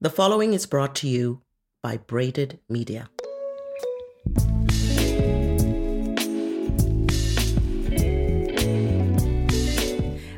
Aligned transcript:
The 0.00 0.10
following 0.10 0.52
is 0.52 0.64
brought 0.64 0.94
to 0.96 1.08
you 1.08 1.42
by 1.82 1.96
Braided 1.96 2.60
Media. 2.68 3.10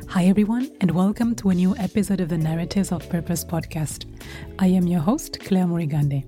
Hi, 0.07 0.25
everyone, 0.25 0.71
and 0.81 0.89
welcome 0.89 1.35
to 1.35 1.51
a 1.51 1.53
new 1.53 1.75
episode 1.77 2.21
of 2.21 2.29
the 2.29 2.39
Narratives 2.39 2.91
of 2.91 3.07
Purpose 3.07 3.45
podcast. 3.45 4.07
I 4.57 4.65
am 4.65 4.87
your 4.87 4.99
host, 4.99 5.39
Claire 5.41 5.67
Murigande. 5.67 6.25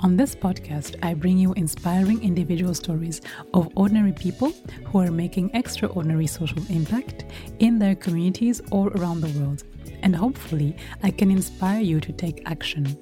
On 0.00 0.16
this 0.16 0.34
podcast, 0.34 0.96
I 1.04 1.14
bring 1.14 1.38
you 1.38 1.52
inspiring 1.52 2.20
individual 2.20 2.74
stories 2.74 3.20
of 3.54 3.70
ordinary 3.76 4.12
people 4.12 4.50
who 4.86 4.98
are 4.98 5.12
making 5.12 5.52
extraordinary 5.54 6.26
social 6.26 6.62
impact 6.68 7.26
in 7.60 7.78
their 7.78 7.94
communities 7.94 8.60
or 8.72 8.88
around 8.88 9.20
the 9.20 9.38
world 9.38 9.62
and 10.02 10.14
hopefully 10.14 10.76
I 11.02 11.10
can 11.10 11.30
inspire 11.30 11.80
you 11.80 12.00
to 12.00 12.12
take 12.12 12.42
action. 12.46 12.96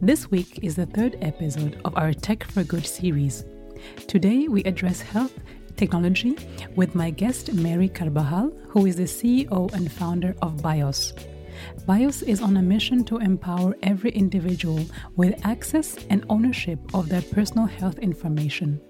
This 0.00 0.30
week 0.30 0.60
is 0.62 0.76
the 0.76 0.86
third 0.86 1.16
episode 1.20 1.80
of 1.84 1.96
our 1.96 2.12
Tech 2.12 2.44
for 2.44 2.64
Good 2.64 2.86
series. 2.86 3.44
Today 4.06 4.48
we 4.48 4.64
address 4.64 5.00
health 5.00 5.38
technology 5.76 6.36
with 6.74 6.94
my 6.94 7.10
guest 7.10 7.52
Mary 7.54 7.88
Carbajal, 7.88 8.50
who 8.68 8.86
is 8.86 8.96
the 8.96 9.04
CEO 9.04 9.72
and 9.72 9.90
founder 9.90 10.34
of 10.42 10.60
BIOS. 10.62 11.14
BIOS 11.86 12.22
is 12.22 12.40
on 12.40 12.56
a 12.56 12.62
mission 12.62 13.04
to 13.04 13.18
empower 13.18 13.76
every 13.82 14.10
individual 14.10 14.80
with 15.16 15.44
access 15.46 15.96
and 16.10 16.24
ownership 16.28 16.78
of 16.94 17.08
their 17.08 17.22
personal 17.22 17.66
health 17.66 17.98
information. 17.98 18.80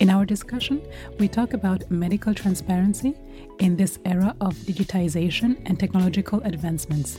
In 0.00 0.10
our 0.10 0.24
discussion, 0.24 0.82
we 1.18 1.28
talk 1.28 1.52
about 1.52 1.90
medical 1.90 2.34
transparency 2.34 3.14
in 3.60 3.76
this 3.76 3.98
era 4.04 4.34
of 4.40 4.54
digitization 4.54 5.56
and 5.66 5.78
technological 5.78 6.42
advancements. 6.42 7.18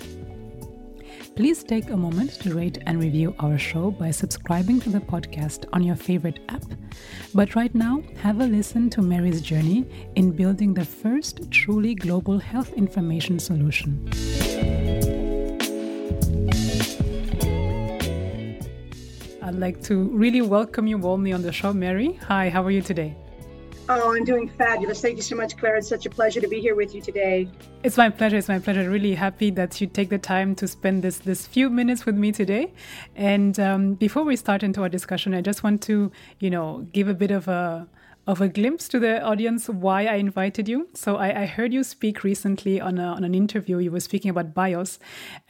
Please 1.35 1.63
take 1.63 1.89
a 1.89 1.97
moment 1.97 2.31
to 2.41 2.53
rate 2.53 2.79
and 2.85 2.99
review 2.99 3.33
our 3.39 3.57
show 3.57 3.89
by 3.91 4.11
subscribing 4.11 4.81
to 4.81 4.89
the 4.89 4.99
podcast 4.99 5.65
on 5.71 5.81
your 5.81 5.95
favorite 5.95 6.39
app. 6.49 6.63
But 7.33 7.55
right 7.55 7.73
now, 7.73 8.03
have 8.17 8.41
a 8.41 8.45
listen 8.45 8.89
to 8.91 9.01
Mary's 9.01 9.41
journey 9.41 9.85
in 10.15 10.31
building 10.31 10.73
the 10.73 10.83
first 10.83 11.49
truly 11.49 11.95
global 11.95 12.37
health 12.37 12.73
information 12.73 13.39
solution. 13.39 14.09
I'd 19.41 19.55
like 19.55 19.81
to 19.83 20.03
really 20.09 20.41
welcome 20.41 20.87
you 20.87 20.97
warmly 20.97 21.33
on 21.33 21.43
the 21.43 21.51
show, 21.51 21.71
Mary. 21.71 22.13
Hi, 22.27 22.49
how 22.49 22.63
are 22.63 22.71
you 22.71 22.81
today? 22.81 23.15
Oh, 23.93 24.15
I'm 24.15 24.23
doing 24.23 24.47
fabulous. 24.47 25.01
Thank 25.01 25.17
you 25.17 25.21
so 25.21 25.35
much, 25.35 25.57
Claire. 25.57 25.75
It's 25.75 25.89
such 25.89 26.05
a 26.05 26.09
pleasure 26.09 26.39
to 26.39 26.47
be 26.47 26.61
here 26.61 26.75
with 26.75 26.95
you 26.95 27.01
today. 27.01 27.49
It's 27.83 27.97
my 27.97 28.09
pleasure. 28.09 28.37
It's 28.37 28.47
my 28.47 28.57
pleasure. 28.57 28.89
Really 28.89 29.13
happy 29.13 29.49
that 29.49 29.81
you 29.81 29.87
take 29.87 30.07
the 30.07 30.17
time 30.17 30.55
to 30.55 30.67
spend 30.69 31.03
this 31.03 31.17
this 31.17 31.45
few 31.45 31.69
minutes 31.69 32.05
with 32.05 32.15
me 32.15 32.31
today. 32.31 32.71
And 33.17 33.59
um, 33.59 33.95
before 33.95 34.23
we 34.23 34.37
start 34.37 34.63
into 34.63 34.81
our 34.81 34.87
discussion, 34.87 35.33
I 35.33 35.41
just 35.41 35.61
want 35.61 35.81
to, 35.83 36.09
you 36.39 36.49
know, 36.49 36.87
give 36.93 37.09
a 37.09 37.13
bit 37.13 37.31
of 37.31 37.49
a 37.49 37.85
of 38.27 38.39
a 38.39 38.47
glimpse 38.47 38.87
to 38.87 38.97
the 38.97 39.21
audience 39.21 39.67
why 39.67 40.05
I 40.05 40.15
invited 40.15 40.69
you. 40.69 40.87
So 40.93 41.17
I, 41.17 41.41
I 41.41 41.45
heard 41.45 41.73
you 41.73 41.83
speak 41.83 42.23
recently 42.23 42.79
on, 42.79 42.97
a, 42.97 43.07
on 43.07 43.25
an 43.25 43.35
interview. 43.35 43.79
You 43.79 43.91
were 43.91 43.99
speaking 43.99 44.31
about 44.31 44.53
BIOS, 44.53 44.99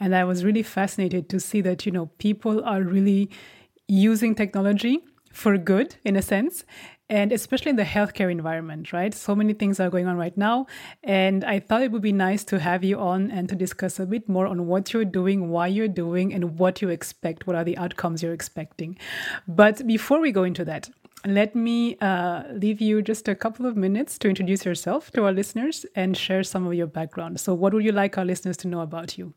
and 0.00 0.16
I 0.16 0.24
was 0.24 0.44
really 0.44 0.64
fascinated 0.64 1.28
to 1.28 1.38
see 1.38 1.60
that 1.60 1.86
you 1.86 1.92
know 1.92 2.06
people 2.18 2.64
are 2.64 2.82
really 2.82 3.30
using 3.86 4.34
technology 4.34 4.98
for 5.32 5.56
good 5.56 5.94
in 6.04 6.16
a 6.16 6.22
sense 6.22 6.64
and 7.12 7.30
especially 7.30 7.68
in 7.68 7.76
the 7.76 7.84
healthcare 7.84 8.30
environment, 8.32 8.90
right? 8.90 9.12
So 9.12 9.34
many 9.34 9.52
things 9.52 9.78
are 9.78 9.90
going 9.90 10.06
on 10.06 10.16
right 10.16 10.34
now. 10.34 10.66
And 11.04 11.44
I 11.44 11.60
thought 11.60 11.82
it 11.82 11.92
would 11.92 12.00
be 12.00 12.10
nice 12.10 12.42
to 12.44 12.58
have 12.58 12.82
you 12.82 12.98
on 12.98 13.30
and 13.30 13.50
to 13.50 13.54
discuss 13.54 14.00
a 14.00 14.06
bit 14.06 14.30
more 14.30 14.46
on 14.46 14.66
what 14.66 14.94
you're 14.94 15.04
doing, 15.04 15.50
why 15.50 15.66
you're 15.66 15.94
doing, 16.04 16.32
and 16.32 16.58
what 16.58 16.80
you 16.80 16.88
expect. 16.88 17.46
What 17.46 17.54
are 17.54 17.64
the 17.64 17.76
outcomes 17.76 18.22
you're 18.22 18.32
expecting? 18.32 18.96
But 19.46 19.86
before 19.86 20.20
we 20.20 20.32
go 20.32 20.44
into 20.44 20.64
that, 20.64 20.88
let 21.26 21.54
me 21.54 21.98
uh, 21.98 22.44
leave 22.50 22.80
you 22.80 23.02
just 23.02 23.28
a 23.28 23.34
couple 23.34 23.66
of 23.66 23.76
minutes 23.76 24.16
to 24.20 24.30
introduce 24.30 24.64
yourself 24.64 25.10
to 25.10 25.26
our 25.26 25.32
listeners 25.32 25.84
and 25.94 26.16
share 26.16 26.42
some 26.42 26.66
of 26.66 26.72
your 26.72 26.86
background. 26.86 27.38
So, 27.40 27.52
what 27.52 27.74
would 27.74 27.84
you 27.84 27.92
like 27.92 28.16
our 28.16 28.24
listeners 28.24 28.56
to 28.58 28.68
know 28.68 28.80
about 28.80 29.18
you? 29.18 29.34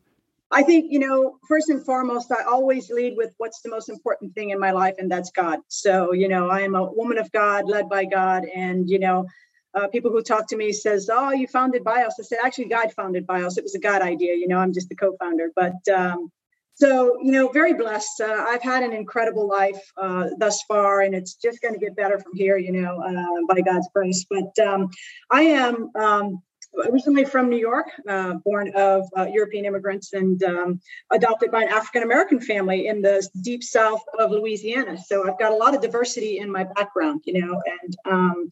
I 0.50 0.62
think, 0.62 0.92
you 0.92 1.00
know, 1.00 1.38
first 1.48 1.70
and 1.70 1.84
foremost, 1.84 2.30
I 2.30 2.44
always 2.44 2.88
lead 2.90 3.14
with 3.16 3.34
what's 3.38 3.60
the 3.62 3.68
most 3.68 3.88
important 3.88 4.34
thing 4.34 4.50
in 4.50 4.60
my 4.60 4.70
life, 4.70 4.94
and 4.98 5.10
that's 5.10 5.30
God. 5.30 5.58
So, 5.68 6.12
you 6.12 6.28
know, 6.28 6.48
I 6.48 6.60
am 6.60 6.76
a 6.76 6.84
woman 6.92 7.18
of 7.18 7.30
God, 7.32 7.68
led 7.68 7.88
by 7.88 8.04
God. 8.04 8.44
And, 8.54 8.88
you 8.88 9.00
know, 9.00 9.26
uh, 9.74 9.88
people 9.88 10.10
who 10.10 10.22
talk 10.22 10.46
to 10.48 10.56
me 10.56 10.72
says, 10.72 11.10
oh, 11.12 11.32
you 11.32 11.48
founded 11.48 11.82
BIOS. 11.82 12.14
I 12.18 12.22
said, 12.22 12.38
actually, 12.44 12.66
God 12.66 12.92
founded 12.92 13.26
BIOS. 13.26 13.58
It 13.58 13.64
was 13.64 13.74
a 13.74 13.80
God 13.80 14.02
idea. 14.02 14.34
You 14.34 14.46
know, 14.46 14.58
I'm 14.58 14.72
just 14.72 14.88
the 14.88 14.94
co-founder. 14.94 15.50
But 15.56 15.74
um, 15.92 16.30
so, 16.74 17.18
you 17.22 17.32
know, 17.32 17.48
very 17.48 17.74
blessed. 17.74 18.20
Uh, 18.20 18.44
I've 18.48 18.62
had 18.62 18.82
an 18.82 18.92
incredible 18.92 19.48
life 19.48 19.80
uh, 19.96 20.28
thus 20.38 20.62
far, 20.68 21.00
and 21.00 21.14
it's 21.14 21.34
just 21.34 21.60
going 21.60 21.74
to 21.74 21.80
get 21.80 21.96
better 21.96 22.18
from 22.18 22.32
here, 22.34 22.56
you 22.56 22.72
know, 22.72 23.02
uh, 23.02 23.54
by 23.54 23.62
God's 23.62 23.88
grace. 23.92 24.24
But 24.30 24.58
um, 24.64 24.90
I 25.30 25.42
am 25.42 25.90
um, 25.96 26.42
originally 26.90 27.24
from 27.24 27.48
New 27.48 27.58
York, 27.58 27.88
uh, 28.08 28.34
born 28.44 28.72
of 28.74 29.08
uh, 29.16 29.26
European 29.26 29.64
immigrants 29.64 30.12
and 30.12 30.42
um, 30.44 30.80
adopted 31.10 31.50
by 31.50 31.62
an 31.62 31.68
African 31.68 32.02
American 32.02 32.40
family 32.40 32.86
in 32.86 33.02
the 33.02 33.26
deep 33.40 33.62
south 33.62 34.02
of 34.18 34.30
Louisiana. 34.30 34.96
So 34.98 35.28
I've 35.28 35.38
got 35.38 35.52
a 35.52 35.56
lot 35.56 35.74
of 35.74 35.80
diversity 35.80 36.38
in 36.38 36.50
my 36.50 36.64
background, 36.64 37.22
you 37.24 37.40
know, 37.40 37.62
and 37.82 37.96
um, 38.04 38.50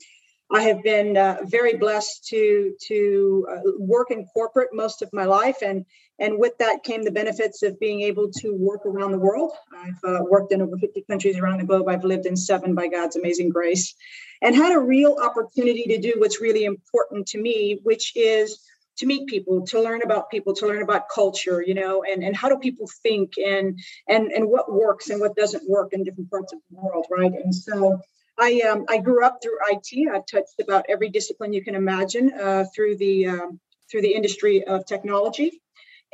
I 0.53 0.63
have 0.63 0.83
been 0.83 1.17
uh, 1.17 1.39
very 1.45 1.77
blessed 1.77 2.27
to 2.29 2.75
to 2.89 3.47
uh, 3.51 3.71
work 3.79 4.11
in 4.11 4.27
corporate 4.27 4.71
most 4.73 5.03
of 5.03 5.11
my 5.13 5.25
life, 5.25 5.63
and 5.63 5.85
and 6.19 6.39
with 6.39 6.57
that 6.59 6.85
came 6.85 7.03
the 7.03 7.11
benefits 7.11 7.63
of 7.63 7.79
being 7.81 8.03
able 8.03 8.31
to 8.31 8.55
work 8.55 8.87
around 8.87 9.13
the 9.13 9.19
world. 9.19 9.53
I've 9.77 9.99
uh, 10.05 10.21
worked 10.23 10.53
in 10.53 10.63
over 10.63 10.77
50 10.77 11.05
countries 11.09 11.39
around 11.39 11.59
the 11.59 11.67
globe. 11.67 11.89
I've 11.89 12.05
lived 12.05 12.27
in 12.27 12.37
seven 12.37 12.75
by 12.75 12.89
God's 12.89 13.17
amazing 13.17 13.51
grace, 13.51 13.95
and 14.43 14.55
had 14.55 14.73
a 14.73 14.79
real 14.79 15.17
opportunity 15.23 15.85
to 15.85 15.99
do 15.99 16.15
what's 16.19 16.41
really 16.41 16.65
important 16.65 17.27
to 17.29 17.39
me, 17.39 17.81
which 17.83 18.13
is 18.17 18.61
to 18.97 19.07
meet 19.07 19.27
people 19.27 19.67
to 19.67 19.83
learn 19.83 20.03
about 20.03 20.31
people 20.31 20.55
to 20.55 20.69
learn 20.69 20.81
about 20.81 21.09
culture 21.13 21.61
you 21.61 21.75
know 21.75 22.05
and, 22.05 22.23
and 22.23 22.37
how 22.37 22.49
do 22.49 22.57
people 22.59 22.89
think 23.03 23.33
and 23.45 23.77
and 24.09 24.31
and 24.31 24.47
what 24.49 24.73
works 24.73 25.11
and 25.11 25.21
what 25.21 25.35
doesn't 25.35 25.69
work 25.69 25.93
in 25.93 26.05
different 26.05 26.31
parts 26.31 26.53
of 26.53 26.61
the 26.71 26.77
world 26.81 27.05
right 27.11 27.33
and 27.33 27.53
so 27.53 27.99
I 28.39 28.61
um, 28.69 28.85
I 28.89 28.99
grew 28.99 29.25
up 29.25 29.39
through 29.43 29.59
IT. 29.71 30.09
I've 30.13 30.27
touched 30.27 30.61
about 30.61 30.87
every 30.89 31.09
discipline 31.09 31.53
you 31.53 31.63
can 31.63 31.75
imagine 31.75 32.33
uh, 32.35 32.65
through 32.75 32.97
the 32.97 33.27
um, 33.27 33.61
through 33.91 34.03
the 34.03 34.15
industry 34.15 34.65
of 34.65 34.85
technology, 34.87 35.63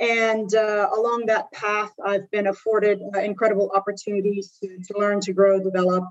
and 0.00 0.54
uh, 0.54 0.88
along 0.96 1.26
that 1.26 1.52
path, 1.52 1.92
I've 2.04 2.30
been 2.30 2.46
afforded 2.46 3.00
uh, 3.14 3.20
incredible 3.20 3.70
opportunities 3.74 4.56
to, 4.62 4.78
to 4.78 4.98
learn, 4.98 5.20
to 5.20 5.32
grow, 5.32 5.60
develop, 5.62 6.04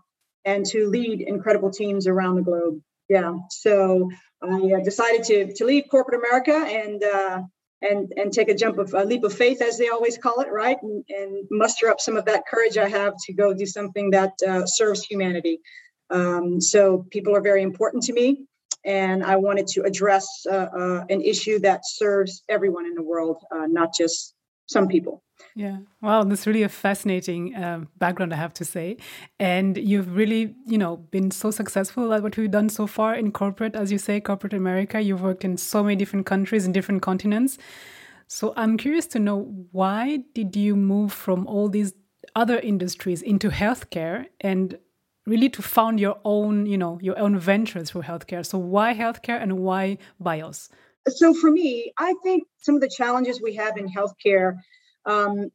and 0.45 0.65
to 0.67 0.87
lead 0.87 1.21
incredible 1.21 1.71
teams 1.71 2.07
around 2.07 2.35
the 2.35 2.41
globe. 2.43 2.81
Yeah, 3.09 3.33
so 3.49 4.09
I 4.41 4.73
uh, 4.77 4.83
decided 4.83 5.23
to 5.25 5.53
to 5.55 5.65
leave 5.65 5.85
corporate 5.89 6.19
America 6.19 6.55
and 6.55 7.03
uh, 7.03 7.41
and 7.81 8.13
and 8.15 8.31
take 8.31 8.49
a 8.49 8.55
jump 8.55 8.77
of 8.77 8.93
a 8.93 9.03
leap 9.03 9.23
of 9.23 9.33
faith 9.33 9.61
as 9.61 9.77
they 9.77 9.89
always 9.89 10.17
call 10.17 10.41
it 10.41 10.49
right 10.51 10.77
and, 10.83 11.03
and 11.09 11.47
muster 11.49 11.89
up 11.89 11.99
some 12.01 12.17
of 12.17 12.25
that 12.25 12.43
courage 12.45 12.77
i 12.77 12.89
have 12.89 13.13
to 13.25 13.33
go 13.33 13.53
do 13.53 13.65
something 13.65 14.11
that 14.11 14.33
uh, 14.45 14.65
serves 14.65 15.01
humanity 15.01 15.61
um, 16.09 16.59
so 16.59 17.05
people 17.11 17.35
are 17.35 17.41
very 17.41 17.61
important 17.61 18.03
to 18.03 18.13
me. 18.13 18.45
And 18.85 19.23
I 19.23 19.35
wanted 19.35 19.67
to 19.67 19.83
address 19.83 20.25
uh, 20.49 20.55
uh, 20.55 21.05
an 21.09 21.21
issue 21.21 21.59
that 21.59 21.81
serves 21.85 22.43
everyone 22.49 22.85
in 22.85 22.95
the 22.95 23.03
world, 23.03 23.37
uh, 23.51 23.67
not 23.67 23.93
just 23.93 24.35
some 24.67 24.87
people. 24.87 25.23
Yeah, 25.55 25.79
well, 26.01 26.23
that's 26.25 26.45
really 26.45 26.63
a 26.63 26.69
fascinating 26.69 27.55
uh, 27.55 27.85
background, 27.97 28.33
I 28.33 28.37
have 28.37 28.53
to 28.55 28.65
say. 28.65 28.97
And 29.39 29.77
you've 29.77 30.15
really, 30.15 30.55
you 30.65 30.77
know, 30.77 30.97
been 30.97 31.31
so 31.31 31.51
successful 31.51 32.13
at 32.13 32.23
what 32.23 32.37
we've 32.37 32.51
done 32.51 32.69
so 32.69 32.87
far 32.87 33.15
in 33.15 33.31
corporate, 33.31 33.75
as 33.75 33.91
you 33.91 33.97
say, 33.97 34.19
corporate 34.19 34.53
America. 34.53 35.01
You've 35.01 35.21
worked 35.21 35.43
in 35.43 35.57
so 35.57 35.83
many 35.83 35.95
different 35.95 36.25
countries 36.25 36.65
and 36.65 36.73
different 36.73 37.01
continents. 37.01 37.57
So 38.27 38.53
I'm 38.55 38.77
curious 38.77 39.07
to 39.07 39.19
know 39.19 39.65
why 39.71 40.19
did 40.33 40.55
you 40.55 40.75
move 40.75 41.11
from 41.11 41.47
all 41.47 41.67
these 41.67 41.93
other 42.35 42.59
industries 42.59 43.21
into 43.21 43.49
healthcare 43.49 44.27
and 44.39 44.77
really 45.25 45.49
to 45.49 45.61
found 45.61 45.99
your 45.99 46.19
own, 46.25 46.65
you 46.65 46.77
know, 46.77 46.99
your 47.01 47.17
own 47.19 47.37
ventures 47.37 47.91
for 47.91 48.01
healthcare. 48.01 48.45
So 48.45 48.57
why 48.57 48.93
healthcare 48.93 49.41
and 49.41 49.59
why 49.59 49.97
BIOS? 50.19 50.69
So 51.07 51.33
for 51.33 51.51
me, 51.51 51.93
I 51.97 52.13
think 52.23 52.43
some 52.57 52.75
of 52.75 52.81
the 52.81 52.89
challenges 52.89 53.41
we 53.41 53.55
have 53.55 53.77
in 53.77 53.87
healthcare 53.87 54.57
um, 55.05 55.49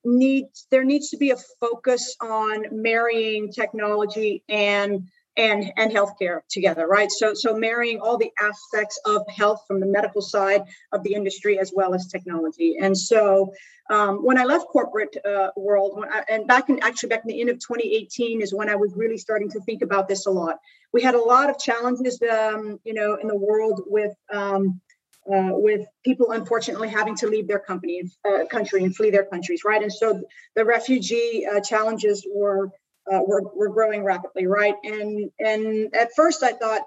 there 0.70 0.84
needs 0.84 1.10
to 1.10 1.16
be 1.16 1.30
a 1.30 1.36
focus 1.60 2.16
on 2.20 2.64
marrying 2.72 3.52
technology 3.52 4.42
and 4.48 5.08
and 5.36 5.72
and 5.76 5.92
healthcare 5.92 6.40
together 6.48 6.86
right? 6.86 7.10
So 7.10 7.34
so 7.34 7.56
marrying 7.56 8.00
all 8.00 8.16
the 8.18 8.30
aspects 8.40 9.00
of 9.04 9.22
health 9.28 9.64
from 9.66 9.80
the 9.80 9.86
medical 9.86 10.22
side 10.22 10.62
of 10.92 11.02
the 11.02 11.14
industry 11.14 11.58
as 11.58 11.72
well 11.74 11.94
as 11.94 12.06
technology. 12.06 12.76
And 12.80 12.96
so 12.96 13.52
um, 13.90 14.24
when 14.24 14.38
i 14.38 14.44
left 14.44 14.66
corporate 14.68 15.14
uh, 15.26 15.50
world 15.56 16.02
I, 16.10 16.24
and 16.28 16.46
back 16.46 16.70
in 16.70 16.82
actually 16.82 17.10
back 17.10 17.22
in 17.24 17.28
the 17.28 17.40
end 17.40 17.50
of 17.50 17.56
2018 17.56 18.40
is 18.40 18.54
when 18.54 18.70
i 18.70 18.76
was 18.76 18.92
really 18.96 19.18
starting 19.18 19.50
to 19.50 19.60
think 19.60 19.82
about 19.82 20.08
this 20.08 20.26
a 20.26 20.30
lot. 20.30 20.56
We 20.92 21.02
had 21.02 21.14
a 21.14 21.20
lot 21.20 21.50
of 21.50 21.58
challenges 21.58 22.20
um, 22.22 22.80
you 22.84 22.94
know 22.94 23.16
in 23.16 23.28
the 23.28 23.36
world 23.36 23.82
with 23.86 24.14
um, 24.32 24.80
uh, 25.26 25.50
with 25.52 25.86
people 26.04 26.32
unfortunately 26.32 26.88
having 26.88 27.16
to 27.16 27.26
leave 27.26 27.48
their 27.48 27.58
company 27.58 28.02
uh, 28.28 28.44
country 28.50 28.84
and 28.84 28.94
flee 28.94 29.10
their 29.10 29.24
countries, 29.24 29.62
right? 29.64 29.82
And 29.82 29.92
so 29.92 30.22
the 30.54 30.64
refugee 30.64 31.46
uh, 31.46 31.60
challenges 31.60 32.26
were, 32.30 32.70
uh, 33.12 33.20
were 33.26 33.42
were 33.54 33.68
growing 33.68 34.04
rapidly, 34.04 34.46
right? 34.46 34.74
And 34.82 35.30
and 35.38 35.94
at 35.94 36.10
first 36.16 36.42
I 36.42 36.52
thought, 36.52 36.82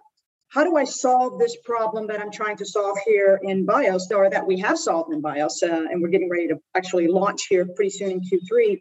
how 0.49 0.63
do 0.63 0.77
I 0.77 0.85
solve 0.85 1.39
this 1.39 1.57
problem 1.63 2.07
that 2.07 2.21
I'm 2.21 2.31
trying 2.31 2.57
to 2.57 2.65
solve 2.65 2.97
here 3.05 3.39
in 3.43 3.65
BIOS, 3.65 4.11
or 4.11 4.29
that 4.29 4.47
we 4.47 4.59
have 4.59 4.77
solved 4.77 5.13
in 5.13 5.21
BIOS, 5.21 5.61
uh, 5.63 5.85
and 5.91 6.01
we're 6.01 6.09
getting 6.09 6.29
ready 6.29 6.47
to 6.47 6.59
actually 6.75 7.07
launch 7.07 7.47
here 7.49 7.65
pretty 7.65 7.91
soon 7.91 8.11
in 8.11 8.21
Q3? 8.21 8.79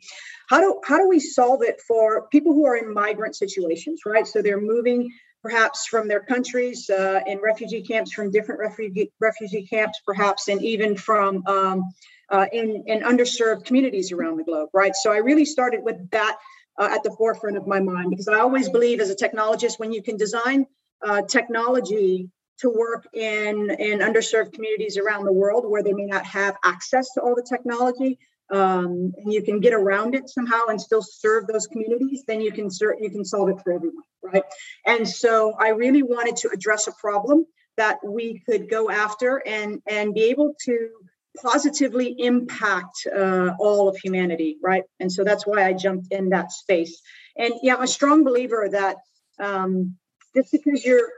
How 0.49 0.61
do 0.61 0.81
how 0.85 0.99
do 0.99 1.09
we 1.09 1.21
solve 1.21 1.63
it 1.63 1.81
for 1.87 2.29
people 2.29 2.53
who 2.53 2.67
are 2.67 2.77
in 2.77 2.93
migrant 2.93 3.37
situations, 3.37 4.03
right? 4.07 4.27
So 4.27 4.43
they're 4.43 4.61
moving 4.61 5.11
perhaps 5.43 5.87
from 5.87 6.09
their 6.09 6.21
countries 6.21 6.91
uh, 6.91 7.21
in 7.27 7.39
refugee 7.39 7.83
camps, 7.83 8.13
from 8.13 8.31
different 8.31 8.61
refugee 8.61 9.13
refugee 9.21 9.67
camps, 9.67 10.01
perhaps, 10.07 10.49
and 10.49 10.63
even 10.63 10.97
from 10.97 11.45
um, 11.47 11.83
uh, 12.31 12.47
in 12.53 12.85
in 12.87 13.01
underserved 13.01 13.65
communities 13.65 14.13
around 14.13 14.37
the 14.37 14.45
globe, 14.45 14.69
right? 14.73 14.95
So 14.95 15.13
I 15.13 15.19
really 15.19 15.45
started 15.45 15.83
with 15.83 16.11
that 16.11 16.37
uh, 16.79 16.89
at 16.91 17.03
the 17.03 17.11
forefront 17.11 17.57
of 17.57 17.67
my 17.67 17.81
mind 17.81 18.11
because 18.11 18.29
I 18.29 18.41
always 18.41 18.69
believe 18.69 19.01
as 19.01 19.11
a 19.11 19.17
technologist, 19.17 19.79
when 19.79 19.93
you 19.93 20.03
can 20.03 20.17
design 20.17 20.67
uh, 21.03 21.23
technology 21.23 22.31
to 22.59 22.71
work 22.71 23.07
in 23.13 23.71
in 23.79 23.99
underserved 24.01 24.53
communities 24.53 24.97
around 24.97 25.25
the 25.25 25.33
world 25.33 25.69
where 25.69 25.83
they 25.83 25.93
may 25.93 26.07
not 26.07 26.25
have 26.25 26.57
access 26.65 27.13
to 27.13 27.21
all 27.21 27.35
the 27.35 27.47
technology 27.49 28.19
um, 28.51 29.13
and 29.17 29.33
you 29.33 29.43
can 29.43 29.61
get 29.61 29.73
around 29.73 30.15
it 30.15 30.29
somehow 30.29 30.67
and 30.69 30.81
still 30.81 31.03
serve 31.03 31.47
those 31.47 31.67
communities 31.67 32.25
then 32.27 32.41
you 32.41 32.53
can 32.53 32.71
ser- 32.71 32.97
you 33.01 33.11
can 33.11 33.25
solve 33.25 33.49
it 33.51 33.61
for 33.63 33.73
everyone 33.73 34.03
right? 34.23 34.45
And 34.87 35.07
so 35.07 35.55
i 35.61 35.69
really 35.69 36.03
wanted 36.03 36.37
to 36.37 36.51
address 36.53 36.87
a 36.87 36.93
problem 36.93 37.47
that 37.77 37.99
we 38.05 38.43
could 38.49 38.71
go 38.71 38.91
after 38.91 39.43
and 39.47 39.83
and 39.87 40.15
be 40.15 40.25
able 40.25 40.55
to 40.65 40.89
positively 41.43 42.15
impact 42.19 43.07
uh, 43.15 43.51
all 43.59 43.89
of 43.89 43.97
humanity 43.97 44.57
right 44.63 44.85
and 45.01 45.11
so 45.11 45.25
that's 45.25 45.47
why 45.47 45.67
i 45.67 45.73
jumped 45.73 46.09
in 46.13 46.29
that 46.31 46.53
space 46.53 47.01
and 47.37 47.55
yeah 47.63 47.75
i'm 47.75 47.83
a 47.83 47.87
strong 47.87 48.25
believer 48.25 48.69
that 48.71 48.97
um, 49.39 49.97
just 50.35 50.53
because 50.53 50.85
you're 50.85 51.09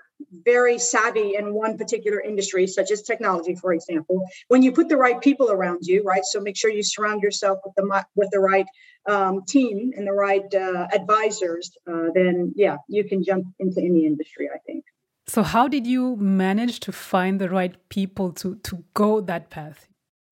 very 0.45 0.79
savvy 0.79 1.35
in 1.37 1.55
one 1.55 1.79
particular 1.79 2.21
industry, 2.21 2.67
such 2.67 2.91
as 2.91 3.03
technology, 3.03 3.55
for 3.55 3.73
example, 3.73 4.25
when 4.49 4.63
you 4.63 4.73
put 4.73 4.89
the 4.89 4.97
right 4.97 5.21
people 5.21 5.51
around 5.51 5.81
you, 5.83 6.03
right? 6.03 6.25
So 6.25 6.41
make 6.41 6.57
sure 6.57 6.71
you 6.71 6.83
surround 6.83 7.23
yourself 7.23 7.59
with 7.65 7.75
the 7.77 8.05
with 8.17 8.29
the 8.33 8.41
right 8.41 8.67
um, 9.09 9.43
team 9.47 9.93
and 9.97 10.07
the 10.07 10.13
right 10.13 10.53
uh, 10.55 10.87
advisors. 10.93 11.71
Uh, 11.87 12.09
then, 12.15 12.53
yeah, 12.57 12.77
you 12.89 13.05
can 13.05 13.23
jump 13.23 13.47
into 13.59 13.81
any 13.81 14.07
industry. 14.07 14.49
I 14.53 14.59
think. 14.67 14.85
So, 15.27 15.43
how 15.43 15.69
did 15.69 15.87
you 15.87 16.17
manage 16.17 16.81
to 16.81 16.93
find 16.93 17.41
the 17.41 17.49
right 17.49 17.77
people 17.89 18.33
to 18.33 18.57
to 18.57 18.85
go 18.95 19.21
that 19.21 19.51
path? 19.51 19.88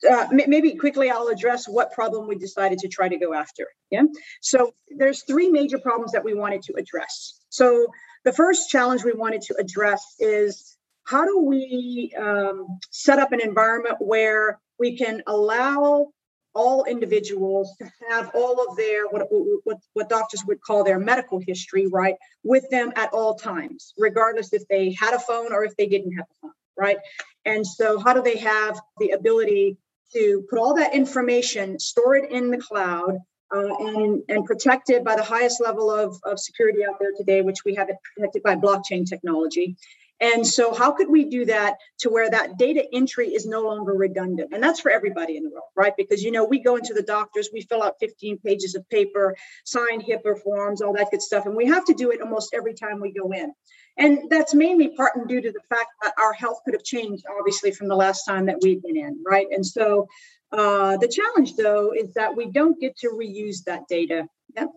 Uh, 0.08 0.26
maybe 0.30 0.74
quickly 0.74 1.10
I'll 1.10 1.28
address 1.28 1.66
what 1.66 1.92
problem 1.92 2.28
we 2.28 2.36
decided 2.36 2.78
to 2.80 2.88
try 2.88 3.08
to 3.08 3.16
go 3.16 3.32
after. 3.32 3.66
Yeah. 3.90 4.02
So 4.42 4.74
there's 4.94 5.22
three 5.22 5.48
major 5.48 5.78
problems 5.78 6.12
that 6.12 6.22
we 6.22 6.34
wanted 6.34 6.62
to 6.62 6.74
address. 6.76 7.40
So 7.48 7.86
the 8.24 8.32
first 8.32 8.68
challenge 8.68 9.04
we 9.04 9.12
wanted 9.12 9.40
to 9.42 9.56
address 9.58 10.04
is 10.18 10.76
how 11.04 11.24
do 11.24 11.40
we 11.40 12.12
um, 12.18 12.78
set 12.90 13.18
up 13.18 13.32
an 13.32 13.40
environment 13.40 13.96
where 14.00 14.60
we 14.78 14.98
can 14.98 15.22
allow 15.26 16.08
all 16.56 16.84
individuals 16.84 17.76
to 17.78 17.90
have 18.08 18.30
all 18.34 18.66
of 18.66 18.76
their 18.76 19.06
what, 19.08 19.28
what 19.64 19.76
what 19.92 20.08
doctors 20.08 20.42
would 20.46 20.60
call 20.60 20.82
their 20.82 20.98
medical 20.98 21.38
history 21.38 21.86
right 21.86 22.14
with 22.42 22.68
them 22.70 22.90
at 22.96 23.12
all 23.12 23.34
times 23.34 23.92
regardless 23.98 24.54
if 24.54 24.66
they 24.68 24.96
had 24.98 25.12
a 25.12 25.18
phone 25.18 25.52
or 25.52 25.64
if 25.64 25.76
they 25.76 25.86
didn't 25.86 26.12
have 26.12 26.24
a 26.30 26.34
phone 26.40 26.52
right 26.78 26.96
and 27.44 27.66
so 27.66 27.98
how 27.98 28.14
do 28.14 28.22
they 28.22 28.38
have 28.38 28.80
the 28.98 29.10
ability 29.10 29.76
to 30.12 30.44
put 30.48 30.58
all 30.58 30.74
that 30.74 30.94
information 30.94 31.78
store 31.78 32.16
it 32.16 32.30
in 32.30 32.50
the 32.50 32.58
cloud 32.58 33.18
uh, 33.54 33.74
and, 33.78 34.22
and 34.28 34.44
protected 34.44 35.04
by 35.04 35.16
the 35.16 35.22
highest 35.22 35.60
level 35.60 35.90
of, 35.90 36.18
of 36.24 36.38
security 36.38 36.80
out 36.84 36.98
there 36.98 37.12
today, 37.16 37.42
which 37.42 37.64
we 37.64 37.74
have 37.74 37.88
it 37.88 37.96
protected 38.14 38.42
by 38.42 38.56
blockchain 38.56 39.06
technology. 39.08 39.76
And 40.18 40.46
so, 40.46 40.72
how 40.72 40.92
could 40.92 41.10
we 41.10 41.24
do 41.26 41.44
that 41.44 41.76
to 42.00 42.08
where 42.08 42.30
that 42.30 42.56
data 42.56 42.82
entry 42.92 43.28
is 43.28 43.44
no 43.44 43.60
longer 43.60 43.92
redundant? 43.92 44.50
And 44.52 44.62
that's 44.62 44.80
for 44.80 44.90
everybody 44.90 45.36
in 45.36 45.44
the 45.44 45.50
world, 45.50 45.64
right? 45.76 45.92
Because, 45.96 46.22
you 46.22 46.30
know, 46.30 46.44
we 46.44 46.58
go 46.58 46.76
into 46.76 46.94
the 46.94 47.02
doctors, 47.02 47.50
we 47.52 47.60
fill 47.60 47.82
out 47.82 47.96
15 48.00 48.38
pages 48.38 48.74
of 48.74 48.88
paper, 48.88 49.36
sign 49.64 50.00
HIPAA 50.00 50.42
forms, 50.42 50.80
all 50.80 50.94
that 50.94 51.10
good 51.10 51.20
stuff. 51.20 51.44
And 51.44 51.54
we 51.54 51.66
have 51.66 51.84
to 51.86 51.94
do 51.94 52.10
it 52.12 52.22
almost 52.22 52.54
every 52.54 52.72
time 52.72 53.00
we 53.00 53.12
go 53.12 53.30
in. 53.32 53.52
And 53.98 54.30
that's 54.30 54.54
mainly 54.54 54.88
part 54.88 55.16
and 55.16 55.26
due 55.26 55.40
to 55.40 55.50
the 55.50 55.60
fact 55.68 55.88
that 56.02 56.12
our 56.18 56.32
health 56.32 56.60
could 56.64 56.74
have 56.74 56.84
changed, 56.84 57.24
obviously, 57.38 57.70
from 57.70 57.88
the 57.88 57.96
last 57.96 58.24
time 58.24 58.46
that 58.46 58.58
we've 58.62 58.82
been 58.82 58.96
in, 58.96 59.22
right? 59.26 59.46
And 59.50 59.64
so, 59.64 60.06
uh, 60.52 60.96
the 60.98 61.08
challenge, 61.08 61.56
though, 61.56 61.92
is 61.92 62.12
that 62.14 62.36
we 62.36 62.50
don't 62.50 62.78
get 62.80 62.96
to 62.98 63.08
reuse 63.08 63.64
that 63.64 63.88
data. 63.88 64.28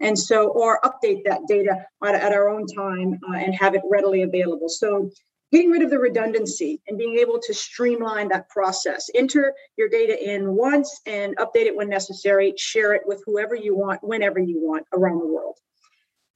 And 0.01 0.17
so, 0.17 0.49
or 0.49 0.79
update 0.81 1.23
that 1.25 1.41
data 1.47 1.85
at, 2.03 2.15
at 2.15 2.33
our 2.33 2.49
own 2.49 2.65
time 2.67 3.19
uh, 3.29 3.37
and 3.37 3.53
have 3.55 3.75
it 3.75 3.81
readily 3.89 4.23
available. 4.23 4.67
So, 4.67 5.09
getting 5.51 5.69
rid 5.69 5.83
of 5.83 5.89
the 5.89 5.99
redundancy 5.99 6.81
and 6.87 6.97
being 6.97 7.17
able 7.17 7.39
to 7.39 7.53
streamline 7.53 8.29
that 8.29 8.49
process. 8.49 9.09
Enter 9.15 9.53
your 9.77 9.89
data 9.89 10.17
in 10.21 10.55
once 10.55 11.01
and 11.05 11.35
update 11.37 11.65
it 11.65 11.75
when 11.75 11.89
necessary. 11.89 12.53
Share 12.57 12.93
it 12.93 13.03
with 13.05 13.21
whoever 13.25 13.55
you 13.55 13.75
want, 13.75 14.03
whenever 14.03 14.39
you 14.39 14.59
want 14.59 14.85
around 14.93 15.19
the 15.19 15.27
world. 15.27 15.57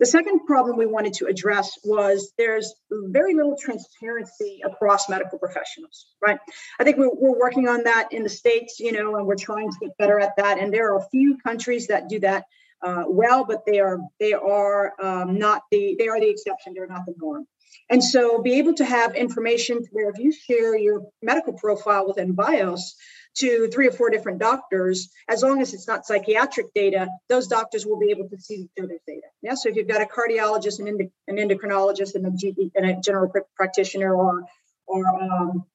The 0.03 0.07
second 0.07 0.45
problem 0.45 0.75
we 0.75 0.85
wanted 0.85 1.13
to 1.13 1.27
address 1.27 1.79
was 1.85 2.33
there's 2.37 2.73
very 2.91 3.35
little 3.35 3.55
transparency 3.55 4.59
across 4.65 5.07
medical 5.07 5.39
professionals, 5.39 6.07
right? 6.21 6.37
I 6.77 6.83
think 6.83 6.97
we're, 6.97 7.09
we're, 7.13 7.39
working 7.39 7.69
on 7.69 7.85
that 7.85 8.09
in 8.11 8.23
the 8.23 8.29
States, 8.29 8.81
you 8.81 8.91
know, 8.91 9.15
and 9.15 9.25
we're 9.25 9.37
trying 9.37 9.71
to 9.71 9.77
get 9.79 9.97
better 9.97 10.19
at 10.19 10.35
that. 10.35 10.59
And 10.59 10.73
there 10.73 10.91
are 10.91 10.97
a 10.97 11.07
few 11.09 11.37
countries 11.37 11.87
that 11.87 12.09
do 12.09 12.19
that 12.19 12.43
uh, 12.85 13.05
well, 13.07 13.45
but 13.45 13.65
they 13.65 13.79
are 13.79 13.99
they 14.19 14.33
are 14.33 14.91
um, 15.01 15.39
not 15.39 15.61
the 15.71 15.95
they 15.97 16.09
are 16.09 16.19
the 16.19 16.29
exception. 16.29 16.73
They're 16.73 16.85
not 16.85 17.05
the 17.05 17.13
norm. 17.17 17.47
And 17.89 18.03
so 18.03 18.41
be 18.41 18.55
able 18.55 18.73
to 18.73 18.85
have 18.85 19.15
information 19.15 19.85
where 19.91 20.09
if 20.09 20.19
you 20.19 20.33
share 20.33 20.77
your 20.77 21.03
medical 21.21 21.53
profile 21.53 22.05
within 22.05 22.33
BIOS, 22.33 22.95
to 23.35 23.67
three 23.69 23.87
or 23.87 23.91
four 23.91 24.09
different 24.09 24.39
doctors, 24.39 25.09
as 25.27 25.41
long 25.41 25.61
as 25.61 25.73
it's 25.73 25.87
not 25.87 26.05
psychiatric 26.05 26.67
data, 26.73 27.07
those 27.29 27.47
doctors 27.47 27.85
will 27.85 27.99
be 27.99 28.11
able 28.11 28.29
to 28.29 28.37
see 28.39 28.55
each 28.55 28.83
other's 28.83 29.01
data. 29.07 29.27
Yeah. 29.41 29.55
So 29.55 29.69
if 29.69 29.75
you've 29.75 29.87
got 29.87 30.01
a 30.01 30.05
cardiologist, 30.05 30.79
an, 30.79 30.87
endo- 30.87 31.11
an 31.27 31.37
endocrinologist, 31.37 32.15
and 32.15 32.25
a, 32.25 32.71
and 32.75 32.85
a 32.85 33.01
general 33.01 33.31
practitioner, 33.55 34.15
or 34.15 34.45
or 34.85 35.05
um, 35.21 35.65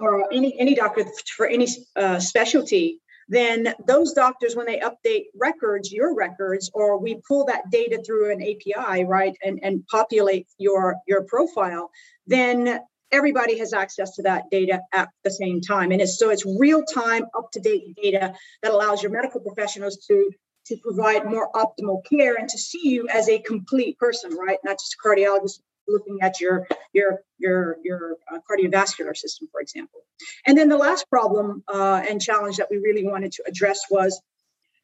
or 0.00 0.32
any 0.32 0.58
any 0.58 0.74
doctor 0.74 1.04
for 1.36 1.46
any 1.46 1.68
uh, 1.96 2.18
specialty, 2.20 3.00
then 3.28 3.74
those 3.86 4.12
doctors, 4.12 4.54
when 4.54 4.66
they 4.66 4.80
update 4.80 5.26
records, 5.34 5.92
your 5.92 6.14
records, 6.14 6.70
or 6.74 6.98
we 6.98 7.20
pull 7.26 7.44
that 7.46 7.70
data 7.70 8.02
through 8.04 8.32
an 8.32 8.42
API, 8.42 9.04
right, 9.04 9.36
and 9.44 9.58
and 9.62 9.86
populate 9.86 10.46
your 10.58 10.96
your 11.06 11.22
profile, 11.22 11.90
then 12.26 12.80
everybody 13.14 13.58
has 13.58 13.72
access 13.72 14.16
to 14.16 14.22
that 14.22 14.50
data 14.50 14.80
at 14.92 15.08
the 15.22 15.30
same 15.30 15.60
time. 15.60 15.92
And 15.92 16.00
it's 16.00 16.18
so 16.18 16.30
it's 16.30 16.44
real 16.44 16.82
time, 16.82 17.24
up 17.36 17.50
to 17.52 17.60
date 17.60 17.96
data 18.02 18.34
that 18.62 18.72
allows 18.72 19.02
your 19.02 19.12
medical 19.12 19.40
professionals 19.40 19.96
to 20.08 20.30
to 20.66 20.76
provide 20.78 21.26
more 21.26 21.50
optimal 21.52 22.02
care 22.08 22.36
and 22.36 22.48
to 22.48 22.58
see 22.58 22.88
you 22.88 23.06
as 23.08 23.28
a 23.28 23.38
complete 23.38 23.98
person, 23.98 24.34
right? 24.34 24.58
Not 24.64 24.78
just 24.78 24.94
a 24.94 25.08
cardiologist 25.08 25.60
looking 25.86 26.18
at 26.22 26.40
your 26.40 26.66
your 26.92 27.20
your 27.38 27.76
your 27.84 28.16
uh, 28.32 28.38
cardiovascular 28.50 29.16
system, 29.16 29.48
for 29.52 29.60
example. 29.60 30.00
And 30.46 30.56
then 30.56 30.68
the 30.68 30.78
last 30.78 31.08
problem 31.08 31.62
uh, 31.72 32.02
and 32.08 32.20
challenge 32.20 32.56
that 32.56 32.68
we 32.70 32.78
really 32.78 33.04
wanted 33.04 33.32
to 33.32 33.44
address 33.46 33.80
was 33.90 34.20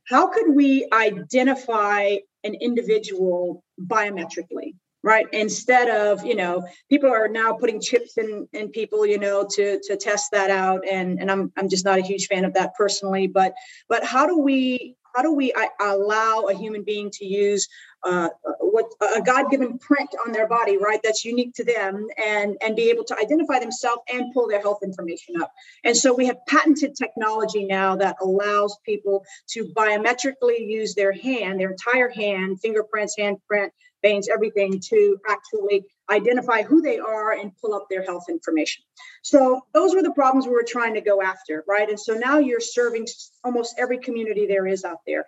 how 0.06 0.28
could 0.28 0.54
we 0.54 0.88
identify 0.92 2.16
an 2.44 2.54
individual 2.54 3.62
biometrically 3.80 4.74
right? 5.02 5.26
Instead 5.32 5.88
of 5.88 6.24
you 6.24 6.34
know 6.34 6.62
people 6.88 7.10
are 7.10 7.28
now 7.28 7.52
putting 7.52 7.80
chips 7.80 8.18
in 8.18 8.48
in 8.52 8.68
people 8.68 9.06
you 9.06 9.18
know 9.18 9.46
to 9.52 9.80
to 9.84 9.96
test 9.96 10.30
that 10.32 10.50
out. 10.50 10.82
And 10.90 11.20
and 11.20 11.30
i'm 11.30 11.52
i'm 11.56 11.68
just 11.68 11.84
not 11.84 11.98
a 11.98 12.02
huge 12.02 12.26
fan 12.26 12.44
of 12.44 12.54
that 12.54 12.74
personally. 12.74 13.26
But 13.26 13.54
but 13.88 14.04
how 14.04 14.26
do 14.26 14.38
we 14.38 14.96
how 15.14 15.22
do 15.22 15.32
we 15.32 15.52
allow 15.80 16.46
a 16.48 16.54
human 16.54 16.82
being 16.82 17.10
to 17.10 17.24
use 17.24 17.68
uh, 18.02 18.28
what 18.60 18.86
a 19.16 19.20
god-given 19.20 19.78
print 19.78 20.08
on 20.26 20.32
their 20.32 20.48
body 20.48 20.78
right 20.78 21.00
that's 21.04 21.24
unique 21.24 21.52
to 21.54 21.64
them 21.64 22.06
and 22.16 22.56
and 22.62 22.74
be 22.74 22.88
able 22.88 23.04
to 23.04 23.16
identify 23.18 23.58
themselves 23.58 24.00
and 24.12 24.32
pull 24.32 24.48
their 24.48 24.60
health 24.60 24.78
information 24.82 25.40
up? 25.40 25.52
And 25.84 25.96
so 25.96 26.14
we 26.14 26.26
have 26.26 26.38
patented 26.46 26.94
technology 26.94 27.64
now 27.64 27.96
that 27.96 28.16
allows 28.22 28.78
people 28.86 29.24
to 29.50 29.66
biometrically 29.76 30.66
use 30.66 30.94
their 30.94 31.12
hand 31.12 31.60
their 31.60 31.70
entire 31.70 32.08
hand 32.08 32.60
fingerprints 32.60 33.16
handprint 33.18 33.70
veins, 34.02 34.28
everything 34.28 34.80
to 34.80 35.18
actually 35.28 35.84
identify 36.10 36.62
who 36.62 36.82
they 36.82 36.98
are 36.98 37.32
and 37.32 37.52
pull 37.60 37.74
up 37.74 37.86
their 37.88 38.02
health 38.02 38.24
information. 38.28 38.84
So 39.22 39.60
those 39.72 39.94
were 39.94 40.02
the 40.02 40.12
problems 40.12 40.46
we 40.46 40.52
were 40.52 40.64
trying 40.66 40.94
to 40.94 41.00
go 41.00 41.22
after, 41.22 41.64
right? 41.68 41.88
And 41.88 41.98
so 41.98 42.14
now 42.14 42.38
you're 42.38 42.60
serving 42.60 43.06
almost 43.44 43.74
every 43.78 43.98
community 43.98 44.46
there 44.46 44.66
is 44.66 44.84
out 44.84 44.98
there. 45.06 45.24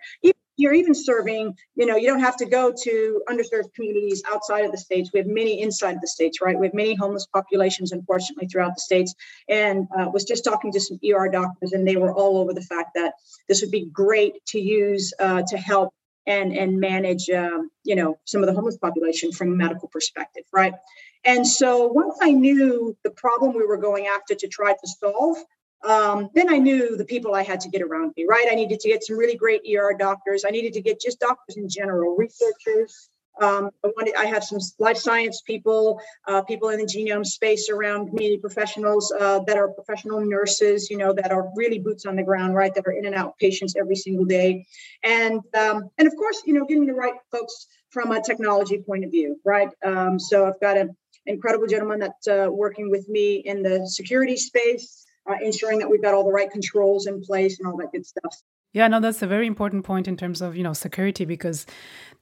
You're 0.55 0.73
even 0.73 0.93
serving, 0.93 1.57
you 1.75 1.87
know, 1.87 1.95
you 1.95 2.07
don't 2.07 2.19
have 2.19 2.37
to 2.37 2.45
go 2.45 2.71
to 2.83 3.23
underserved 3.27 3.73
communities 3.73 4.21
outside 4.27 4.65
of 4.65 4.71
the 4.71 4.77
states. 4.77 5.09
We 5.11 5.19
have 5.19 5.27
many 5.27 5.61
inside 5.61 5.97
the 5.99 6.07
states, 6.07 6.41
right? 6.41 6.57
We 6.57 6.67
have 6.67 6.75
many 6.75 6.93
homeless 6.93 7.25
populations, 7.33 7.91
unfortunately, 7.91 8.47
throughout 8.47 8.75
the 8.75 8.81
states. 8.81 9.15
And 9.49 9.87
uh, 9.97 10.09
was 10.13 10.25
just 10.25 10.43
talking 10.43 10.71
to 10.73 10.79
some 10.79 10.99
ER 11.03 11.27
doctors, 11.27 11.73
and 11.73 11.87
they 11.87 11.95
were 11.95 12.13
all 12.13 12.37
over 12.37 12.53
the 12.53 12.61
fact 12.61 12.91
that 12.93 13.13
this 13.49 13.61
would 13.61 13.71
be 13.71 13.85
great 13.85 14.45
to 14.47 14.59
use 14.59 15.11
uh, 15.19 15.41
to 15.47 15.57
help 15.57 15.91
and 16.25 16.55
and 16.55 16.79
manage, 16.79 17.29
um, 17.29 17.69
you 17.83 17.95
know, 17.95 18.19
some 18.25 18.41
of 18.41 18.47
the 18.47 18.53
homeless 18.53 18.77
population 18.77 19.31
from 19.31 19.51
a 19.51 19.55
medical 19.55 19.87
perspective, 19.87 20.43
right? 20.53 20.73
And 21.25 21.47
so 21.47 21.87
once 21.87 22.17
I 22.21 22.31
knew 22.31 22.97
the 23.03 23.11
problem 23.11 23.53
we 23.55 23.65
were 23.65 23.77
going 23.77 24.07
after 24.07 24.35
to 24.35 24.47
try 24.47 24.73
to 24.73 24.87
solve, 24.99 25.37
um, 25.83 26.29
then 26.33 26.51
I 26.51 26.57
knew 26.57 26.95
the 26.97 27.05
people 27.05 27.33
I 27.33 27.43
had 27.43 27.59
to 27.61 27.69
get 27.69 27.81
around 27.81 28.13
me, 28.15 28.25
right? 28.27 28.47
I 28.49 28.55
needed 28.55 28.79
to 28.81 28.89
get 28.89 29.03
some 29.03 29.17
really 29.17 29.35
great 29.35 29.61
ER 29.67 29.95
doctors. 29.97 30.43
I 30.45 30.49
needed 30.49 30.73
to 30.73 30.81
get 30.81 31.01
just 31.01 31.19
doctors 31.19 31.57
in 31.57 31.69
general, 31.69 32.15
researchers. 32.15 33.09
Um, 33.41 33.71
I 33.83 33.87
wanted, 33.95 34.15
I 34.15 34.25
have 34.25 34.43
some 34.43 34.59
life 34.79 34.97
science 34.97 35.41
people, 35.41 35.99
uh, 36.27 36.41
people 36.43 36.69
in 36.69 36.79
the 36.79 36.85
genome 36.85 37.25
space 37.25 37.69
around 37.69 38.13
me, 38.13 38.37
professionals 38.37 39.11
uh, 39.19 39.39
that 39.47 39.57
are 39.57 39.69
professional 39.69 40.23
nurses, 40.23 40.89
you 40.89 40.97
know, 40.97 41.13
that 41.13 41.31
are 41.31 41.49
really 41.55 41.79
boots 41.79 42.05
on 42.05 42.15
the 42.15 42.23
ground, 42.23 42.55
right? 42.55 42.73
That 42.75 42.85
are 42.85 42.91
in 42.91 43.05
and 43.05 43.15
out 43.15 43.37
patients 43.39 43.75
every 43.75 43.95
single 43.95 44.25
day, 44.25 44.65
and 45.03 45.41
um, 45.57 45.89
and 45.97 46.07
of 46.07 46.15
course, 46.15 46.41
you 46.45 46.53
know, 46.53 46.65
getting 46.65 46.85
the 46.85 46.93
right 46.93 47.15
folks 47.31 47.67
from 47.89 48.11
a 48.11 48.21
technology 48.21 48.79
point 48.79 49.03
of 49.05 49.11
view, 49.11 49.39
right? 49.45 49.69
Um, 49.85 50.19
so 50.19 50.47
I've 50.47 50.59
got 50.59 50.77
an 50.77 50.95
incredible 51.25 51.67
gentleman 51.67 51.99
that's 51.99 52.27
uh, 52.27 52.47
working 52.49 52.89
with 52.89 53.07
me 53.07 53.35
in 53.35 53.61
the 53.61 53.87
security 53.87 54.35
space 54.35 55.05
uh, 55.29 55.35
ensuring 55.41 55.79
that 55.79 55.89
we've 55.89 56.01
got 56.01 56.13
all 56.13 56.23
the 56.23 56.31
right 56.31 56.51
controls 56.51 57.07
in 57.07 57.21
place 57.21 57.59
and 57.59 57.67
all 57.67 57.77
that 57.77 57.91
good 57.91 58.05
stuff. 58.05 58.35
Yeah, 58.73 58.87
no, 58.87 58.99
that's 58.99 59.21
a 59.21 59.27
very 59.27 59.45
important 59.45 59.85
point 59.85 60.07
in 60.07 60.17
terms 60.17 60.41
of 60.41 60.55
you 60.57 60.63
know 60.63 60.73
security 60.73 61.25
because 61.25 61.65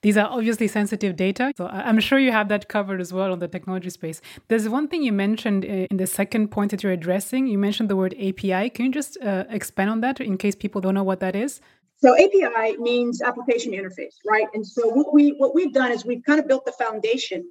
these 0.02 0.18
are 0.18 0.28
obviously 0.28 0.68
sensitive 0.68 1.16
data. 1.16 1.54
So 1.56 1.68
I'm 1.68 2.00
sure 2.00 2.20
you 2.20 2.32
have 2.32 2.50
that 2.50 2.68
covered 2.68 3.00
as 3.00 3.14
well 3.14 3.32
on 3.32 3.40
the 3.40 3.48
technology 3.48 3.90
space. 3.90 4.22
There's 4.50 4.68
one 4.68 4.88
thing 4.88 5.02
you 5.02 5.14
mentioned 5.14 5.64
uh, 5.64 5.88
in 5.90 5.98
the 5.98 6.08
second 6.08 6.50
point 6.50 6.72
that 6.72 6.84
you're 6.84 6.92
addressing. 6.92 7.48
You 7.48 7.58
mentioned 7.58 7.90
the 7.90 7.96
word 7.96 8.14
API. 8.16 8.70
Can 8.70 8.86
you 8.86 8.92
just 8.92 9.18
uh, 9.24 9.46
expand 9.50 9.90
on 9.90 10.02
that 10.02 10.20
in 10.20 10.38
case 10.38 10.56
people 10.56 10.82
don't 10.82 10.94
know 10.94 11.04
what 11.04 11.22
that 11.22 11.36
is? 11.36 11.62
So 12.04 12.16
API 12.16 12.78
means 12.78 13.22
application 13.22 13.74
interface, 13.74 14.16
right? 14.28 14.48
And 14.54 14.66
so 14.66 14.90
what 14.90 15.14
we 15.14 15.36
what 15.38 15.56
we've 15.56 15.74
done 15.74 15.92
is 15.92 16.04
we've 16.04 16.24
kind 16.26 16.40
of 16.40 16.48
built 16.48 16.66
the 16.66 16.74
foundation 16.74 17.50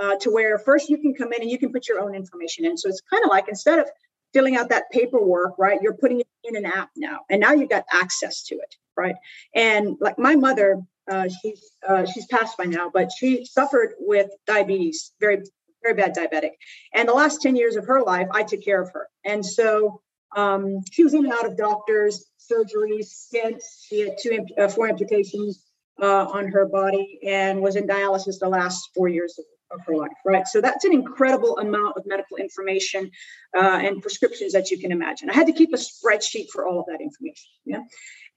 uh, 0.00 0.16
to 0.16 0.30
where 0.30 0.58
first 0.58 0.88
you 0.88 0.98
can 0.98 1.14
come 1.14 1.32
in 1.32 1.42
and 1.42 1.50
you 1.50 1.58
can 1.58 1.70
put 1.70 1.86
your 1.86 2.00
own 2.00 2.14
information 2.16 2.64
in. 2.64 2.76
So 2.76 2.88
it's 2.88 3.02
kind 3.02 3.22
of 3.22 3.30
like 3.30 3.46
instead 3.48 3.78
of 3.78 3.88
filling 4.32 4.56
out 4.56 4.68
that 4.70 4.84
paperwork, 4.90 5.54
right? 5.58 5.80
You're 5.82 5.94
putting 5.96 6.20
it 6.20 6.26
in 6.44 6.56
an 6.56 6.64
app 6.66 6.90
now, 6.96 7.20
and 7.28 7.40
now 7.40 7.52
you've 7.52 7.70
got 7.70 7.84
access 7.92 8.42
to 8.44 8.56
it, 8.56 8.74
right? 8.96 9.16
And 9.54 9.96
like 10.00 10.18
my 10.18 10.36
mother, 10.36 10.80
uh, 11.10 11.28
she's 11.28 11.62
uh, 11.86 12.06
she's 12.06 12.26
passed 12.26 12.56
by 12.56 12.64
now, 12.64 12.90
but 12.92 13.10
she 13.16 13.44
suffered 13.44 13.94
with 13.98 14.30
diabetes, 14.46 15.12
very 15.20 15.42
very 15.82 15.94
bad 15.94 16.14
diabetic, 16.14 16.52
and 16.94 17.08
the 17.08 17.14
last 17.14 17.42
ten 17.42 17.56
years 17.56 17.76
of 17.76 17.86
her 17.86 18.02
life, 18.02 18.28
I 18.32 18.42
took 18.42 18.62
care 18.62 18.80
of 18.80 18.90
her, 18.92 19.08
and 19.24 19.44
so 19.44 20.00
um, 20.36 20.80
she 20.92 21.04
was 21.04 21.14
in 21.14 21.24
and 21.24 21.32
out 21.32 21.46
of 21.46 21.56
doctors, 21.56 22.30
surgeries, 22.38 23.08
stents. 23.08 23.64
She 23.88 24.00
had 24.00 24.16
two, 24.22 24.46
uh, 24.58 24.68
four 24.68 24.88
amputations 24.88 25.64
uh, 26.00 26.26
on 26.26 26.48
her 26.48 26.66
body, 26.66 27.18
and 27.26 27.60
was 27.60 27.76
in 27.76 27.86
dialysis 27.86 28.38
the 28.38 28.48
last 28.48 28.90
four 28.94 29.08
years 29.08 29.38
of 29.38 29.44
of 29.70 29.80
her 29.86 29.96
life, 29.96 30.10
right? 30.24 30.46
So 30.46 30.60
that's 30.60 30.84
an 30.84 30.92
incredible 30.92 31.58
amount 31.58 31.96
of 31.96 32.04
medical 32.06 32.36
information 32.36 33.10
uh, 33.56 33.80
and 33.82 34.02
prescriptions 34.02 34.52
that 34.52 34.70
you 34.70 34.78
can 34.78 34.92
imagine. 34.92 35.30
I 35.30 35.34
had 35.34 35.46
to 35.46 35.52
keep 35.52 35.72
a 35.72 35.76
spreadsheet 35.76 36.48
for 36.50 36.66
all 36.66 36.80
of 36.80 36.86
that 36.86 37.00
information. 37.00 37.50
Yeah. 37.64 37.82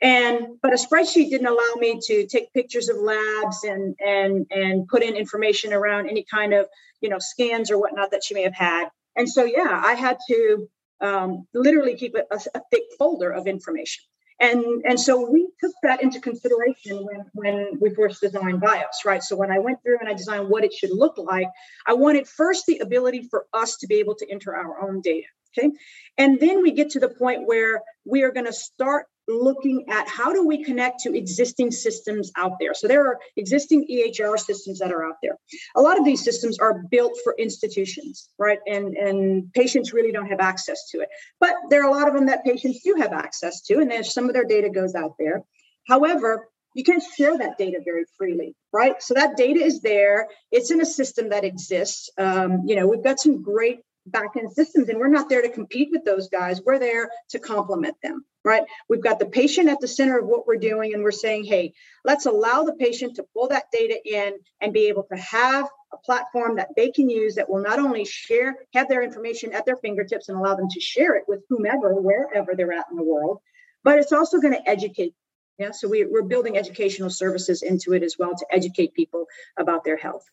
And 0.01 0.59
but 0.61 0.73
a 0.73 0.75
spreadsheet 0.75 1.29
didn't 1.29 1.47
allow 1.47 1.73
me 1.77 1.99
to 2.07 2.27
take 2.27 2.51
pictures 2.53 2.89
of 2.89 2.97
labs 2.97 3.63
and 3.63 3.95
and 4.05 4.45
and 4.51 4.87
put 4.87 5.01
in 5.01 5.15
information 5.15 5.71
around 5.71 6.09
any 6.09 6.25
kind 6.29 6.53
of 6.53 6.67
you 6.99 7.09
know 7.09 7.19
scans 7.19 7.71
or 7.71 7.79
whatnot 7.79 8.11
that 8.11 8.23
she 8.23 8.33
may 8.33 8.43
have 8.43 8.55
had. 8.55 8.89
And 9.15 9.29
so 9.29 9.43
yeah, 9.45 9.81
I 9.83 9.93
had 9.93 10.17
to 10.29 10.67
um, 10.99 11.47
literally 11.53 11.95
keep 11.95 12.15
a, 12.15 12.35
a 12.35 12.61
thick 12.71 12.83
folder 12.97 13.31
of 13.31 13.47
information. 13.47 14.03
And, 14.43 14.83
and 14.83 14.99
so 14.99 15.29
we 15.31 15.47
took 15.61 15.71
that 15.83 16.03
into 16.03 16.19
consideration 16.19 16.97
when, 17.05 17.25
when 17.31 17.77
we 17.79 17.95
first 17.95 18.19
designed 18.19 18.59
BIOS, 18.59 19.05
right? 19.05 19.23
So 19.23 19.37
when 19.37 19.49
I 19.49 19.59
went 19.59 19.81
through 19.81 19.99
and 20.01 20.09
I 20.09 20.13
designed 20.13 20.49
what 20.49 20.65
it 20.65 20.73
should 20.73 20.91
look 20.91 21.17
like, 21.17 21.47
I 21.87 21.93
wanted 21.93 22.27
first 22.27 22.65
the 22.65 22.79
ability 22.79 23.29
for 23.31 23.45
us 23.53 23.77
to 23.77 23.87
be 23.87 23.95
able 23.95 24.15
to 24.15 24.29
enter 24.29 24.53
our 24.53 24.85
own 24.85 24.99
data. 24.99 25.27
Okay. 25.57 25.71
And 26.17 26.41
then 26.41 26.61
we 26.61 26.71
get 26.71 26.89
to 26.91 26.99
the 26.99 27.07
point 27.07 27.47
where 27.47 27.83
we 28.05 28.23
are 28.23 28.31
going 28.31 28.47
to 28.47 28.53
start 28.53 29.05
looking 29.27 29.85
at 29.89 30.07
how 30.07 30.33
do 30.33 30.45
we 30.45 30.63
connect 30.63 30.99
to 31.01 31.15
existing 31.15 31.71
systems 31.71 32.31
out 32.37 32.53
there. 32.59 32.73
So 32.73 32.87
there 32.87 33.05
are 33.07 33.19
existing 33.37 33.87
EHR 33.89 34.37
systems 34.37 34.79
that 34.79 34.91
are 34.91 35.05
out 35.05 35.15
there. 35.21 35.37
A 35.75 35.81
lot 35.81 35.97
of 35.97 36.05
these 36.05 36.23
systems 36.23 36.59
are 36.59 36.83
built 36.91 37.13
for 37.23 37.35
institutions, 37.37 38.29
right? 38.37 38.59
And 38.67 38.95
and 38.95 39.51
patients 39.53 39.93
really 39.93 40.11
don't 40.11 40.27
have 40.27 40.39
access 40.39 40.89
to 40.91 40.99
it. 40.99 41.09
But 41.39 41.55
there 41.69 41.83
are 41.83 41.89
a 41.89 41.93
lot 41.93 42.07
of 42.07 42.13
them 42.13 42.25
that 42.27 42.43
patients 42.43 42.81
do 42.83 42.95
have 42.95 43.13
access 43.13 43.61
to, 43.63 43.79
and 43.79 43.89
there's 43.89 44.13
some 44.13 44.27
of 44.27 44.33
their 44.33 44.45
data 44.45 44.69
goes 44.69 44.95
out 44.95 45.15
there. 45.17 45.43
However, 45.87 46.47
you 46.75 46.83
can't 46.83 47.03
share 47.15 47.37
that 47.37 47.57
data 47.57 47.79
very 47.83 48.05
freely, 48.17 48.55
right? 48.71 49.01
So 49.01 49.13
that 49.13 49.37
data 49.37 49.59
is 49.63 49.81
there. 49.81 50.27
It's 50.51 50.71
in 50.71 50.81
a 50.81 50.85
system 50.85 51.29
that 51.29 51.43
exists. 51.43 52.09
Um, 52.17 52.63
you 52.65 52.75
know, 52.75 52.87
we've 52.87 53.03
got 53.03 53.19
some 53.19 53.43
great 53.43 53.81
backend 54.09 54.51
systems, 54.51 54.89
and 54.89 54.99
we're 54.99 55.07
not 55.07 55.29
there 55.29 55.41
to 55.41 55.49
compete 55.49 55.89
with 55.91 56.03
those 56.03 56.29
guys. 56.29 56.61
We're 56.61 56.79
there 56.79 57.09
to 57.29 57.39
complement 57.39 57.95
them 58.01 58.25
right? 58.43 58.63
We've 58.89 59.01
got 59.03 59.19
the 59.19 59.25
patient 59.25 59.69
at 59.69 59.79
the 59.79 59.87
center 59.87 60.19
of 60.19 60.27
what 60.27 60.45
we're 60.45 60.57
doing, 60.57 60.93
and 60.93 61.03
we're 61.03 61.11
saying, 61.11 61.45
hey, 61.45 61.73
let's 62.03 62.25
allow 62.25 62.63
the 62.63 62.73
patient 62.73 63.15
to 63.15 63.25
pull 63.33 63.47
that 63.49 63.71
data 63.71 63.99
in 64.05 64.33
and 64.61 64.73
be 64.73 64.87
able 64.87 65.03
to 65.03 65.17
have 65.17 65.67
a 65.93 65.97
platform 65.97 66.57
that 66.57 66.69
they 66.75 66.91
can 66.91 67.09
use 67.09 67.35
that 67.35 67.49
will 67.49 67.61
not 67.61 67.79
only 67.79 68.05
share, 68.05 68.55
have 68.73 68.89
their 68.89 69.03
information 69.03 69.53
at 69.53 69.65
their 69.65 69.77
fingertips 69.77 70.29
and 70.29 70.37
allow 70.37 70.55
them 70.55 70.69
to 70.69 70.79
share 70.79 71.15
it 71.15 71.23
with 71.27 71.41
whomever, 71.49 71.93
wherever 71.93 72.53
they're 72.55 72.73
at 72.73 72.85
in 72.91 72.97
the 72.97 73.03
world, 73.03 73.39
but 73.83 73.99
it's 73.99 74.11
also 74.11 74.39
going 74.39 74.53
to 74.53 74.69
educate. 74.69 75.13
Yeah, 75.59 75.71
so 75.71 75.87
we, 75.87 76.03
we're 76.03 76.23
building 76.23 76.57
educational 76.57 77.11
services 77.11 77.61
into 77.61 77.93
it 77.93 78.01
as 78.01 78.15
well 78.17 78.35
to 78.35 78.45
educate 78.51 78.95
people 78.95 79.27
about 79.57 79.83
their 79.83 79.97
health. 79.97 80.25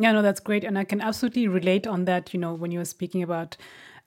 Yeah, 0.00 0.12
no, 0.12 0.22
that's 0.22 0.40
great. 0.40 0.62
And 0.62 0.78
I 0.78 0.84
can 0.84 1.00
absolutely 1.00 1.48
relate 1.48 1.86
on 1.86 2.04
that, 2.04 2.32
you 2.32 2.38
know, 2.38 2.54
when 2.54 2.70
you 2.70 2.78
were 2.78 2.84
speaking 2.84 3.22
about 3.22 3.56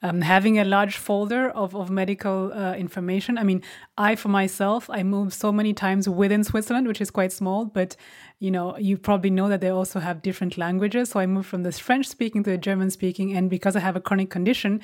um, 0.01 0.21
having 0.21 0.57
a 0.57 0.63
large 0.63 0.95
folder 0.97 1.49
of, 1.49 1.75
of 1.75 1.91
medical 1.91 2.51
uh, 2.53 2.73
information. 2.73 3.37
I 3.37 3.43
mean, 3.43 3.61
I, 3.97 4.15
for 4.15 4.29
myself, 4.29 4.89
I 4.89 5.03
moved 5.03 5.33
so 5.33 5.51
many 5.51 5.73
times 5.73 6.07
within 6.09 6.43
Switzerland, 6.43 6.87
which 6.87 7.01
is 7.01 7.11
quite 7.11 7.31
small, 7.31 7.65
but 7.65 7.95
you 8.39 8.49
know, 8.49 8.75
you 8.77 8.97
probably 8.97 9.29
know 9.29 9.49
that 9.49 9.61
they 9.61 9.69
also 9.69 9.99
have 9.99 10.23
different 10.23 10.57
languages. 10.57 11.09
So 11.09 11.19
I 11.19 11.27
moved 11.27 11.47
from 11.47 11.63
this 11.63 11.77
French 11.77 12.07
speaking 12.07 12.41
to 12.45 12.51
the 12.51 12.57
German 12.57 12.89
speaking. 12.89 13.35
And 13.35 13.49
because 13.49 13.75
I 13.75 13.81
have 13.81 13.95
a 13.95 14.01
chronic 14.01 14.29
condition, 14.31 14.81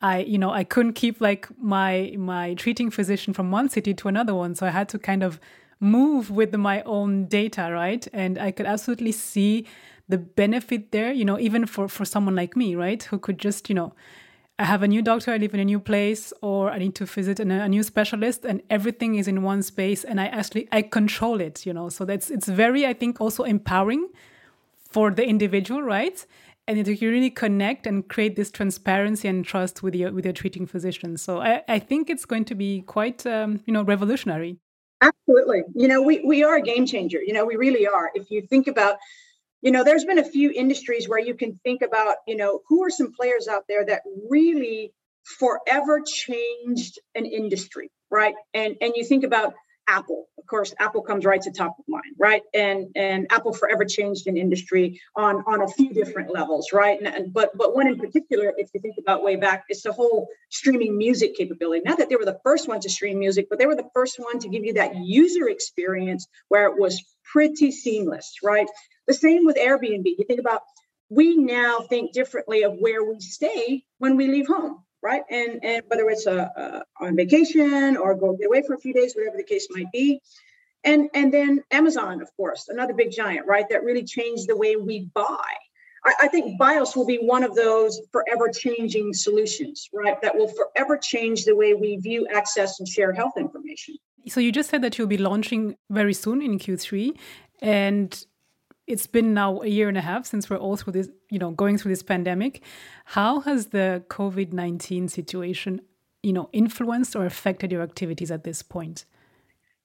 I, 0.00 0.20
you 0.20 0.38
know, 0.38 0.50
I 0.50 0.64
couldn't 0.64 0.94
keep 0.94 1.20
like 1.20 1.48
my 1.58 2.14
my 2.18 2.54
treating 2.54 2.90
physician 2.90 3.34
from 3.34 3.50
one 3.50 3.68
city 3.68 3.94
to 3.94 4.08
another 4.08 4.34
one. 4.34 4.54
So 4.54 4.66
I 4.66 4.70
had 4.70 4.88
to 4.90 4.98
kind 4.98 5.22
of 5.22 5.38
move 5.80 6.30
with 6.30 6.54
my 6.54 6.82
own 6.82 7.26
data, 7.26 7.70
right? 7.72 8.06
And 8.12 8.38
I 8.38 8.50
could 8.50 8.66
absolutely 8.66 9.12
see 9.12 9.66
the 10.08 10.18
benefit 10.18 10.92
there, 10.92 11.12
you 11.12 11.24
know, 11.24 11.38
even 11.38 11.66
for 11.66 11.88
for 11.88 12.04
someone 12.04 12.36
like 12.36 12.56
me, 12.56 12.74
right, 12.74 13.02
who 13.02 13.18
could 13.18 13.38
just, 13.38 13.68
you 13.68 13.74
know, 13.74 13.92
I 14.58 14.64
have 14.64 14.82
a 14.82 14.88
new 14.88 15.02
doctor, 15.02 15.32
I 15.32 15.36
live 15.36 15.52
in 15.52 15.60
a 15.60 15.64
new 15.64 15.80
place, 15.80 16.32
or 16.40 16.70
I 16.70 16.78
need 16.78 16.94
to 16.94 17.06
visit 17.06 17.40
a 17.40 17.68
new 17.68 17.82
specialist, 17.82 18.44
and 18.44 18.62
everything 18.70 19.16
is 19.16 19.28
in 19.28 19.42
one 19.42 19.62
space, 19.62 20.04
and 20.04 20.20
I 20.20 20.26
actually 20.26 20.68
I 20.72 20.82
control 20.82 21.40
it, 21.40 21.66
you 21.66 21.74
know. 21.74 21.88
So 21.90 22.04
that's 22.04 22.30
it's 22.30 22.48
very, 22.48 22.86
I 22.86 22.94
think, 22.94 23.20
also 23.20 23.44
empowering 23.44 24.08
for 24.78 25.10
the 25.10 25.26
individual, 25.26 25.82
right? 25.82 26.24
And 26.68 26.84
to 26.84 27.08
really 27.08 27.30
connect 27.30 27.86
and 27.86 28.08
create 28.08 28.34
this 28.34 28.50
transparency 28.50 29.28
and 29.28 29.44
trust 29.44 29.82
with 29.82 29.94
your 29.94 30.10
with 30.12 30.24
your 30.24 30.32
treating 30.32 30.66
physician. 30.66 31.16
So 31.16 31.40
I, 31.40 31.62
I 31.68 31.78
think 31.78 32.10
it's 32.10 32.24
going 32.24 32.44
to 32.46 32.54
be 32.54 32.82
quite, 32.82 33.26
um, 33.26 33.60
you 33.66 33.72
know, 33.72 33.84
revolutionary. 33.84 34.56
Absolutely. 35.00 35.62
You 35.74 35.86
know, 35.86 36.00
we 36.00 36.24
we 36.24 36.42
are 36.42 36.56
a 36.56 36.62
game 36.62 36.86
changer. 36.86 37.20
You 37.22 37.34
know, 37.34 37.44
we 37.44 37.56
really 37.56 37.86
are. 37.86 38.10
If 38.14 38.30
you 38.30 38.42
think 38.42 38.66
about 38.66 38.96
you 39.66 39.72
know 39.72 39.82
there's 39.82 40.04
been 40.04 40.20
a 40.20 40.24
few 40.24 40.52
industries 40.52 41.08
where 41.08 41.18
you 41.18 41.34
can 41.34 41.56
think 41.64 41.82
about 41.82 42.18
you 42.28 42.36
know 42.36 42.60
who 42.68 42.84
are 42.84 42.90
some 42.90 43.12
players 43.12 43.48
out 43.48 43.64
there 43.68 43.84
that 43.84 44.02
really 44.30 44.92
forever 45.24 46.00
changed 46.06 47.00
an 47.16 47.26
industry 47.26 47.90
right? 48.10 48.34
And 48.54 48.76
and 48.80 48.92
you 48.94 49.04
think 49.04 49.24
about 49.24 49.54
apple. 49.88 50.26
Of 50.38 50.46
course 50.46 50.72
apple 50.78 51.02
comes 51.02 51.24
right 51.24 51.42
to 51.42 51.50
top 51.50 51.74
of 51.80 51.84
mind 51.88 52.14
right? 52.16 52.42
And 52.54 52.92
and 52.94 53.26
apple 53.30 53.52
forever 53.52 53.84
changed 53.84 54.28
an 54.28 54.36
industry 54.36 55.00
on 55.16 55.42
on 55.48 55.62
a 55.62 55.68
few 55.68 55.92
different 55.92 56.32
levels 56.32 56.72
right? 56.72 56.96
And, 57.00 57.08
and 57.08 57.34
but 57.34 57.50
but 57.56 57.74
one 57.74 57.88
in 57.88 57.98
particular 57.98 58.52
if 58.56 58.70
you 58.72 58.80
think 58.80 58.94
about 59.00 59.24
way 59.24 59.34
back 59.34 59.64
it's 59.68 59.82
the 59.82 59.92
whole 59.92 60.28
streaming 60.48 60.96
music 60.96 61.36
capability. 61.36 61.82
Not 61.84 61.98
that 61.98 62.08
they 62.08 62.16
were 62.16 62.24
the 62.24 62.38
first 62.44 62.68
one 62.68 62.78
to 62.82 62.88
stream 62.88 63.18
music 63.18 63.48
but 63.50 63.58
they 63.58 63.66
were 63.66 63.76
the 63.76 63.90
first 63.92 64.20
one 64.20 64.38
to 64.38 64.48
give 64.48 64.64
you 64.64 64.74
that 64.74 64.94
user 64.96 65.48
experience 65.48 66.28
where 66.46 66.66
it 66.66 66.78
was 66.78 67.02
pretty 67.32 67.72
seamless 67.72 68.36
right 68.44 68.68
the 69.06 69.14
same 69.14 69.44
with 69.44 69.56
Airbnb. 69.56 70.04
You 70.04 70.24
think 70.26 70.40
about 70.40 70.62
we 71.08 71.36
now 71.36 71.80
think 71.80 72.12
differently 72.12 72.62
of 72.62 72.74
where 72.78 73.04
we 73.04 73.20
stay 73.20 73.84
when 73.98 74.16
we 74.16 74.26
leave 74.26 74.48
home, 74.48 74.82
right? 75.02 75.22
And 75.30 75.64
and 75.64 75.82
whether 75.86 76.08
it's 76.10 76.26
a, 76.26 76.84
a 77.00 77.04
on 77.04 77.16
vacation 77.16 77.96
or 77.96 78.14
go 78.14 78.36
get 78.36 78.46
away 78.46 78.62
for 78.66 78.74
a 78.74 78.78
few 78.78 78.92
days, 78.92 79.14
whatever 79.14 79.36
the 79.36 79.44
case 79.44 79.68
might 79.70 79.90
be. 79.92 80.20
and 80.84 81.10
and 81.14 81.32
then 81.32 81.62
Amazon, 81.70 82.22
of 82.22 82.30
course, 82.36 82.68
another 82.68 82.94
big 82.94 83.10
giant, 83.10 83.46
right? 83.46 83.68
That 83.68 83.84
really 83.84 84.04
changed 84.04 84.48
the 84.48 84.56
way 84.56 84.76
we 84.76 85.10
buy. 85.14 85.52
I, 86.04 86.14
I 86.22 86.28
think 86.28 86.58
BIOS 86.58 86.96
will 86.96 87.06
be 87.06 87.18
one 87.18 87.42
of 87.42 87.54
those 87.54 88.00
forever 88.12 88.48
changing 88.48 89.12
solutions, 89.12 89.88
right? 89.92 90.20
That 90.22 90.36
will 90.36 90.48
forever 90.48 90.96
change 90.96 91.44
the 91.44 91.56
way 91.56 91.74
we 91.74 91.96
view, 91.96 92.26
access, 92.32 92.78
and 92.78 92.88
share 92.88 93.12
health 93.12 93.36
information. 93.36 93.96
So 94.28 94.40
you 94.40 94.52
just 94.52 94.70
said 94.70 94.82
that 94.82 94.98
you'll 94.98 95.06
be 95.06 95.18
launching 95.18 95.76
very 95.90 96.14
soon 96.14 96.42
in 96.42 96.58
Q3, 96.58 97.16
and 97.62 98.26
it's 98.86 99.06
been 99.06 99.34
now 99.34 99.60
a 99.62 99.66
year 99.66 99.88
and 99.88 99.98
a 99.98 100.00
half 100.00 100.26
since 100.26 100.48
we're 100.48 100.56
all 100.56 100.76
through 100.76 100.92
this, 100.92 101.08
you 101.30 101.38
know, 101.38 101.50
going 101.50 101.78
through 101.78 101.90
this 101.90 102.02
pandemic. 102.02 102.62
How 103.04 103.40
has 103.40 103.66
the 103.66 104.04
COVID 104.08 104.52
nineteen 104.52 105.08
situation, 105.08 105.80
you 106.22 106.32
know, 106.32 106.48
influenced 106.52 107.16
or 107.16 107.26
affected 107.26 107.72
your 107.72 107.82
activities 107.82 108.30
at 108.30 108.44
this 108.44 108.62
point? 108.62 109.04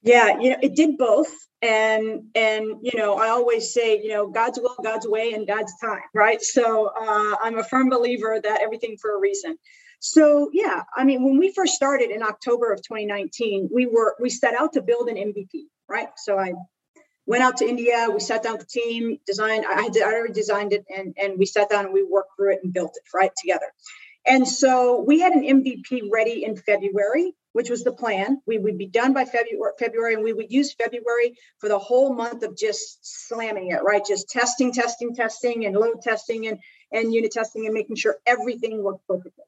Yeah, 0.03 0.39
you 0.39 0.51
know, 0.51 0.57
it 0.61 0.75
did 0.75 0.97
both. 0.97 1.33
And 1.61 2.23
and 2.33 2.65
you 2.81 2.97
know, 2.97 3.15
I 3.17 3.29
always 3.29 3.71
say, 3.73 4.01
you 4.01 4.09
know, 4.09 4.27
God's 4.27 4.59
will, 4.59 4.75
God's 4.83 5.07
way, 5.07 5.33
and 5.33 5.47
God's 5.47 5.73
time, 5.79 6.01
right? 6.13 6.41
So 6.41 6.87
uh, 6.87 7.35
I'm 7.41 7.59
a 7.59 7.63
firm 7.63 7.89
believer 7.89 8.39
that 8.41 8.61
everything 8.61 8.97
for 8.99 9.15
a 9.15 9.19
reason. 9.19 9.57
So 9.99 10.49
yeah, 10.53 10.83
I 10.97 11.03
mean, 11.03 11.23
when 11.23 11.37
we 11.37 11.53
first 11.53 11.75
started 11.75 12.09
in 12.09 12.23
October 12.23 12.73
of 12.73 12.81
2019, 12.81 13.69
we 13.71 13.85
were 13.85 14.15
we 14.19 14.31
set 14.31 14.55
out 14.55 14.73
to 14.73 14.81
build 14.81 15.09
an 15.09 15.17
MVP, 15.17 15.65
right? 15.87 16.09
So 16.17 16.39
I 16.39 16.53
went 17.25 17.43
out 17.43 17.57
to 17.57 17.67
India, 17.67 18.07
we 18.13 18.19
sat 18.19 18.43
down 18.43 18.53
with 18.57 18.67
the 18.67 18.79
team, 18.79 19.19
designed, 19.25 19.65
I 19.65 19.81
had 19.81 19.97
I 19.97 20.13
already 20.13 20.33
designed 20.33 20.73
it, 20.73 20.85
and 20.95 21.15
and 21.17 21.37
we 21.37 21.45
sat 21.45 21.69
down 21.69 21.85
and 21.85 21.93
we 21.93 22.03
worked 22.03 22.35
through 22.35 22.53
it 22.53 22.59
and 22.63 22.73
built 22.73 22.91
it 22.95 23.03
right 23.15 23.31
together. 23.39 23.71
And 24.25 24.47
so 24.47 25.01
we 25.01 25.19
had 25.19 25.33
an 25.33 25.43
MVP 25.43 26.09
ready 26.11 26.43
in 26.43 26.55
February, 26.55 27.33
which 27.53 27.69
was 27.69 27.83
the 27.83 27.91
plan. 27.91 28.41
We 28.45 28.59
would 28.59 28.77
be 28.77 28.85
done 28.85 29.13
by 29.13 29.25
February, 29.25 29.73
February, 29.79 30.13
and 30.13 30.23
we 30.23 30.33
would 30.33 30.51
use 30.51 30.73
February 30.73 31.37
for 31.57 31.69
the 31.69 31.79
whole 31.79 32.13
month 32.13 32.43
of 32.43 32.55
just 32.55 32.99
slamming 33.01 33.71
it, 33.71 33.81
right? 33.83 34.05
Just 34.05 34.29
testing, 34.29 34.71
testing, 34.73 35.15
testing, 35.15 35.65
and 35.65 35.75
load 35.75 36.01
testing 36.03 36.47
and, 36.47 36.59
and 36.91 37.13
unit 37.13 37.31
testing 37.31 37.65
and 37.65 37.73
making 37.73 37.95
sure 37.95 38.17
everything 38.27 38.83
worked 38.83 39.07
perfectly. 39.07 39.45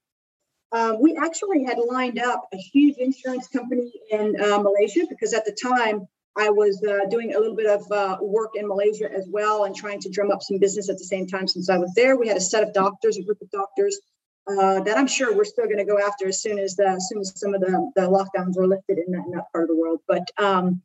Um, 0.72 1.00
we 1.00 1.15
actually 1.18 1.63
had 1.65 1.77
lined 1.77 2.18
up 2.18 2.48
a 2.51 2.58
huge 2.58 2.98
insurance 2.98 3.48
company 3.48 3.94
in 4.10 4.42
uh, 4.42 4.58
Malaysia 4.58 5.01
because 5.08 5.34
at 5.34 5.46
the 5.46 5.51
time 5.51 6.08
I 6.36 6.50
was 6.50 6.84
uh, 6.84 7.06
doing 7.10 7.36
a 7.36 7.40
little 7.40 7.56
bit 7.56 7.68
of 7.68 7.92
uh, 7.92 8.18
work 8.22 8.52
in 8.56 8.68
Malaysia 8.68 9.12
as 9.12 9.28
well 9.30 9.66
and 9.66 9.75
trying 9.75 10.00
to 10.02 10.10
drum 10.10 10.32
up 10.32 10.42
some 10.42 10.58
business 10.58 10.90
at 10.90 10.98
the 10.98 11.04
same 11.04 11.28
time 11.28 11.48
since 11.48 11.70
I 11.70 11.78
was 11.78 11.94
there. 11.96 12.18
We 12.18 12.28
had 12.28 12.38
a 12.38 12.42
set 12.42 12.63
of 12.63 12.74
doctors, 12.74 13.18
a 13.18 13.24
group 13.24 13.42
of 13.42 13.52
doctors 13.52 14.00
uh, 14.48 14.82
that 14.82 14.98
I'm 14.98 15.08
sure 15.08 15.36
we're 15.36 15.44
still 15.46 15.66
going 15.66 15.78
to 15.78 15.86
go 15.86 16.00
after 16.00 16.28
as 16.28 16.42
soon 16.42 16.60
as 16.60 16.75
the, 16.75 16.88
as 16.88 17.08
soon 17.08 17.20
as 17.20 17.34
some 17.40 17.54
of 17.54 17.62
the, 17.62 17.92
the 17.96 18.02
lockdowns 18.02 18.58
were 18.58 18.68
lifted 18.68 18.98
in 18.98 19.12
that, 19.12 19.25
in 19.25 19.32
that 19.32 19.52
part 19.52 19.63
of 19.63 19.70
the 19.70 19.75
world. 19.75 20.02
But 20.08 20.30
um, 20.38 20.82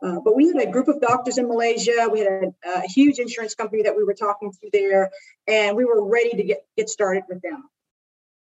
uh, 0.00 0.20
but 0.24 0.36
we 0.36 0.46
had 0.46 0.56
a 0.56 0.70
group 0.70 0.86
of 0.86 1.00
doctors 1.00 1.38
in 1.38 1.48
Malaysia. 1.48 2.08
We 2.12 2.20
had 2.20 2.28
a, 2.28 2.68
a, 2.68 2.82
huge 2.82 3.18
insurance 3.18 3.56
company 3.56 3.82
that 3.82 3.96
we 3.96 4.04
were 4.04 4.14
talking 4.14 4.52
to 4.52 4.70
there, 4.72 5.10
and 5.48 5.76
we 5.76 5.84
were 5.84 6.08
ready 6.08 6.30
to 6.36 6.44
get 6.44 6.64
get 6.76 6.88
started 6.88 7.24
with 7.28 7.42
them. 7.42 7.68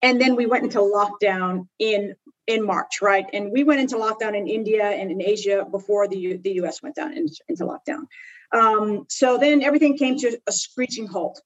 And 0.05 0.21
then 0.21 0.37
we 0.37 0.47
went 0.47 0.65
into 0.65 0.79
lockdown 0.79 1.67
in 1.81 2.15
in 2.47 2.65
March, 2.65 3.01
right? 3.01 3.27
And 3.33 3.51
we 3.51 3.65
went 3.65 3.81
into 3.81 3.97
lockdown 3.97 4.37
in 4.37 4.47
India 4.47 4.85
and 4.85 5.11
in 5.11 5.21
Asia 5.21 5.67
before 5.69 6.07
the 6.07 6.37
the 6.37 6.53
U.S. 6.61 6.83
went 6.83 6.95
down 6.95 7.13
into, 7.15 7.41
into 7.49 7.65
lockdown. 7.65 8.05
Um, 8.53 9.07
so 9.09 9.39
then 9.39 9.63
everything 9.63 9.97
came 9.97 10.17
to 10.19 10.39
a 10.47 10.53
screeching 10.53 11.09
halt 11.09 11.41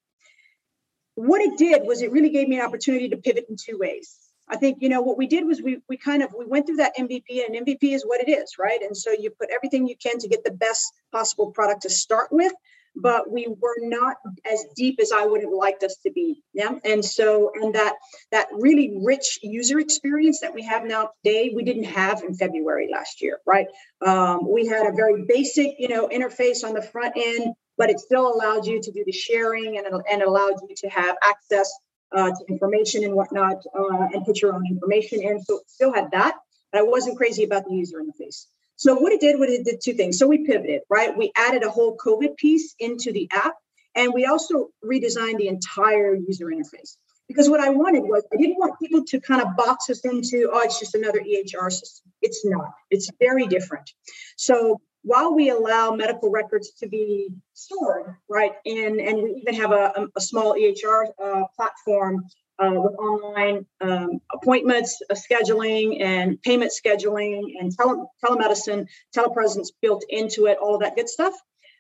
what 1.19 1.41
it 1.41 1.59
did 1.59 1.83
was 1.85 2.01
it 2.01 2.13
really 2.13 2.31
gave 2.31 2.47
me 2.47 2.61
an 2.61 2.65
opportunity 2.65 3.09
to 3.09 3.17
pivot 3.17 3.47
in 3.49 3.57
two 3.57 3.77
ways. 3.77 4.17
I 4.49 4.57
think 4.57 4.79
you 4.81 4.89
know 4.89 5.03
what 5.03 5.19
we 5.19 5.27
did 5.27 5.45
was 5.45 5.61
we 5.61 5.79
we 5.89 5.97
kind 5.97 6.23
of 6.23 6.33
we 6.39 6.47
went 6.47 6.67
through 6.67 6.77
that 6.77 6.97
MVP 6.97 7.45
and 7.45 7.67
MVP 7.67 7.93
is 7.93 8.05
what 8.07 8.21
it 8.21 8.31
is, 8.31 8.55
right? 8.57 8.81
And 8.81 8.97
so 8.97 9.11
you 9.11 9.31
put 9.31 9.51
everything 9.51 9.89
you 9.89 9.97
can 9.97 10.19
to 10.21 10.29
get 10.29 10.45
the 10.45 10.53
best 10.53 10.93
possible 11.11 11.51
product 11.51 11.83
to 11.83 11.91
start 11.91 12.29
with, 12.31 12.53
but 13.01 13.31
we 13.31 13.47
were 13.49 13.77
not 13.81 14.17
as 14.51 14.65
deep 14.77 14.99
as 15.01 15.13
I 15.13 15.25
would 15.25 15.43
have 15.43 15.53
liked 15.53 15.83
us 15.83 15.97
to 16.05 16.11
be. 16.11 16.43
Yeah. 16.53 16.73
And 16.85 17.05
so 17.05 17.53
and 17.55 17.75
that 17.75 17.95
that 18.33 18.49
really 18.53 18.99
rich 19.03 19.39
user 19.43 19.79
experience 19.79 20.41
that 20.41 20.55
we 20.55 20.63
have 20.63 20.85
now 20.85 21.11
today, 21.25 21.53
we 21.55 21.65
didn't 21.65 21.85
have 21.85 22.23
in 22.23 22.35
February 22.35 22.89
last 22.93 23.23
year, 23.23 23.41
right? 23.47 23.67
Um, 24.05 24.51
we 24.51 24.67
had 24.67 24.87
a 24.87 24.93
very 24.93 25.25
basic, 25.27 25.77
you 25.79 25.89
know, 25.89 26.09
interface 26.09 26.65
on 26.65 26.75
the 26.75 26.83
front 26.83 27.15
end 27.17 27.55
but 27.79 27.89
it 27.89 28.01
still 28.01 28.35
allowed 28.35 28.67
you 28.67 28.83
to 28.83 28.91
do 28.91 29.05
the 29.07 29.13
sharing 29.13 29.79
and, 29.79 29.87
and 30.11 30.23
allowed 30.23 30.55
you 30.69 30.75
to 30.77 30.89
have 30.89 31.17
access 31.23 31.73
uh, 32.13 32.31
to 32.31 32.45
information 32.49 33.05
and 33.05 33.15
whatnot 33.15 33.57
uh, 33.79 34.09
and 34.13 34.25
put 34.25 34.43
your 34.43 34.53
own 34.55 34.67
information 34.67 35.23
in. 35.23 35.41
So 35.43 35.59
it 35.59 35.71
still 35.71 35.93
had 35.95 36.11
that, 36.11 36.35
but 36.73 36.81
I 36.81 36.83
wasn't 36.83 37.17
crazy 37.17 37.45
about 37.45 37.65
the 37.65 37.75
user 37.75 37.99
interface. 37.99 38.47
So 38.79 38.95
what 38.95 39.13
it 39.13 39.21
did 39.21 39.41
was 39.41 39.51
it 39.51 39.65
did 39.65 39.81
two 39.83 39.93
things. 39.93 40.19
So 40.19 40.29
we 40.29 40.47
pivoted, 40.47 40.83
right? 40.89 41.17
We 41.17 41.33
added 41.37 41.65
a 41.65 41.71
whole 41.71 41.97
COVID 41.97 42.37
piece 42.37 42.77
into 42.79 43.13
the 43.13 43.29
app 43.33 43.55
and 43.97 44.15
we 44.15 44.25
also 44.25 44.69
redesigned 44.85 45.39
the 45.39 45.49
entire 45.49 46.15
user 46.15 46.47
interface. 46.47 46.97
Because 47.27 47.51
what 47.51 47.61
I 47.61 47.71
wanted 47.71 48.05
was 48.05 48.25
I 48.33 48.37
didn't 48.37 48.57
want 48.57 48.79
people 48.79 49.05
to 49.05 49.21
kind 49.21 49.43
of 49.43 49.57
box 49.57 49.91
us 49.91 50.05
into, 50.05 50.49
oh, 50.53 50.61
it's 50.61 50.79
just 50.79 50.95
another 50.95 51.19
EHR 51.19 51.71
system. 51.73 52.11
It's 52.23 52.47
not. 52.47 52.73
It's 52.91 53.11
very 53.19 53.49
different. 53.49 53.91
So 54.37 54.81
while 55.03 55.35
we 55.35 55.51
allow 55.51 55.91
medical 55.91 56.31
records 56.31 56.71
to 56.79 56.89
be 56.89 57.31
stored, 57.55 58.15
right, 58.31 58.53
and, 58.65 59.01
and 59.01 59.23
we 59.23 59.43
even 59.43 59.55
have 59.55 59.73
a, 59.73 60.07
a 60.17 60.21
small 60.21 60.55
EHR 60.55 61.07
uh, 61.23 61.45
platform 61.57 62.25
uh, 62.59 62.73
with 62.73 62.95
online 62.95 63.67
um, 63.81 64.21
appointments, 64.33 65.01
uh, 65.11 65.15
scheduling, 65.15 66.03
and 66.03 66.41
payment 66.43 66.73
scheduling, 66.73 67.55
and 67.61 67.73
tele- 67.77 68.07
telemedicine, 68.25 68.87
telepresence 69.17 69.69
built 69.81 70.05
into 70.09 70.47
it, 70.47 70.59
all 70.59 70.75
of 70.75 70.81
that 70.81 70.97
good 70.97 71.09
stuff. 71.09 71.35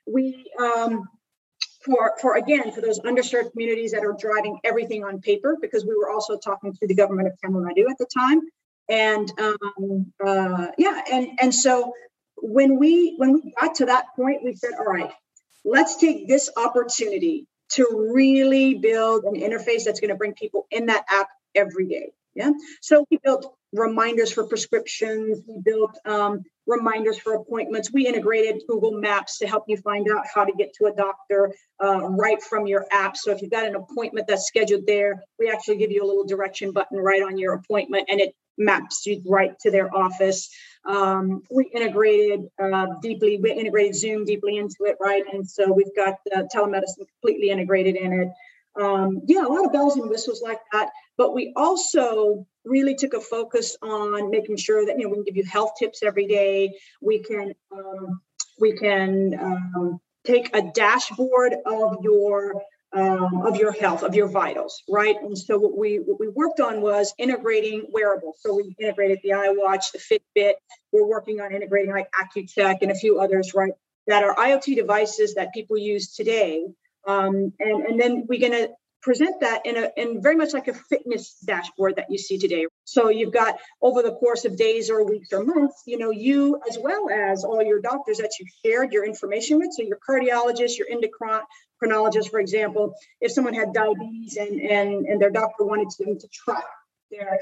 We, 0.06 0.50
um, 0.60 1.08
for, 1.84 2.14
for 2.20 2.36
again, 2.36 2.72
for 2.72 2.80
those 2.80 3.00
underserved 3.00 3.52
communities 3.52 3.92
that 3.92 4.04
are 4.04 4.16
driving 4.18 4.58
everything 4.64 5.04
on 5.04 5.20
paper, 5.20 5.56
because 5.60 5.84
we 5.84 5.96
were 5.96 6.10
also 6.10 6.38
talking 6.38 6.72
to 6.74 6.86
the 6.86 6.94
government 6.94 7.28
of 7.28 7.50
Nadu 7.50 7.90
at 7.90 7.98
the 7.98 8.06
time, 8.12 8.40
and 8.88 9.30
um, 9.38 10.12
uh, 10.24 10.68
yeah, 10.78 11.00
and 11.10 11.38
and 11.40 11.54
so 11.54 11.92
when 12.36 12.78
we 12.78 13.14
when 13.16 13.34
we 13.34 13.52
got 13.60 13.76
to 13.76 13.86
that 13.86 14.06
point, 14.16 14.42
we 14.44 14.54
said, 14.54 14.70
all 14.78 14.86
right, 14.86 15.10
let's 15.64 15.96
take 15.96 16.28
this 16.28 16.50
opportunity 16.56 17.46
to 17.70 18.10
really 18.14 18.74
build 18.74 19.24
an 19.24 19.34
interface 19.34 19.84
that's 19.84 20.00
going 20.00 20.10
to 20.10 20.16
bring 20.16 20.34
people 20.34 20.66
in 20.70 20.86
that 20.86 21.04
app 21.08 21.28
every 21.54 21.86
day. 21.86 22.12
Yeah. 22.34 22.52
So 22.80 23.04
we 23.10 23.18
built 23.24 23.52
reminders 23.72 24.30
for 24.30 24.44
prescriptions. 24.44 25.40
We 25.46 25.60
built 25.60 25.98
um, 26.04 26.44
reminders 26.66 27.18
for 27.18 27.34
appointments. 27.34 27.92
We 27.92 28.06
integrated 28.06 28.62
Google 28.68 28.92
Maps 28.92 29.38
to 29.38 29.46
help 29.48 29.64
you 29.66 29.76
find 29.78 30.06
out 30.08 30.24
how 30.32 30.44
to 30.44 30.52
get 30.52 30.72
to 30.74 30.86
a 30.86 30.94
doctor 30.94 31.52
uh, 31.82 32.06
right 32.06 32.40
from 32.40 32.66
your 32.66 32.86
app. 32.92 33.16
So 33.16 33.32
if 33.32 33.42
you've 33.42 33.50
got 33.50 33.66
an 33.66 33.74
appointment 33.74 34.28
that's 34.28 34.46
scheduled 34.46 34.86
there, 34.86 35.22
we 35.38 35.50
actually 35.50 35.78
give 35.78 35.90
you 35.90 36.04
a 36.04 36.06
little 36.06 36.24
direction 36.24 36.70
button 36.70 36.98
right 36.98 37.22
on 37.22 37.38
your 37.38 37.54
appointment 37.54 38.06
and 38.08 38.20
it 38.20 38.34
maps 38.56 39.06
you 39.06 39.22
right 39.26 39.58
to 39.60 39.70
their 39.70 39.94
office. 39.94 40.48
Um, 40.86 41.42
we 41.50 41.70
integrated 41.74 42.48
uh, 42.62 42.86
deeply, 43.02 43.38
we 43.38 43.52
integrated 43.52 43.94
Zoom 43.94 44.24
deeply 44.24 44.56
into 44.56 44.76
it, 44.80 44.96
right? 45.00 45.24
And 45.32 45.48
so 45.48 45.72
we've 45.72 45.94
got 45.94 46.16
telemedicine 46.54 47.06
completely 47.20 47.50
integrated 47.50 47.96
in 47.96 48.12
it. 48.12 48.28
Um, 48.80 49.22
yeah, 49.26 49.44
a 49.44 49.48
lot 49.48 49.64
of 49.64 49.72
bells 49.72 49.96
and 49.96 50.08
whistles 50.08 50.40
like 50.42 50.60
that. 50.72 50.90
But 51.16 51.34
we 51.34 51.52
also 51.56 52.46
really 52.64 52.94
took 52.94 53.14
a 53.14 53.20
focus 53.20 53.76
on 53.82 54.30
making 54.30 54.56
sure 54.56 54.86
that 54.86 54.98
you 54.98 55.04
know 55.04 55.10
we 55.10 55.16
can 55.16 55.24
give 55.24 55.36
you 55.36 55.44
health 55.44 55.72
tips 55.78 56.02
every 56.02 56.26
day. 56.26 56.76
We 57.00 57.18
can 57.18 57.54
um, 57.72 58.20
we 58.60 58.76
can 58.76 59.38
um, 59.40 60.00
take 60.24 60.54
a 60.54 60.62
dashboard 60.72 61.56
of 61.66 61.96
your 62.02 62.62
um, 62.92 63.42
of 63.46 63.56
your 63.56 63.72
health, 63.72 64.02
of 64.02 64.14
your 64.14 64.28
vitals, 64.28 64.82
right? 64.88 65.16
And 65.20 65.36
so 65.36 65.58
what 65.58 65.76
we 65.76 65.96
what 65.96 66.18
we 66.18 66.28
worked 66.28 66.60
on 66.60 66.80
was 66.80 67.12
integrating 67.18 67.86
wearables. 67.92 68.36
So 68.40 68.54
we 68.54 68.74
integrated 68.78 69.20
the 69.22 69.30
iWatch, 69.30 69.92
the 69.92 69.98
Fitbit. 69.98 70.54
We're 70.92 71.06
working 71.06 71.40
on 71.40 71.52
integrating 71.52 71.92
like 71.92 72.08
Accu-Chek 72.12 72.78
and 72.82 72.90
a 72.90 72.94
few 72.94 73.20
others, 73.20 73.52
right? 73.54 73.72
That 74.06 74.24
are 74.24 74.34
IoT 74.34 74.76
devices 74.76 75.34
that 75.34 75.52
people 75.52 75.76
use 75.76 76.14
today. 76.14 76.64
Um, 77.06 77.52
and, 77.58 77.86
and 77.86 78.00
then 78.00 78.26
we're 78.26 78.40
going 78.40 78.52
to 78.52 78.70
present 79.02 79.40
that 79.40 79.64
in 79.64 79.76
a 79.76 79.90
in 79.96 80.22
very 80.22 80.34
much 80.34 80.52
like 80.52 80.68
a 80.68 80.74
fitness 80.74 81.36
dashboard 81.44 81.96
that 81.96 82.06
you 82.10 82.18
see 82.18 82.38
today. 82.38 82.66
So 82.84 83.10
you've 83.10 83.32
got 83.32 83.58
over 83.80 84.02
the 84.02 84.12
course 84.12 84.44
of 84.44 84.56
days 84.56 84.90
or 84.90 85.04
weeks 85.04 85.32
or 85.32 85.44
months, 85.44 85.82
you 85.86 85.98
know, 85.98 86.10
you 86.10 86.60
as 86.68 86.78
well 86.78 87.08
as 87.10 87.44
all 87.44 87.62
your 87.62 87.80
doctors 87.80 88.18
that 88.18 88.32
you 88.40 88.46
shared 88.64 88.92
your 88.92 89.04
information 89.04 89.58
with. 89.58 89.72
So 89.72 89.82
your 89.82 89.98
cardiologist, 90.06 90.78
your 90.78 90.88
endocrinologist, 91.78 92.30
for 92.30 92.40
example, 92.40 92.94
if 93.20 93.32
someone 93.32 93.54
had 93.54 93.72
diabetes 93.72 94.36
and 94.36 94.60
and, 94.60 95.06
and 95.06 95.20
their 95.20 95.30
doctor 95.30 95.64
wanted 95.64 95.88
them 95.98 96.18
to 96.18 96.28
track 96.28 96.64
their 97.10 97.38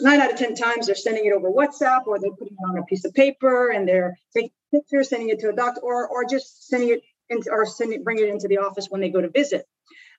nine 0.00 0.20
out 0.20 0.32
of 0.32 0.38
ten 0.38 0.54
times 0.54 0.86
they're 0.86 0.94
sending 0.94 1.26
it 1.26 1.32
over 1.32 1.50
WhatsApp 1.50 2.06
or 2.06 2.18
they're 2.18 2.30
putting 2.30 2.54
it 2.54 2.68
on 2.68 2.78
a 2.78 2.82
piece 2.84 3.04
of 3.04 3.12
paper 3.12 3.70
and 3.70 3.86
they're 3.86 4.16
taking 4.34 4.50
pictures, 4.72 5.10
sending 5.10 5.28
it 5.28 5.40
to 5.40 5.50
a 5.50 5.52
doctor, 5.52 5.80
or 5.82 6.08
or 6.08 6.24
just 6.24 6.68
sending 6.68 6.90
it 6.90 7.02
into 7.28 7.50
or 7.50 7.66
sending 7.66 8.02
bring 8.02 8.18
it 8.18 8.28
into 8.28 8.48
the 8.48 8.58
office 8.58 8.86
when 8.88 9.00
they 9.00 9.10
go 9.10 9.20
to 9.20 9.28
visit. 9.28 9.66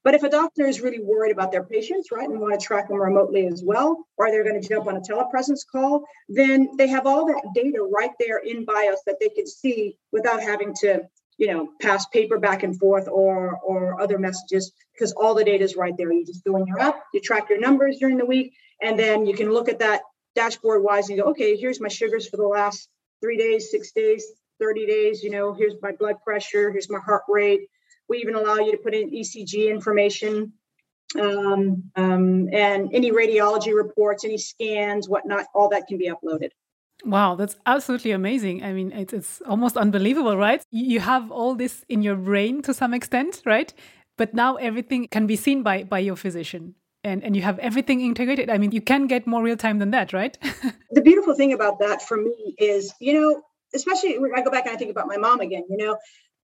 But 0.03 0.13
if 0.13 0.23
a 0.23 0.29
doctor 0.29 0.65
is 0.65 0.79
really 0.79 1.01
worried 1.01 1.31
about 1.31 1.51
their 1.51 1.63
patients, 1.63 2.11
right, 2.11 2.29
and 2.29 2.39
want 2.39 2.57
to 2.57 2.65
track 2.65 2.87
them 2.87 3.01
remotely 3.01 3.47
as 3.47 3.63
well, 3.63 4.05
or 4.15 4.29
they're 4.29 4.43
going 4.43 4.61
to 4.61 4.67
jump 4.67 4.87
on 4.87 4.95
a 4.95 5.01
telepresence 5.01 5.65
call, 5.69 6.05
then 6.29 6.69
they 6.77 6.87
have 6.87 7.05
all 7.05 7.25
that 7.25 7.41
data 7.53 7.81
right 7.81 8.11
there 8.19 8.37
in 8.37 8.63
BIOS 8.63 9.01
that 9.05 9.17
they 9.19 9.29
can 9.29 9.47
see 9.47 9.97
without 10.11 10.41
having 10.41 10.73
to, 10.81 11.01
you 11.37 11.47
know, 11.47 11.69
pass 11.81 12.05
paper 12.07 12.39
back 12.39 12.63
and 12.63 12.77
forth 12.77 13.07
or 13.07 13.57
or 13.57 14.01
other 14.01 14.17
messages 14.17 14.71
because 14.93 15.13
all 15.13 15.35
the 15.35 15.43
data 15.43 15.63
is 15.63 15.75
right 15.75 15.95
there. 15.97 16.11
You 16.11 16.25
just 16.25 16.43
go 16.43 16.57
in 16.57 16.65
your 16.67 16.79
app, 16.79 17.03
you 17.13 17.19
track 17.19 17.49
your 17.49 17.59
numbers 17.59 17.97
during 17.99 18.17
the 18.17 18.25
week, 18.25 18.53
and 18.81 18.97
then 18.97 19.25
you 19.25 19.35
can 19.35 19.51
look 19.51 19.69
at 19.69 19.79
that 19.79 20.01
dashboard 20.35 20.83
wise 20.83 21.09
and 21.09 21.19
go, 21.19 21.25
okay, 21.29 21.55
here's 21.55 21.79
my 21.79 21.87
sugars 21.87 22.27
for 22.27 22.37
the 22.37 22.47
last 22.47 22.89
three 23.21 23.37
days, 23.37 23.71
six 23.71 23.91
days, 23.91 24.25
30 24.59 24.85
days. 24.85 25.23
You 25.23 25.31
know, 25.31 25.53
here's 25.53 25.75
my 25.81 25.91
blood 25.91 26.15
pressure, 26.23 26.71
here's 26.71 26.89
my 26.89 26.99
heart 26.99 27.23
rate 27.27 27.67
we 28.09 28.19
even 28.19 28.35
allow 28.35 28.55
you 28.55 28.71
to 28.71 28.77
put 28.77 28.93
in 28.93 29.11
ECG 29.11 29.69
information 29.69 30.53
um, 31.19 31.83
um, 31.95 32.49
and 32.53 32.89
any 32.93 33.11
radiology 33.11 33.75
reports, 33.75 34.25
any 34.25 34.37
scans, 34.37 35.07
whatnot, 35.07 35.45
all 35.53 35.69
that 35.69 35.87
can 35.87 35.97
be 35.97 36.09
uploaded. 36.09 36.49
Wow, 37.07 37.35
that's 37.35 37.55
absolutely 37.65 38.11
amazing. 38.11 38.63
I 38.65 38.73
mean, 38.73 38.91
it's, 38.91 39.13
it's 39.13 39.41
almost 39.47 39.77
unbelievable, 39.77 40.35
right? 40.35 40.61
You 40.71 40.99
have 40.99 41.31
all 41.31 41.55
this 41.55 41.85
in 41.87 42.01
your 42.01 42.17
brain 42.17 42.61
to 42.63 42.73
some 42.73 42.93
extent, 42.93 43.41
right? 43.45 43.73
But 44.17 44.33
now 44.33 44.57
everything 44.57 45.07
can 45.07 45.25
be 45.25 45.37
seen 45.37 45.63
by, 45.63 45.83
by 45.83 45.99
your 45.99 46.17
physician. 46.17 46.75
And, 47.05 47.23
and 47.23 47.33
you 47.33 47.43
have 47.43 47.59
everything 47.59 48.01
integrated. 48.01 48.49
I 48.49 48.57
mean, 48.57 48.73
you 48.73 48.81
can 48.81 49.07
get 49.07 49.25
more 49.25 49.41
real 49.41 49.55
time 49.55 49.79
than 49.79 49.91
that, 49.91 50.11
right? 50.11 50.37
the 50.91 51.01
beautiful 51.01 51.33
thing 51.33 51.53
about 51.53 51.79
that 51.79 52.01
for 52.01 52.17
me 52.17 52.55
is, 52.57 52.93
you 52.99 53.13
know, 53.13 53.41
especially 53.73 54.19
when 54.19 54.31
I 54.35 54.41
go 54.41 54.51
back 54.51 54.65
and 54.65 54.75
I 54.75 54.77
think 54.77 54.91
about 54.91 55.07
my 55.07 55.17
mom 55.17 55.39
again, 55.39 55.63
you 55.69 55.77
know, 55.77 55.95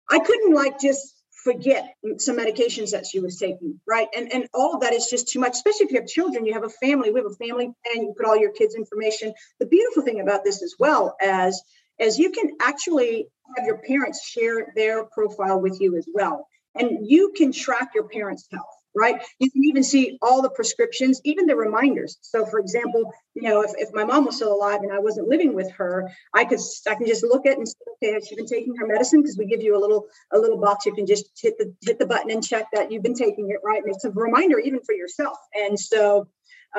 I 0.10 0.20
couldn't 0.20 0.54
like 0.54 0.82
just 0.82 1.16
forget 1.44 1.96
some 2.18 2.38
medications 2.38 2.92
that 2.92 3.06
she 3.06 3.20
was 3.20 3.38
taking, 3.38 3.80
right? 3.88 4.08
And 4.16 4.32
and 4.32 4.48
all 4.54 4.76
of 4.76 4.82
that 4.82 4.94
is 4.94 5.08
just 5.10 5.30
too 5.30 5.40
much, 5.40 5.54
especially 5.54 5.86
if 5.86 5.92
you 5.92 6.00
have 6.00 6.08
children, 6.08 6.46
you 6.46 6.54
have 6.54 6.64
a 6.64 6.70
family, 6.70 7.12
we 7.12 7.20
have 7.20 7.32
a 7.32 7.36
family 7.36 7.72
plan, 7.86 8.04
you 8.04 8.14
put 8.16 8.26
all 8.26 8.38
your 8.38 8.52
kids' 8.52 8.76
information. 8.76 9.34
The 9.60 9.66
beautiful 9.66 10.04
thing 10.04 10.20
about 10.20 10.44
this 10.44 10.62
as 10.62 10.76
well 10.80 11.16
as 11.22 11.62
as 12.00 12.18
you 12.18 12.32
can 12.32 12.52
actually 12.62 13.28
have 13.58 13.66
your 13.66 13.80
parents 13.80 14.26
share 14.28 14.72
their 14.76 15.06
profile 15.06 15.60
with 15.62 15.80
you 15.80 15.98
as 15.98 16.08
well. 16.14 16.48
And 16.76 17.08
you 17.08 17.34
can 17.36 17.52
track 17.52 17.90
your 17.94 18.08
parents' 18.08 18.48
health 18.52 18.81
right? 18.96 19.22
You 19.40 19.50
can 19.52 19.64
even 19.64 19.84
see 19.84 20.18
all 20.22 20.42
the 20.42 20.50
prescriptions, 20.50 21.22
even 21.24 21.46
the 21.46 21.56
reminders. 21.56 22.18
So, 22.22 22.46
for 22.46 22.60
example, 22.60 23.12
you 23.34 23.44
know, 23.44 23.62
if, 23.62 23.72
if 23.78 23.90
my 23.94 24.04
mom 24.04 24.26
was 24.26 24.36
still 24.36 24.54
alive 24.54 24.82
and 24.82 24.92
I 24.92 25.00
wasn't 25.00 25.28
living 25.28 25.54
with 25.54 25.72
her, 25.72 26.12
I 26.34 26.46
could 26.46 26.60
I 26.90 26.96
can 26.96 27.08
just 27.08 27.24
look 27.24 27.46
at 27.46 27.58
and 27.58 27.68
say, 27.68 27.76
okay, 27.96 28.14
has 28.14 28.28
she 28.28 28.36
been 28.36 28.46
taking 28.46 28.76
her 28.76 28.88
medicine? 28.88 29.22
Because 29.22 29.38
we 29.38 29.46
give 29.46 29.62
you 29.62 29.78
a 29.78 29.80
little 29.80 30.08
a 30.34 30.38
little 30.38 30.58
box. 30.58 30.86
You 30.86 30.94
can 30.94 31.06
just 31.06 31.26
hit 31.40 31.58
the 31.58 31.74
hit 31.82 32.00
the 32.00 32.06
button 32.06 32.32
and 32.32 32.46
check 32.46 32.68
that 32.74 32.92
you've 32.92 33.04
been 33.04 33.16
taking 33.16 33.50
it, 33.50 33.58
right? 33.64 33.82
And 33.84 33.94
it's 33.94 34.06
a 34.06 34.12
reminder 34.12 34.60
even 34.60 34.82
for 34.82 34.94
yourself. 34.94 35.38
And 35.54 35.80
so 35.80 36.28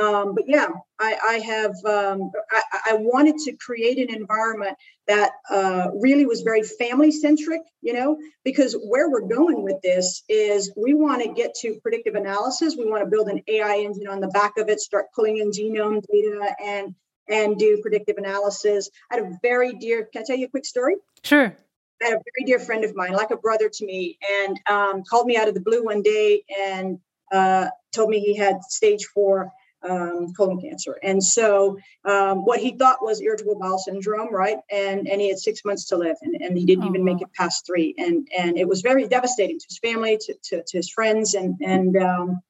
um, 0.00 0.34
but 0.34 0.44
yeah, 0.46 0.68
I, 0.98 1.16
I 1.22 1.34
have, 1.40 1.72
um, 1.84 2.30
I, 2.50 2.62
I, 2.86 2.94
wanted 2.94 3.36
to 3.44 3.52
create 3.56 3.98
an 3.98 4.14
environment 4.14 4.76
that 5.06 5.32
uh, 5.50 5.88
really 6.00 6.24
was 6.24 6.40
very 6.40 6.62
family 6.62 7.10
centric, 7.10 7.60
you 7.82 7.92
know, 7.92 8.16
because 8.42 8.74
where 8.88 9.10
we're 9.10 9.28
going 9.28 9.62
with 9.62 9.82
this 9.82 10.22
is 10.30 10.72
we 10.76 10.94
want 10.94 11.22
to 11.22 11.32
get 11.34 11.54
to 11.56 11.78
predictive 11.82 12.14
analysis. 12.14 12.74
We 12.76 12.88
want 12.88 13.04
to 13.04 13.10
build 13.10 13.28
an 13.28 13.42
AI 13.46 13.80
engine 13.80 14.08
on 14.08 14.20
the 14.20 14.28
back 14.28 14.56
of 14.56 14.70
it, 14.70 14.80
start 14.80 15.06
pulling 15.14 15.38
in 15.38 15.50
genome 15.50 16.02
data 16.10 16.54
and 16.64 16.94
and 17.28 17.58
do 17.58 17.78
predictive 17.82 18.16
analysis. 18.18 18.90
I 19.10 19.16
had 19.16 19.24
a 19.24 19.38
very 19.42 19.74
dear, 19.74 20.08
can 20.12 20.22
I 20.22 20.24
tell 20.24 20.36
you 20.36 20.46
a 20.46 20.50
quick 20.50 20.64
story? 20.64 20.96
Sure. 21.22 21.54
I 22.02 22.04
had 22.04 22.14
a 22.14 22.22
very 22.34 22.46
dear 22.46 22.58
friend 22.58 22.84
of 22.84 22.96
mine, 22.96 23.12
like 23.12 23.30
a 23.30 23.36
brother 23.36 23.68
to 23.68 23.86
me, 23.86 24.18
and 24.44 24.60
um, 24.68 25.04
called 25.08 25.26
me 25.26 25.36
out 25.36 25.48
of 25.48 25.54
the 25.54 25.60
blue 25.60 25.84
one 25.84 26.02
day 26.02 26.42
and 26.60 26.98
uh, 27.32 27.68
told 27.92 28.10
me 28.10 28.20
he 28.20 28.36
had 28.36 28.62
stage 28.64 29.04
four 29.06 29.52
um, 29.88 30.32
colon 30.34 30.60
cancer. 30.60 30.98
And 31.02 31.22
so 31.22 31.78
um, 32.04 32.44
what 32.44 32.60
he 32.60 32.76
thought 32.76 33.02
was 33.02 33.20
irritable 33.20 33.58
bowel 33.58 33.78
syndrome, 33.78 34.32
right? 34.32 34.58
And 34.70 35.08
and 35.08 35.20
he 35.20 35.28
had 35.28 35.38
six 35.38 35.64
months 35.64 35.86
to 35.86 35.96
live, 35.96 36.16
and, 36.22 36.34
and 36.40 36.56
he 36.56 36.64
didn't 36.64 36.84
oh, 36.84 36.88
even 36.88 37.04
make 37.04 37.20
it 37.20 37.32
past 37.34 37.66
three. 37.66 37.94
And 37.98 38.28
and 38.36 38.58
it 38.58 38.68
was 38.68 38.82
very 38.82 39.06
devastating 39.06 39.58
to 39.58 39.66
his 39.68 39.78
family, 39.78 40.18
to, 40.18 40.34
to, 40.44 40.62
to 40.62 40.76
his 40.76 40.90
friends, 40.90 41.34
and 41.34 41.56
and 41.60 41.96
um, 41.96 42.42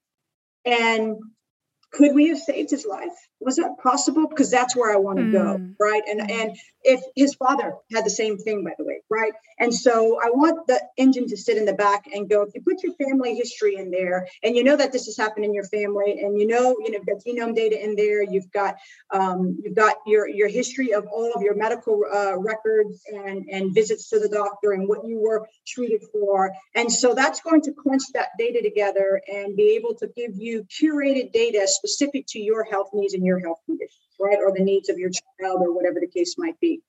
and 0.64 1.16
could 1.92 2.14
we 2.14 2.28
have 2.28 2.38
saved 2.38 2.70
his 2.70 2.86
life? 2.86 3.12
Was 3.40 3.56
that 3.56 3.76
possible? 3.82 4.26
Because 4.26 4.50
that's 4.50 4.74
where 4.74 4.92
I 4.92 4.96
want 4.96 5.18
to 5.18 5.24
mm. 5.24 5.32
go, 5.32 5.74
right? 5.78 6.02
And 6.08 6.30
and 6.30 6.56
if 6.84 7.00
his 7.14 7.34
father 7.34 7.74
had 7.92 8.04
the 8.04 8.10
same 8.10 8.38
thing, 8.38 8.64
by 8.64 8.72
the 8.78 8.84
way, 8.84 9.02
right? 9.10 9.32
And 9.58 9.74
so 9.74 10.18
I 10.22 10.30
want 10.30 10.66
the 10.66 10.80
engine 10.96 11.28
to 11.28 11.36
sit 11.36 11.58
in 11.58 11.64
the 11.64 11.74
back 11.74 12.06
and 12.12 12.28
go. 12.28 12.42
If 12.42 12.54
you 12.54 12.62
put 12.62 12.82
your 12.82 12.94
family 12.94 13.34
history 13.34 13.76
in 13.76 13.90
there, 13.90 14.26
and 14.42 14.56
you 14.56 14.64
know 14.64 14.76
that 14.76 14.92
this 14.92 15.06
has 15.06 15.16
happened 15.16 15.44
in 15.44 15.52
your 15.52 15.64
family, 15.64 16.20
and 16.20 16.38
you 16.38 16.46
know, 16.46 16.76
you 16.80 16.92
know, 16.92 16.98
you've 16.98 17.06
got 17.06 17.24
genome 17.24 17.54
data 17.54 17.82
in 17.82 17.94
there, 17.94 18.22
you've 18.22 18.50
got 18.52 18.76
um, 19.12 19.58
you've 19.62 19.74
got 19.74 19.96
your 20.06 20.28
your 20.28 20.48
history 20.48 20.94
of 20.94 21.06
all 21.06 21.32
of 21.34 21.42
your 21.42 21.54
medical 21.54 22.00
uh, 22.12 22.38
records 22.38 23.02
and 23.12 23.44
and 23.50 23.74
visits 23.74 24.08
to 24.10 24.18
the 24.18 24.28
doctor 24.28 24.72
and 24.72 24.88
what 24.88 25.04
you 25.04 25.20
were 25.20 25.46
treated 25.66 26.02
for, 26.10 26.52
and 26.74 26.90
so 26.90 27.14
that's 27.14 27.40
going 27.40 27.60
to 27.62 27.72
crunch 27.72 28.02
that 28.14 28.28
data 28.38 28.62
together 28.62 29.20
and 29.30 29.56
be 29.56 29.76
able 29.76 29.94
to 29.94 30.06
give 30.16 30.30
you 30.36 30.64
curated 30.64 31.32
data 31.32 31.68
specific 31.84 32.26
to 32.28 32.38
your 32.38 32.64
health 32.64 32.90
needs 32.92 33.14
and 33.14 33.24
your 33.24 33.40
health 33.40 33.58
conditions 33.66 33.98
right? 34.20 34.38
Or 34.38 34.52
the 34.56 34.62
needs 34.62 34.88
of 34.88 34.98
your 34.98 35.10
child 35.10 35.60
or 35.62 35.74
whatever 35.74 35.98
the 36.00 36.06
case 36.06 36.36
might 36.38 36.58
be. 36.60 36.80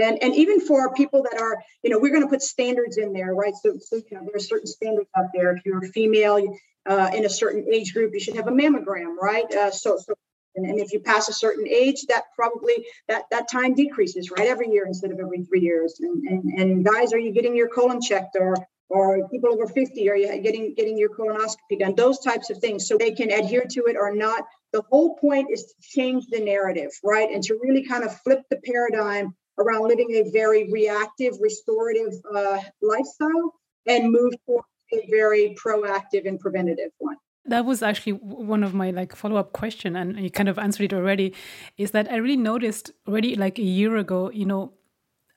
And, 0.00 0.22
and 0.22 0.34
even 0.34 0.60
for 0.60 0.92
people 0.94 1.22
that 1.22 1.40
are 1.40 1.62
you 1.82 1.90
know 1.90 1.98
we're 1.98 2.12
going 2.12 2.22
to 2.22 2.28
put 2.28 2.42
standards 2.42 2.96
in 2.98 3.12
there 3.12 3.34
right? 3.34 3.54
So, 3.60 3.78
so 3.80 3.96
you 3.96 4.04
know, 4.12 4.24
there 4.24 4.36
are 4.36 4.40
certain 4.40 4.66
standards 4.66 5.08
out 5.16 5.26
there. 5.34 5.56
If 5.56 5.64
you're 5.64 5.84
a 5.84 5.88
female 5.88 6.42
uh, 6.86 7.10
in 7.14 7.24
a 7.24 7.28
certain 7.28 7.66
age 7.72 7.92
group 7.92 8.12
you 8.14 8.20
should 8.20 8.36
have 8.36 8.46
a 8.46 8.52
mammogram 8.52 9.16
right? 9.20 9.52
Uh, 9.52 9.70
so, 9.70 9.98
so 9.98 10.14
and, 10.54 10.78
if 10.78 10.92
you 10.92 11.00
pass 11.00 11.28
a 11.28 11.32
certain 11.32 11.66
age 11.68 12.02
that 12.08 12.24
probably 12.34 12.86
that 13.08 13.24
that 13.30 13.50
time 13.50 13.74
decreases 13.74 14.30
right? 14.30 14.46
Every 14.46 14.70
year 14.70 14.86
instead 14.86 15.10
of 15.10 15.18
every 15.18 15.42
three 15.44 15.60
years. 15.60 15.98
And, 16.00 16.26
and, 16.26 16.44
and 16.60 16.84
guys 16.84 17.12
are 17.12 17.18
you 17.18 17.32
getting 17.32 17.56
your 17.56 17.68
colon 17.68 18.00
checked 18.00 18.36
or 18.38 18.56
or 18.88 19.28
people 19.28 19.52
over 19.52 19.66
50 19.66 20.08
are 20.10 20.16
you 20.16 20.40
getting 20.40 20.74
getting 20.74 20.96
your 20.96 21.10
colonoscopy 21.10 21.78
done 21.78 21.94
those 21.94 22.18
types 22.20 22.50
of 22.50 22.58
things. 22.58 22.86
So 22.86 22.96
they 22.96 23.12
can 23.12 23.30
adhere 23.30 23.64
to 23.68 23.84
it 23.86 23.96
or 23.98 24.14
not. 24.14 24.44
The 24.72 24.82
whole 24.90 25.16
point 25.16 25.48
is 25.50 25.64
to 25.64 25.74
change 25.80 26.26
the 26.30 26.40
narrative 26.40 26.90
right? 27.02 27.28
And 27.30 27.42
to 27.44 27.58
really 27.62 27.84
kind 27.84 28.04
of 28.04 28.18
flip 28.20 28.42
the 28.50 28.58
paradigm 28.64 29.34
around 29.58 29.88
living 29.88 30.10
a 30.12 30.30
very 30.30 30.70
reactive 30.70 31.34
restorative 31.40 32.12
uh, 32.34 32.60
lifestyle 32.82 33.54
and 33.86 34.12
move 34.12 34.34
towards 34.46 34.66
a 34.92 35.06
very 35.10 35.56
proactive 35.62 36.26
and 36.26 36.38
preventative 36.38 36.90
one. 36.98 37.16
That 37.46 37.64
was 37.64 37.82
actually 37.82 38.14
one 38.14 38.64
of 38.64 38.74
my 38.74 38.90
like 38.90 39.14
follow-up 39.14 39.52
question 39.52 39.96
and 39.96 40.18
you 40.18 40.30
kind 40.30 40.48
of 40.48 40.58
answered 40.58 40.92
it 40.92 40.92
already 40.92 41.32
is 41.78 41.92
that 41.92 42.10
i 42.10 42.16
really 42.16 42.36
noticed 42.36 42.90
already 43.06 43.36
like 43.36 43.58
a 43.58 43.62
year 43.62 43.96
ago 43.96 44.30
you 44.32 44.44
know 44.44 44.72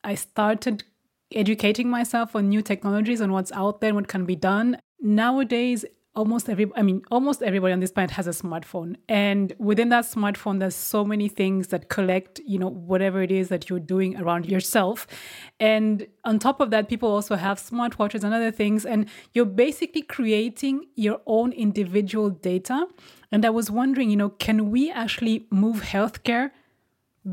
i 0.03 0.15
started 0.15 0.83
educating 1.33 1.89
myself 1.89 2.35
on 2.35 2.49
new 2.49 2.61
technologies 2.61 3.21
and 3.21 3.31
what's 3.31 3.51
out 3.51 3.81
there 3.81 3.89
and 3.89 3.95
what 3.95 4.07
can 4.07 4.25
be 4.25 4.35
done. 4.35 4.77
Nowadays, 4.99 5.85
almost 6.15 6.49
every 6.49 6.65
i 6.75 6.81
mean 6.81 7.01
almost 7.11 7.41
everybody 7.43 7.71
on 7.71 7.79
this 7.79 7.91
planet 7.91 8.11
has 8.11 8.27
a 8.27 8.31
smartphone. 8.31 8.95
And 9.07 9.53
within 9.59 9.89
that 9.89 10.05
smartphone 10.05 10.59
there's 10.59 10.75
so 10.75 11.05
many 11.05 11.27
things 11.29 11.67
that 11.67 11.89
collect 11.89 12.41
you 12.45 12.57
know 12.57 12.69
whatever 12.69 13.21
it 13.21 13.31
is 13.31 13.49
that 13.49 13.69
you're 13.69 13.79
doing 13.79 14.17
around 14.17 14.47
yourself. 14.47 15.07
And 15.59 16.07
on 16.25 16.39
top 16.39 16.59
of 16.59 16.71
that 16.71 16.89
people 16.89 17.09
also 17.09 17.35
have 17.35 17.59
smartwatches 17.59 18.23
and 18.23 18.33
other 18.33 18.51
things. 18.51 18.85
And 18.85 19.07
you're 19.33 19.45
basically 19.45 20.01
creating 20.01 20.87
your 20.95 21.21
own 21.25 21.51
individual 21.51 22.29
data. 22.29 22.87
And 23.31 23.45
i 23.45 23.51
was 23.51 23.69
wondering 23.69 24.09
you 24.09 24.17
know 24.17 24.29
can 24.29 24.71
we 24.71 24.91
actually 24.91 25.47
move 25.51 25.81
healthcare 25.81 26.51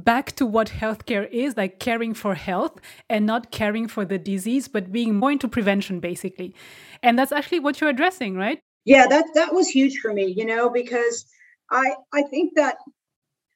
back 0.05 0.33
to 0.37 0.47
what 0.47 0.69
healthcare 0.69 1.29
is 1.31 1.57
like 1.57 1.79
caring 1.79 2.15
for 2.15 2.35
health 2.35 2.81
and 3.09 3.25
not 3.25 3.51
caring 3.51 3.89
for 3.89 4.05
the 4.05 4.19
disease 4.19 4.69
but 4.69 4.93
being 4.93 5.15
more 5.15 5.33
into 5.33 5.49
prevention 5.49 6.01
basically. 6.01 6.55
And 7.03 7.19
that's 7.19 7.33
actually 7.33 7.61
what 7.61 7.81
you're 7.81 7.91
addressing 7.91 8.37
right? 8.37 8.61
Yeah 8.85 9.07
that 9.09 9.25
that 9.35 9.53
was 9.53 9.69
huge 9.69 9.99
for 9.99 10.13
me 10.13 10.27
you 10.27 10.47
know 10.47 10.69
because 10.71 11.27
i 11.71 11.95
i 12.13 12.23
think 12.23 12.55
that 12.55 12.77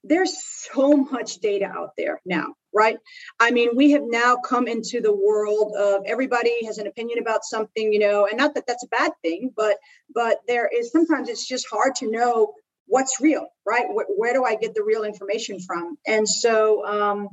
there's 0.03 0.35
so 0.73 0.97
much 0.97 1.37
data 1.39 1.67
out 1.67 1.91
there 1.97 2.21
now 2.25 2.55
right? 2.73 2.99
I 3.41 3.51
mean 3.51 3.71
we 3.75 3.91
have 3.91 4.05
now 4.07 4.37
come 4.37 4.69
into 4.69 5.01
the 5.01 5.15
world 5.15 5.75
of 5.77 6.03
everybody 6.07 6.65
has 6.65 6.79
an 6.79 6.87
opinion 6.87 7.19
about 7.19 7.45
something 7.45 7.93
you 7.93 7.99
know 7.99 8.27
and 8.27 8.39
not 8.39 8.55
that 8.55 8.67
that's 8.67 8.85
a 8.85 8.89
bad 8.89 9.13
thing 9.23 9.53
but 9.57 9.77
but 10.15 10.39
there 10.47 10.69
is 10.69 10.91
sometimes 10.91 11.29
it's 11.29 11.47
just 11.47 11.67
hard 11.71 11.95
to 11.97 12.11
know 12.11 12.55
what's 12.91 13.21
real, 13.21 13.47
right? 13.67 13.87
Where, 13.89 14.07
where 14.17 14.33
do 14.33 14.45
I 14.45 14.57
get 14.57 14.75
the 14.75 14.83
real 14.83 15.05
information 15.05 15.61
from? 15.61 15.97
And 16.07 16.29
so, 16.29 16.85
um, 16.85 17.29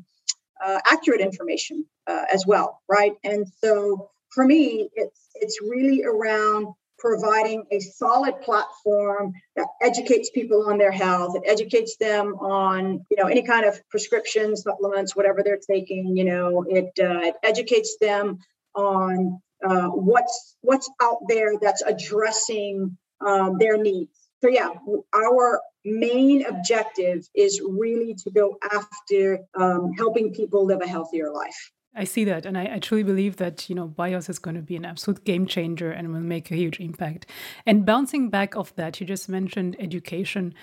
uh, 0.64 0.80
accurate 0.86 1.22
information 1.22 1.86
uh, 2.08 2.26
as 2.34 2.46
well, 2.48 2.82
right? 2.90 3.14
And 3.24 3.46
so, 3.64 4.10
for 4.30 4.46
me, 4.46 4.90
it's 4.94 5.30
it's 5.36 5.60
really 5.62 6.04
around 6.04 6.68
providing 7.00 7.64
a 7.72 7.80
solid 7.80 8.42
platform 8.42 9.34
that 9.56 9.68
educates 9.84 10.32
people 10.32 10.66
on 10.68 10.80
their 10.80 10.92
health 10.92 11.36
it 11.36 11.44
educates 11.46 11.96
them 11.98 12.34
on 12.40 13.06
you 13.12 13.18
know 13.18 13.28
any 13.28 13.44
kind 13.44 13.68
of 13.68 13.80
prescriptions 13.92 14.64
supplements 14.64 15.16
whatever 15.16 15.44
they're 15.44 15.60
taking 15.70 16.18
you 16.18 16.24
know 16.24 16.66
it, 16.68 16.86
uh, 17.00 17.20
it 17.20 17.36
educates 17.44 17.98
them 18.02 18.40
on 18.74 19.40
uh, 19.66 19.88
what's 19.88 20.56
what's 20.62 20.90
out 21.02 21.20
there 21.28 21.54
that's 21.60 21.82
addressing 21.82 22.98
um, 23.26 23.58
their 23.58 23.78
needs. 23.78 24.27
So 24.42 24.50
yeah, 24.50 24.70
our 25.16 25.62
main 25.84 26.46
objective 26.46 27.28
is 27.34 27.62
really 27.62 28.14
to 28.16 28.30
go 28.30 28.58
after 28.72 29.40
um, 29.56 29.94
helping 29.94 30.34
people 30.34 30.66
live 30.66 30.82
a 30.82 30.88
healthier 30.88 31.32
life. 31.32 31.72
I 31.96 32.04
see 32.04 32.26
that, 32.26 32.46
and 32.46 32.58
I, 32.58 32.76
I, 32.76 32.80
truly 32.80 33.02
believe 33.02 33.38
that 33.38 33.68
you 33.70 33.76
know 33.76 33.88
BIOS 33.88 34.30
is 34.30 34.38
going 34.38 34.56
to 34.56 34.62
be 34.62 34.76
an 34.76 34.86
absolute 34.86 35.24
game 35.24 35.48
changer 35.48 35.90
and 35.90 36.14
will 36.14 36.20
make 36.20 36.52
a 36.52 36.56
huge 36.56 36.80
impact. 36.80 37.26
And 37.66 37.88
bouncing 37.88 38.30
back 38.30 38.56
off 38.56 38.76
that, 38.76 39.00
you 39.00 39.08
just 39.08 39.28
mentioned 39.28 39.76
education. 39.80 40.54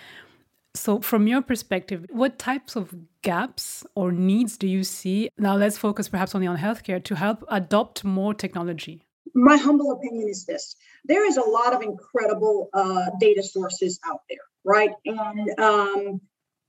So, 0.76 1.00
from 1.00 1.26
your 1.26 1.42
perspective, 1.42 2.06
what 2.10 2.38
types 2.38 2.76
of 2.76 2.94
gaps 3.22 3.84
or 3.96 4.12
needs 4.12 4.56
do 4.56 4.68
you 4.68 4.84
see? 4.84 5.28
Now, 5.36 5.56
let's 5.56 5.78
focus 5.78 6.08
perhaps 6.08 6.36
only 6.36 6.46
on 6.46 6.58
healthcare 6.58 7.02
to 7.02 7.16
help 7.16 7.44
adopt 7.48 8.04
more 8.04 8.34
technology. 8.34 9.02
My 9.34 9.56
humble 9.56 9.92
opinion 9.92 10.28
is 10.28 10.44
this: 10.44 10.76
there 11.04 11.26
is 11.26 11.36
a 11.36 11.42
lot 11.42 11.74
of 11.74 11.82
incredible 11.82 12.70
uh, 12.72 13.10
data 13.20 13.42
sources 13.42 13.98
out 14.06 14.20
there, 14.28 14.38
right? 14.64 14.92
And 15.04 15.60
um, 15.60 16.20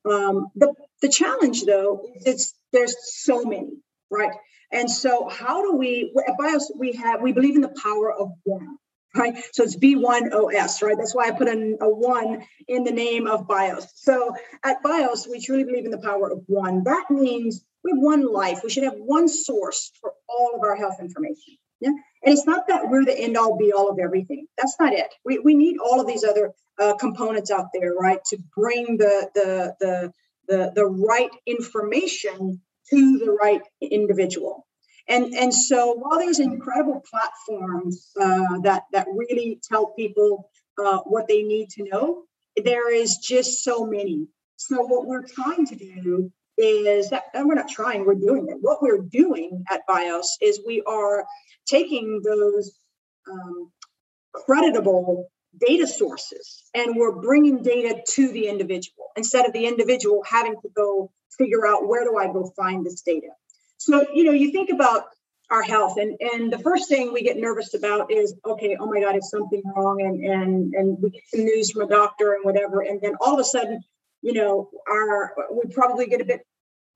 um, 0.10 0.48
the 0.56 0.74
the 1.02 1.10
challenge, 1.10 1.64
though, 1.64 2.08
is 2.26 2.54
there's 2.72 2.96
so 3.24 3.44
many, 3.44 3.78
right? 4.10 4.32
And 4.72 4.90
so, 4.90 5.30
how 5.30 5.62
do 5.62 5.78
we 5.78 6.12
at 6.28 6.38
BIOS 6.38 6.72
we 6.78 6.94
have 6.94 7.22
we 7.22 7.34
believe 7.34 7.56
in 7.56 7.62
the 7.62 7.76
power 7.82 8.12
of 8.12 8.32
one, 8.44 8.78
right? 9.16 9.38
So 9.54 9.64
it's 9.64 9.78
B1OS, 9.78 10.82
right? 10.82 10.98
That's 10.98 11.16
why 11.16 11.28
I 11.28 11.32
put 11.32 11.48
in 11.48 11.78
a 11.82 11.90
one 11.90 12.46
in 12.68 12.84
the 12.84 12.92
name 12.92 13.28
of 13.28 13.48
BIOS. 13.48 13.92
So 13.96 14.36
at 14.64 14.82
BIOS, 14.84 15.28
we 15.30 15.40
truly 15.40 15.64
believe 15.64 15.86
in 15.86 15.92
the 15.92 16.00
power 16.00 16.32
of 16.32 16.44
one. 16.48 16.84
That 16.84 17.06
means 17.10 17.64
we 17.84 17.92
have 17.92 18.00
one 18.00 18.32
life. 18.32 18.62
We 18.64 18.70
should 18.70 18.84
have 18.84 18.98
one 18.98 19.28
source 19.28 19.92
for 20.02 20.14
all 20.28 20.54
of 20.56 20.62
our 20.62 20.76
health 20.76 20.98
information. 21.00 21.58
Yeah. 21.82 21.90
And 21.90 22.34
it's 22.34 22.46
not 22.46 22.68
that 22.68 22.90
we're 22.90 23.06
the 23.06 23.18
end 23.18 23.38
all 23.38 23.58
be 23.58 23.72
all 23.72 23.90
of 23.90 24.00
everything. 24.00 24.48
That's 24.58 24.76
not 24.80 24.94
it. 24.94 25.14
We, 25.24 25.40
we 25.40 25.56
need 25.56 25.78
all 25.78 26.00
of 26.00 26.08
these 26.08 26.24
other 26.24 26.52
uh, 26.80 26.96
components 26.96 27.52
out 27.52 27.68
there, 27.74 27.94
right, 27.94 28.20
to 28.26 28.38
bring 28.56 28.98
the, 28.98 29.30
the, 29.36 29.76
the, 29.80 30.12
the, 30.48 30.72
the 30.76 30.86
right 30.86 31.30
information 31.46 32.62
to 32.90 33.18
the 33.20 33.32
right 33.32 33.62
individual. 33.82 34.66
And, 35.08 35.34
and 35.36 35.54
so 35.54 35.94
while 35.94 36.18
there's 36.18 36.40
incredible 36.40 37.04
platforms 37.10 38.10
uh, 38.20 38.60
that, 38.64 38.84
that 38.92 39.08
really 39.14 39.60
tell 39.64 39.88
people 39.88 40.50
uh, 40.84 41.00
what 41.00 41.28
they 41.28 41.44
need 41.44 41.70
to 41.72 41.84
know, 41.84 42.24
there 42.64 42.92
is 42.92 43.18
just 43.18 43.64
so 43.64 43.86
many. 43.86 44.28
So 44.56 44.82
what 44.82 45.06
we're 45.06 45.28
trying 45.28 45.66
to 45.68 45.76
do 45.76 46.32
is 46.58 47.10
that, 47.10 47.24
and 47.34 47.48
we're 47.48 47.56
not 47.56 47.70
trying, 47.70 48.06
we're 48.06 48.16
doing 48.16 48.48
it. 48.50 48.58
What 48.62 48.82
we're 48.82 49.02
doing 49.02 49.64
at 49.70 49.82
BIOS 49.88 50.38
is 50.42 50.62
we 50.66 50.82
are 50.84 51.26
taking 51.68 52.22
those 52.24 52.72
um, 53.30 53.72
creditable 54.34 55.30
data 55.60 55.88
sources 55.88 56.64
and 56.74 56.96
we're 56.96 57.16
bringing 57.16 57.62
data 57.62 58.02
to 58.06 58.32
the 58.32 58.48
individual 58.48 59.08
instead 59.16 59.46
of 59.46 59.54
the 59.54 59.66
individual 59.66 60.24
having 60.30 60.56
to 60.62 60.70
go 60.76 61.12
figure 61.38 61.66
out 61.66 61.88
where 61.88 62.04
do 62.04 62.18
I 62.18 62.28
go 62.28 62.52
find 62.56 62.86
this 62.86 63.02
data. 63.02 63.30
So, 63.78 64.06
you 64.14 64.26
know, 64.26 64.32
you 64.32 64.52
think 64.52 64.70
about 64.70 65.06
our 65.52 65.62
health 65.62 65.98
and 65.98 66.18
and 66.20 66.52
the 66.52 66.58
first 66.58 66.90
thing 66.90 67.14
we 67.14 67.22
get 67.22 67.38
nervous 67.38 67.76
about 67.76 68.12
is 68.12 68.34
okay 68.46 68.76
oh 68.80 68.88
my 68.88 69.00
god 69.00 69.16
is 69.16 69.30
something 69.30 69.62
wrong 69.76 70.02
and 70.02 70.24
and 70.24 70.74
and 70.74 70.98
we 71.00 71.12
get 71.12 71.22
some 71.28 71.46
news 71.46 71.72
from 71.72 71.84
a 71.84 71.88
doctor 71.88 72.34
and 72.34 72.44
whatever 72.44 72.82
and 72.82 73.00
then 73.00 73.14
all 73.22 73.36
of 73.36 73.40
a 73.40 73.44
sudden 73.44 73.80
you 74.22 74.34
know 74.34 74.70
our 74.90 75.34
we 75.52 75.74
probably 75.74 76.08
get 76.08 76.22
a 76.22 76.26
bit 76.26 76.42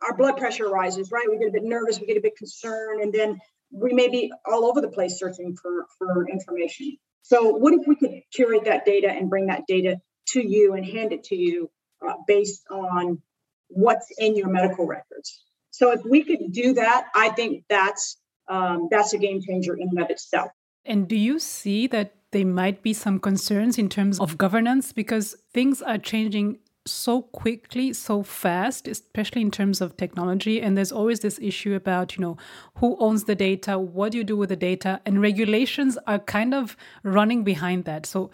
our 0.01 0.15
blood 0.15 0.37
pressure 0.37 0.69
rises 0.69 1.11
right 1.11 1.27
we 1.29 1.37
get 1.37 1.49
a 1.49 1.51
bit 1.51 1.63
nervous 1.63 1.99
we 1.99 2.07
get 2.07 2.17
a 2.17 2.21
bit 2.21 2.35
concerned 2.37 3.01
and 3.01 3.13
then 3.13 3.37
we 3.71 3.93
may 3.93 4.09
be 4.09 4.31
all 4.45 4.65
over 4.65 4.81
the 4.81 4.89
place 4.89 5.19
searching 5.19 5.55
for 5.61 5.85
for 5.97 6.27
information 6.29 6.97
so 7.21 7.49
what 7.49 7.73
if 7.73 7.87
we 7.87 7.95
could 7.95 8.21
curate 8.33 8.65
that 8.65 8.85
data 8.85 9.09
and 9.09 9.29
bring 9.29 9.47
that 9.47 9.63
data 9.67 9.97
to 10.29 10.45
you 10.45 10.73
and 10.73 10.85
hand 10.85 11.13
it 11.13 11.23
to 11.25 11.35
you 11.35 11.69
uh, 12.07 12.13
based 12.27 12.63
on 12.71 13.21
what's 13.67 14.07
in 14.17 14.35
your 14.35 14.49
medical 14.49 14.85
records. 14.85 15.43
So 15.71 15.91
if 15.91 16.01
we 16.03 16.23
could 16.23 16.51
do 16.51 16.73
that, 16.73 17.07
I 17.15 17.29
think 17.29 17.63
that's 17.69 18.17
um, 18.47 18.87
that's 18.89 19.13
a 19.13 19.17
game 19.17 19.41
changer 19.41 19.75
in 19.75 19.89
and 19.89 20.01
of 20.01 20.09
itself. 20.09 20.49
And 20.85 21.07
do 21.07 21.15
you 21.15 21.39
see 21.39 21.87
that 21.87 22.15
there 22.31 22.45
might 22.45 22.81
be 22.81 22.93
some 22.93 23.19
concerns 23.19 23.77
in 23.77 23.89
terms 23.89 24.19
of 24.19 24.37
governance 24.37 24.91
because 24.91 25.35
things 25.53 25.81
are 25.81 25.97
changing 25.97 26.57
so 26.91 27.21
quickly, 27.21 27.93
so 27.93 28.23
fast, 28.23 28.87
especially 28.87 29.41
in 29.41 29.51
terms 29.51 29.81
of 29.81 29.97
technology. 29.97 30.61
And 30.61 30.77
there's 30.77 30.91
always 30.91 31.19
this 31.19 31.39
issue 31.41 31.75
about, 31.75 32.15
you 32.15 32.21
know, 32.21 32.37
who 32.75 32.97
owns 32.99 33.25
the 33.25 33.35
data, 33.35 33.77
what 33.77 34.11
do 34.11 34.17
you 34.17 34.23
do 34.23 34.37
with 34.37 34.49
the 34.49 34.55
data, 34.55 35.01
and 35.05 35.21
regulations 35.21 35.97
are 36.07 36.19
kind 36.19 36.53
of 36.53 36.75
running 37.03 37.43
behind 37.43 37.85
that. 37.85 38.05
So, 38.05 38.31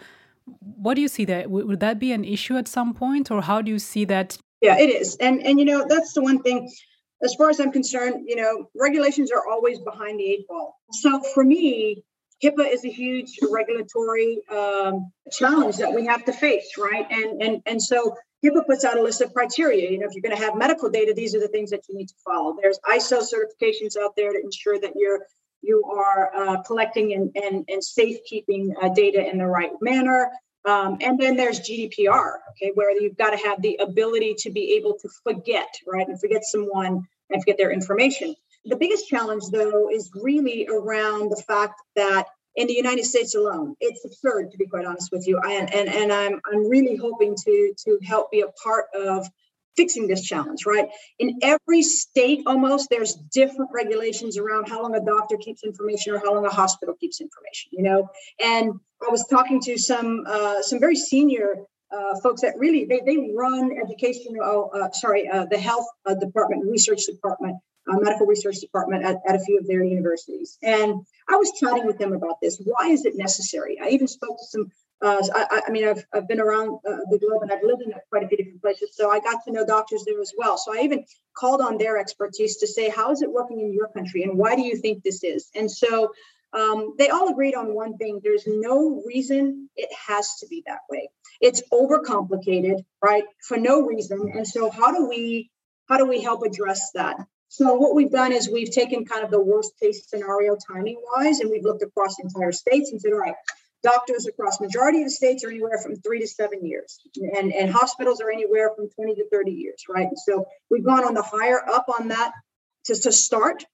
what 0.60 0.94
do 0.94 1.00
you 1.00 1.08
see 1.08 1.24
there? 1.24 1.48
Would 1.48 1.80
that 1.80 1.98
be 1.98 2.12
an 2.12 2.24
issue 2.24 2.56
at 2.56 2.68
some 2.68 2.94
point, 2.94 3.30
or 3.30 3.42
how 3.42 3.62
do 3.62 3.70
you 3.70 3.80
see 3.80 4.04
that 4.04 4.38
yeah, 4.60 4.78
it 4.78 4.90
is. 4.90 5.16
And 5.16 5.42
and 5.44 5.58
you 5.58 5.64
know, 5.64 5.86
that's 5.88 6.12
the 6.12 6.22
one 6.22 6.42
thing 6.42 6.70
as 7.22 7.34
far 7.34 7.50
as 7.50 7.60
I'm 7.60 7.72
concerned, 7.72 8.24
you 8.26 8.36
know, 8.36 8.68
regulations 8.74 9.30
are 9.30 9.46
always 9.48 9.78
behind 9.80 10.20
the 10.20 10.24
eight 10.24 10.48
ball. 10.48 10.76
So 10.92 11.20
for 11.34 11.44
me, 11.44 12.04
HIPAA 12.42 12.72
is 12.72 12.84
a 12.84 12.90
huge 12.90 13.38
regulatory 13.50 14.42
um, 14.50 15.10
challenge 15.32 15.76
that 15.78 15.92
we 15.94 16.04
have 16.06 16.24
to 16.26 16.32
face, 16.32 16.76
right? 16.78 17.06
And 17.10 17.42
and 17.42 17.62
and 17.66 17.82
so 17.82 18.16
HIPAA 18.44 18.66
puts 18.66 18.84
out 18.84 18.98
a 18.98 19.02
list 19.02 19.20
of 19.20 19.32
criteria. 19.32 19.90
You 19.90 19.98
know, 19.98 20.06
if 20.06 20.14
you're 20.14 20.22
going 20.22 20.36
to 20.36 20.42
have 20.42 20.56
medical 20.56 20.90
data, 20.90 21.14
these 21.14 21.34
are 21.34 21.40
the 21.40 21.48
things 21.48 21.70
that 21.70 21.82
you 21.88 21.96
need 21.96 22.08
to 22.08 22.14
follow. 22.24 22.56
There's 22.60 22.78
ISO 22.84 23.22
certifications 23.22 23.96
out 24.00 24.14
there 24.16 24.32
to 24.32 24.40
ensure 24.40 24.78
that 24.80 24.92
you're 24.96 25.20
you 25.62 25.82
are 25.84 26.30
uh, 26.34 26.62
collecting 26.62 27.14
and 27.14 27.34
and 27.42 27.64
and 27.68 27.82
safekeeping 27.82 28.74
uh, 28.80 28.90
data 28.90 29.28
in 29.28 29.38
the 29.38 29.46
right 29.46 29.72
manner. 29.80 30.30
Um, 30.66 30.98
and 31.00 31.18
then 31.18 31.36
there's 31.36 31.60
GDPR, 31.60 32.38
okay, 32.50 32.72
where 32.74 32.90
you've 33.00 33.16
got 33.16 33.30
to 33.30 33.36
have 33.36 33.62
the 33.62 33.76
ability 33.76 34.34
to 34.38 34.50
be 34.50 34.74
able 34.74 34.98
to 34.98 35.08
forget, 35.22 35.68
right, 35.86 36.06
and 36.06 36.20
forget 36.20 36.42
someone 36.42 37.06
and 37.30 37.40
forget 37.40 37.56
their 37.56 37.70
information. 37.70 38.34
The 38.64 38.74
biggest 38.74 39.06
challenge, 39.08 39.44
though, 39.52 39.88
is 39.88 40.10
really 40.14 40.66
around 40.68 41.30
the 41.30 41.40
fact 41.46 41.80
that 41.94 42.26
in 42.56 42.66
the 42.66 42.74
United 42.74 43.04
States 43.04 43.34
alone, 43.34 43.74
it's 43.80 44.04
absurd 44.04 44.50
to 44.50 44.58
be 44.58 44.66
quite 44.66 44.86
honest 44.86 45.10
with 45.12 45.26
you. 45.28 45.38
I, 45.42 45.52
and 45.52 45.88
and 45.88 46.12
I'm 46.12 46.40
I'm 46.50 46.68
really 46.68 46.96
hoping 46.96 47.36
to 47.36 47.74
to 47.84 47.98
help 48.04 48.30
be 48.30 48.40
a 48.40 48.48
part 48.48 48.86
of 48.94 49.28
fixing 49.76 50.08
this 50.08 50.22
challenge, 50.22 50.64
right? 50.66 50.88
In 51.18 51.38
every 51.42 51.82
state, 51.82 52.42
almost 52.46 52.88
there's 52.90 53.14
different 53.14 53.70
regulations 53.74 54.38
around 54.38 54.68
how 54.68 54.82
long 54.82 54.94
a 54.94 55.04
doctor 55.04 55.36
keeps 55.36 55.62
information 55.64 56.14
or 56.14 56.18
how 56.18 56.34
long 56.34 56.46
a 56.46 56.50
hospital 56.50 56.94
keeps 56.98 57.20
information, 57.20 57.70
you 57.72 57.82
know. 57.82 58.08
And 58.42 58.72
I 59.06 59.10
was 59.10 59.26
talking 59.28 59.60
to 59.62 59.76
some 59.76 60.24
uh, 60.26 60.62
some 60.62 60.80
very 60.80 60.96
senior 60.96 61.66
uh, 61.94 62.18
folks 62.22 62.40
that 62.40 62.54
really 62.58 62.86
they, 62.86 63.02
they 63.04 63.32
run 63.36 63.70
education. 63.84 64.36
Oh, 64.42 64.70
uh, 64.74 64.90
sorry, 64.92 65.28
uh, 65.28 65.46
the 65.50 65.58
health 65.58 65.86
uh, 66.06 66.14
department, 66.14 66.64
research 66.66 67.04
department, 67.04 67.56
uh, 67.88 67.96
medical 67.98 68.26
research 68.26 68.56
department 68.60 69.04
at, 69.04 69.16
at 69.28 69.36
a 69.36 69.40
few 69.40 69.58
of 69.58 69.66
their 69.66 69.84
universities. 69.84 70.58
And 70.62 71.04
I 71.28 71.36
was 71.36 71.52
chatting 71.58 71.86
with 71.86 71.98
them 71.98 72.12
about 72.12 72.40
this. 72.40 72.60
Why 72.64 72.88
is 72.88 73.04
it 73.04 73.14
necessary? 73.16 73.78
I 73.82 73.88
even 73.88 74.08
spoke 74.08 74.38
to 74.38 74.46
some 74.46 74.72
uh, 75.02 75.22
I, 75.34 75.62
I, 75.66 75.70
mean, 75.70 75.86
I've, 75.86 76.04
I've 76.14 76.26
been 76.26 76.40
around 76.40 76.78
uh, 76.88 76.96
the 77.10 77.18
globe 77.18 77.42
and 77.42 77.52
I've 77.52 77.62
lived 77.62 77.82
in 77.82 77.92
quite 78.08 78.24
a 78.24 78.28
few 78.28 78.38
different 78.38 78.62
places. 78.62 78.90
So 78.94 79.10
I 79.10 79.20
got 79.20 79.44
to 79.44 79.52
know 79.52 79.66
doctors 79.66 80.04
there 80.06 80.20
as 80.20 80.32
well. 80.36 80.56
So 80.56 80.74
I 80.74 80.82
even 80.82 81.04
called 81.36 81.60
on 81.60 81.76
their 81.76 81.98
expertise 81.98 82.56
to 82.58 82.66
say, 82.66 82.88
how 82.88 83.12
is 83.12 83.20
it 83.20 83.30
working 83.30 83.60
in 83.60 83.74
your 83.74 83.88
country? 83.88 84.22
And 84.22 84.38
why 84.38 84.56
do 84.56 84.62
you 84.62 84.76
think 84.76 85.02
this 85.02 85.22
is? 85.22 85.50
And 85.54 85.70
so 85.70 86.12
um, 86.54 86.94
they 86.96 87.10
all 87.10 87.28
agreed 87.28 87.54
on 87.54 87.74
one 87.74 87.98
thing 87.98 88.20
there's 88.22 88.44
no 88.46 89.02
reason 89.06 89.68
it 89.76 89.90
has 90.06 90.36
to 90.36 90.46
be 90.46 90.62
that 90.66 90.80
way. 90.88 91.10
It's 91.42 91.62
overcomplicated, 91.70 92.82
right? 93.02 93.24
For 93.46 93.58
no 93.58 93.82
reason. 93.82 94.32
And 94.34 94.46
so 94.46 94.70
how 94.70 94.92
do 94.92 95.06
we 95.08 95.50
how 95.88 95.98
do 95.98 96.06
we 96.06 96.22
help 96.22 96.42
address 96.42 96.90
that? 96.94 97.16
So 97.48 97.74
what 97.74 97.94
we've 97.94 98.10
done 98.10 98.32
is 98.32 98.50
we've 98.50 98.70
taken 98.70 99.04
kind 99.04 99.24
of 99.24 99.30
the 99.30 99.40
worst 99.40 99.72
case 99.80 100.08
scenario 100.08 100.56
timing 100.56 101.00
wise, 101.16 101.40
and 101.40 101.50
we've 101.50 101.64
looked 101.64 101.82
across 101.82 102.18
entire 102.18 102.52
states 102.52 102.90
and 102.92 103.00
said, 103.00 103.12
all 103.12 103.18
right, 103.18 103.34
Doctors 103.86 104.26
across 104.26 104.60
majority 104.60 105.02
of 105.02 105.06
the 105.06 105.10
states 105.10 105.44
are 105.44 105.48
anywhere 105.48 105.78
from 105.78 105.94
three 105.96 106.18
to 106.18 106.26
seven 106.26 106.66
years, 106.66 106.98
and, 107.36 107.52
and 107.52 107.70
hospitals 107.70 108.20
are 108.20 108.32
anywhere 108.32 108.70
from 108.74 108.88
20 108.88 109.14
to 109.14 109.28
30 109.30 109.52
years, 109.52 109.84
right? 109.88 110.08
So 110.24 110.46
we've 110.70 110.84
gone 110.84 111.04
on 111.04 111.14
the 111.14 111.22
higher 111.22 111.60
up 111.68 111.86
on 111.88 112.08
that 112.08 112.32
to, 112.86 113.00
to 113.02 113.12
start, 113.12 113.64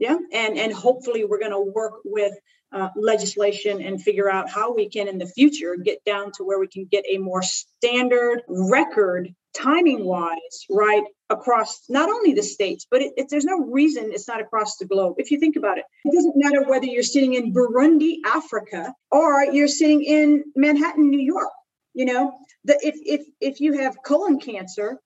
yeah, 0.00 0.16
and 0.32 0.58
and 0.58 0.72
hopefully 0.72 1.24
we're 1.24 1.38
going 1.38 1.52
to 1.52 1.60
work 1.60 2.00
with 2.04 2.32
uh, 2.72 2.88
legislation 2.96 3.82
and 3.82 4.02
figure 4.02 4.30
out 4.30 4.48
how 4.48 4.72
we 4.72 4.88
can 4.88 5.08
in 5.08 5.18
the 5.18 5.26
future 5.26 5.76
get 5.76 6.04
down 6.04 6.30
to 6.32 6.44
where 6.44 6.58
we 6.58 6.68
can 6.68 6.84
get 6.84 7.04
a 7.08 7.18
more 7.18 7.42
standard 7.42 8.42
record 8.48 9.34
timing 9.56 10.04
wise, 10.04 10.66
right, 10.70 11.02
across 11.28 11.84
not 11.88 12.08
only 12.08 12.32
the 12.32 12.42
states, 12.42 12.86
but 12.90 13.02
it, 13.02 13.12
it, 13.16 13.26
there's 13.28 13.44
no 13.44 13.58
reason 13.58 14.10
it's 14.12 14.28
not 14.28 14.40
across 14.40 14.76
the 14.76 14.84
globe. 14.84 15.16
If 15.18 15.30
you 15.30 15.38
think 15.38 15.56
about 15.56 15.78
it, 15.78 15.84
it 16.04 16.14
doesn't 16.14 16.36
matter 16.36 16.64
whether 16.68 16.86
you're 16.86 17.02
sitting 17.02 17.34
in 17.34 17.52
Burundi, 17.52 18.18
Africa, 18.26 18.94
or 19.10 19.44
you're 19.44 19.68
sitting 19.68 20.04
in 20.04 20.44
Manhattan, 20.54 21.10
New 21.10 21.20
York. 21.20 21.50
You 21.94 22.04
know, 22.04 22.32
the, 22.64 22.78
if 22.82 22.94
if 23.04 23.26
if 23.40 23.60
you 23.60 23.78
have 23.78 23.96
colon 24.04 24.38
cancer, 24.38 25.00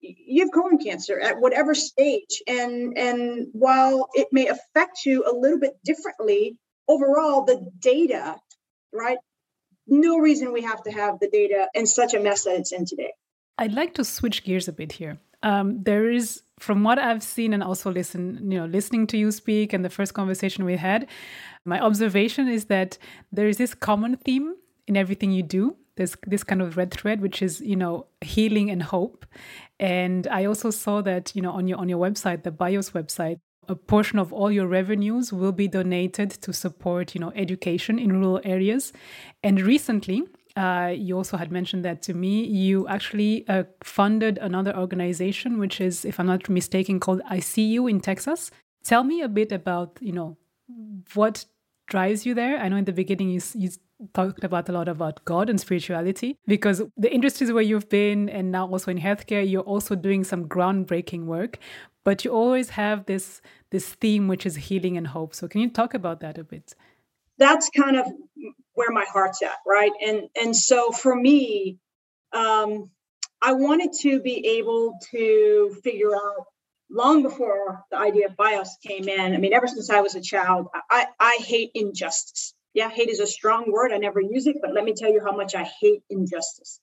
you 0.00 0.42
have 0.42 0.52
colon 0.52 0.78
cancer 0.78 1.20
at 1.20 1.38
whatever 1.38 1.74
stage, 1.74 2.42
and 2.46 2.96
and 2.96 3.48
while 3.52 4.08
it 4.14 4.28
may 4.32 4.46
affect 4.46 5.04
you 5.04 5.24
a 5.30 5.34
little 5.36 5.58
bit 5.58 5.74
differently, 5.84 6.56
overall 6.92 7.44
the 7.44 7.56
data, 7.78 8.36
right, 8.92 9.18
no 9.86 10.18
reason 10.18 10.52
we 10.52 10.62
have 10.62 10.82
to 10.84 10.90
have 10.90 11.18
the 11.20 11.28
data 11.28 11.68
in 11.74 11.86
such 11.86 12.14
a 12.14 12.20
mess 12.20 12.44
that 12.44 12.56
it's 12.56 12.72
in 12.72 12.84
today. 12.84 13.12
I'd 13.58 13.72
like 13.72 13.94
to 13.94 14.04
switch 14.04 14.44
gears 14.44 14.68
a 14.68 14.72
bit 14.72 14.92
here. 14.92 15.18
Um, 15.42 15.82
there 15.82 16.10
is, 16.10 16.42
from 16.58 16.82
what 16.82 16.98
I've 16.98 17.22
seen 17.22 17.52
and 17.54 17.62
also 17.62 17.90
listen, 17.90 18.50
you 18.50 18.58
know, 18.58 18.66
listening 18.66 19.06
to 19.08 19.16
you 19.16 19.30
speak 19.32 19.72
and 19.72 19.84
the 19.84 19.90
first 19.90 20.12
conversation 20.14 20.64
we 20.64 20.76
had, 20.76 21.06
my 21.64 21.78
observation 21.80 22.48
is 22.48 22.66
that 22.66 22.98
there 23.32 23.48
is 23.48 23.56
this 23.56 23.74
common 23.74 24.16
theme 24.16 24.54
in 24.86 24.96
everything 24.96 25.30
you 25.32 25.42
do. 25.42 25.76
There's 25.96 26.16
this 26.26 26.44
kind 26.44 26.62
of 26.62 26.76
red 26.76 26.90
thread, 26.90 27.20
which 27.20 27.42
is, 27.42 27.60
you 27.60 27.76
know, 27.76 28.06
healing 28.20 28.70
and 28.70 28.82
hope. 28.82 29.26
And 29.78 30.26
I 30.28 30.46
also 30.46 30.70
saw 30.70 31.02
that, 31.02 31.34
you 31.34 31.42
know, 31.42 31.52
on 31.52 31.68
your 31.68 31.78
on 31.78 31.88
your 31.88 32.00
website, 32.06 32.42
the 32.42 32.50
BIOS 32.50 32.90
website, 32.90 33.38
a 33.70 33.76
portion 33.76 34.18
of 34.18 34.32
all 34.32 34.50
your 34.50 34.66
revenues 34.66 35.32
will 35.32 35.52
be 35.52 35.68
donated 35.68 36.30
to 36.44 36.52
support, 36.52 37.14
you 37.14 37.20
know, 37.20 37.32
education 37.36 37.98
in 37.98 38.12
rural 38.12 38.40
areas. 38.42 38.92
And 39.44 39.60
recently, 39.60 40.24
uh, 40.56 40.92
you 40.94 41.16
also 41.16 41.36
had 41.36 41.52
mentioned 41.52 41.84
that 41.84 42.02
to 42.02 42.12
me. 42.14 42.44
You 42.44 42.88
actually 42.88 43.46
uh, 43.48 43.64
funded 43.84 44.38
another 44.38 44.76
organization, 44.76 45.58
which 45.58 45.80
is, 45.80 46.04
if 46.04 46.18
I'm 46.18 46.26
not 46.26 46.48
mistaken, 46.48 46.98
called 46.98 47.22
I 47.28 47.38
See 47.38 47.68
You 47.74 47.86
in 47.86 48.00
Texas. 48.00 48.50
Tell 48.82 49.04
me 49.04 49.22
a 49.22 49.28
bit 49.28 49.52
about, 49.52 49.98
you 50.00 50.12
know, 50.12 50.36
what 51.14 51.44
drives 51.86 52.26
you 52.26 52.34
there. 52.34 52.58
I 52.58 52.68
know 52.68 52.76
in 52.76 52.86
the 52.86 52.92
beginning 52.92 53.30
you, 53.30 53.40
you 53.54 53.70
talked 54.14 54.44
about 54.44 54.68
a 54.68 54.72
lot 54.72 54.88
about 54.88 55.24
God 55.24 55.50
and 55.50 55.60
spirituality 55.60 56.38
because 56.46 56.82
the 56.96 57.12
industries 57.12 57.52
where 57.52 57.62
you've 57.62 57.88
been 57.88 58.28
and 58.28 58.50
now 58.50 58.66
also 58.66 58.90
in 58.90 58.98
healthcare, 58.98 59.48
you're 59.48 59.62
also 59.62 59.94
doing 59.94 60.24
some 60.24 60.48
groundbreaking 60.48 61.24
work, 61.24 61.58
but 62.04 62.24
you 62.24 62.32
always 62.32 62.70
have 62.70 63.06
this 63.06 63.40
this 63.70 63.94
theme 63.94 64.28
which 64.28 64.46
is 64.46 64.56
healing 64.56 64.96
and 64.96 65.08
hope. 65.08 65.34
So 65.34 65.48
can 65.48 65.60
you 65.60 65.70
talk 65.70 65.94
about 65.94 66.20
that 66.20 66.38
a 66.38 66.44
bit? 66.44 66.74
That's 67.38 67.70
kind 67.70 67.96
of 67.96 68.06
where 68.74 68.90
my 68.90 69.04
heart's 69.08 69.42
at, 69.42 69.58
right? 69.66 69.92
And 70.04 70.28
and 70.40 70.54
so 70.54 70.90
for 70.90 71.14
me, 71.14 71.78
um, 72.32 72.90
I 73.42 73.52
wanted 73.52 73.92
to 74.02 74.20
be 74.20 74.58
able 74.58 74.98
to 75.12 75.76
figure 75.82 76.14
out 76.14 76.46
long 76.90 77.22
before 77.22 77.84
the 77.90 77.96
idea 77.96 78.26
of 78.26 78.36
bios 78.36 78.76
came 78.86 79.08
in. 79.08 79.34
I 79.34 79.38
mean, 79.38 79.54
ever 79.54 79.68
since 79.68 79.90
I 79.90 80.00
was 80.00 80.14
a 80.14 80.20
child, 80.20 80.66
I, 80.90 81.06
I 81.18 81.38
hate 81.40 81.70
injustice. 81.74 82.54
Yeah, 82.74 82.90
hate 82.90 83.08
is 83.08 83.20
a 83.20 83.26
strong 83.26 83.72
word. 83.72 83.92
I 83.92 83.98
never 83.98 84.20
use 84.20 84.46
it, 84.46 84.56
but 84.60 84.72
let 84.74 84.84
me 84.84 84.94
tell 84.94 85.10
you 85.10 85.20
how 85.24 85.34
much 85.36 85.54
I 85.54 85.68
hate 85.80 86.02
injustice. 86.10 86.80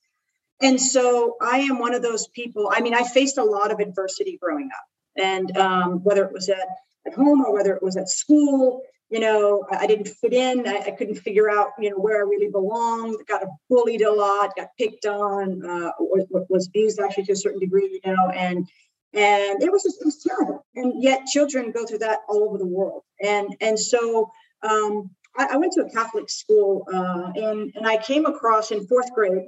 And 0.62 0.82
so 0.82 1.36
I 1.42 1.60
am 1.60 1.80
one 1.80 1.94
of 1.94 2.02
those 2.02 2.28
people. 2.28 2.72
I 2.74 2.82
mean, 2.82 2.94
I 2.94 3.04
faced 3.04 3.38
a 3.38 3.44
lot 3.44 3.72
of 3.72 3.80
adversity 3.80 4.38
growing 4.42 4.70
up, 4.74 4.86
and 5.18 5.56
um, 5.58 6.04
whether 6.04 6.24
it 6.26 6.34
was 6.34 6.50
at, 6.50 6.68
at 7.06 7.14
home 7.14 7.44
or 7.46 7.54
whether 7.54 7.76
it 7.76 7.84
was 7.84 7.98
at 7.98 8.10
school, 8.10 8.82
you 9.10 9.20
know, 9.20 9.66
I, 9.72 9.78
I 9.78 9.88
didn't 9.88 10.08
fit 10.08 10.34
in. 10.34 10.68
I, 10.68 10.78
I, 10.88 10.92
couldn't 10.92 11.16
figure 11.16 11.50
out, 11.50 11.70
you 11.80 11.90
know, 11.90 11.98
where 11.98 12.18
I 12.18 12.28
really 12.28 12.50
belonged. 12.50 13.16
Got 13.28 13.44
bullied 13.70 14.02
a 14.02 14.12
lot. 14.12 14.56
Got 14.56 14.70
picked 14.78 15.06
on. 15.06 15.66
Uh, 15.66 15.92
was, 16.00 16.26
was 16.50 16.68
abused 16.68 17.00
actually 17.00 17.26
to 17.26 17.34
a 17.34 17.38
certain 17.38 17.60
degree, 17.60 18.02
you 18.04 18.12
know, 18.12 18.30
and 18.30 18.68
and 19.14 19.64
it 19.64 19.72
was 19.72 19.84
just 19.84 20.02
it 20.02 20.06
was 20.06 20.22
terrible. 20.22 20.66
And 20.76 21.02
yet, 21.02 21.26
children 21.26 21.72
go 21.72 21.86
through 21.86 22.00
that 22.00 22.20
all 22.28 22.44
over 22.44 22.58
the 22.58 22.68
world. 22.68 23.04
And 23.24 23.56
and 23.62 23.80
so 23.80 24.30
um, 24.64 25.10
I, 25.38 25.48
I, 25.54 25.58
went 25.58 25.74
to 25.74 25.82
a 25.82 25.90
Catholic 25.90 26.30
school, 26.30 26.86
uh, 26.94 27.32
and 27.36 27.72
and 27.76 27.88
I 27.88 27.98
came 27.98 28.26
across 28.26 28.72
in 28.72 28.86
fourth 28.88 29.14
grade. 29.14 29.48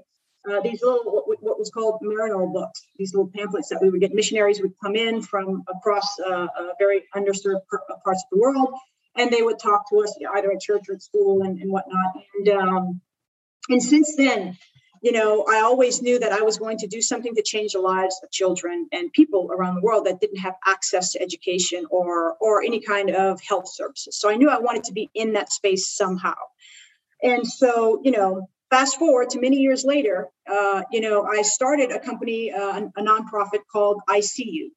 Uh, 0.49 0.61
these 0.61 0.81
little 0.81 1.03
what, 1.03 1.43
what, 1.43 1.59
was 1.59 1.69
called 1.69 1.99
Maryknoll 2.01 2.53
books, 2.53 2.87
these 2.99 3.15
little 3.15 3.31
pamphlets 3.33 3.69
that 3.69 3.79
we 3.81 3.89
would 3.89 4.01
get. 4.01 4.13
Missionaries 4.13 4.61
would 4.61 4.73
come 4.83 4.95
in 4.95 5.23
from 5.23 5.63
across 5.67 6.19
uh, 6.19 6.47
very 6.77 7.05
underserved 7.15 7.61
parts 8.03 8.23
of 8.25 8.29
the 8.31 8.37
world, 8.37 8.73
and 9.15 9.31
they 9.31 9.41
would 9.41 9.57
talk 9.57 9.89
to 9.89 10.01
us 10.01 10.15
either 10.35 10.51
at 10.51 10.59
church 10.59 10.89
or 10.89 10.95
at 10.95 11.01
school 11.01 11.41
and, 11.41 11.59
and 11.59 11.71
whatnot. 11.71 12.11
And 12.37 12.49
um, 12.49 13.01
and 13.69 13.81
since 13.81 14.15
then, 14.15 14.57
you 15.01 15.11
know, 15.13 15.45
I 15.49 15.61
always 15.61 16.01
knew 16.01 16.19
that 16.19 16.33
I 16.33 16.41
was 16.41 16.57
going 16.57 16.79
to 16.79 16.87
do 16.87 17.01
something 17.01 17.33
to 17.35 17.41
change 17.41 17.71
the 17.71 17.79
lives 17.79 18.19
of 18.21 18.29
children 18.31 18.87
and 18.91 19.13
people 19.13 19.49
around 19.51 19.75
the 19.75 19.81
world 19.81 20.05
that 20.05 20.19
didn't 20.19 20.39
have 20.39 20.55
access 20.65 21.13
to 21.13 21.21
education 21.21 21.85
or 21.89 22.35
or 22.41 22.61
any 22.61 22.81
kind 22.81 23.09
of 23.09 23.39
health 23.41 23.69
services. 23.73 24.19
So 24.19 24.29
I 24.29 24.35
knew 24.35 24.49
I 24.49 24.59
wanted 24.59 24.83
to 24.85 24.93
be 24.93 25.09
in 25.15 25.33
that 25.33 25.51
space 25.51 25.89
somehow. 25.89 26.35
And 27.23 27.45
so, 27.47 28.01
you 28.03 28.11
know, 28.11 28.49
fast 28.69 28.97
forward 28.97 29.31
to 29.31 29.41
many 29.41 29.57
years 29.57 29.83
later, 29.83 30.27
uh, 30.49 30.83
you 30.91 31.01
know, 31.01 31.23
I 31.23 31.41
started 31.41 31.91
a 31.91 31.99
company, 31.99 32.51
uh, 32.51 32.81
a 32.97 33.01
nonprofit 33.01 33.61
called 33.71 34.01
I 34.07 34.19
See 34.21 34.49
You. 34.49 34.71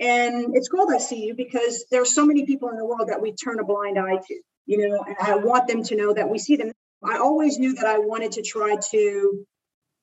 And 0.00 0.56
it's 0.56 0.68
called 0.68 0.92
I 0.92 0.98
See 0.98 1.26
You 1.26 1.34
because 1.34 1.84
there 1.90 2.02
are 2.02 2.06
so 2.06 2.24
many 2.24 2.46
people 2.46 2.68
in 2.70 2.76
the 2.76 2.84
world 2.84 3.08
that 3.08 3.20
we 3.20 3.32
turn 3.32 3.58
a 3.60 3.64
blind 3.64 3.98
eye 3.98 4.16
to, 4.16 4.40
you 4.66 4.88
know, 4.88 5.04
and 5.06 5.16
I 5.20 5.36
want 5.36 5.68
them 5.68 5.82
to 5.84 5.96
know 5.96 6.14
that 6.14 6.28
we 6.28 6.38
see 6.38 6.56
them. 6.56 6.72
I 7.02 7.18
always 7.18 7.58
knew 7.58 7.74
that 7.74 7.86
I 7.86 7.98
wanted 7.98 8.32
to 8.32 8.42
try 8.42 8.76
to 8.90 9.46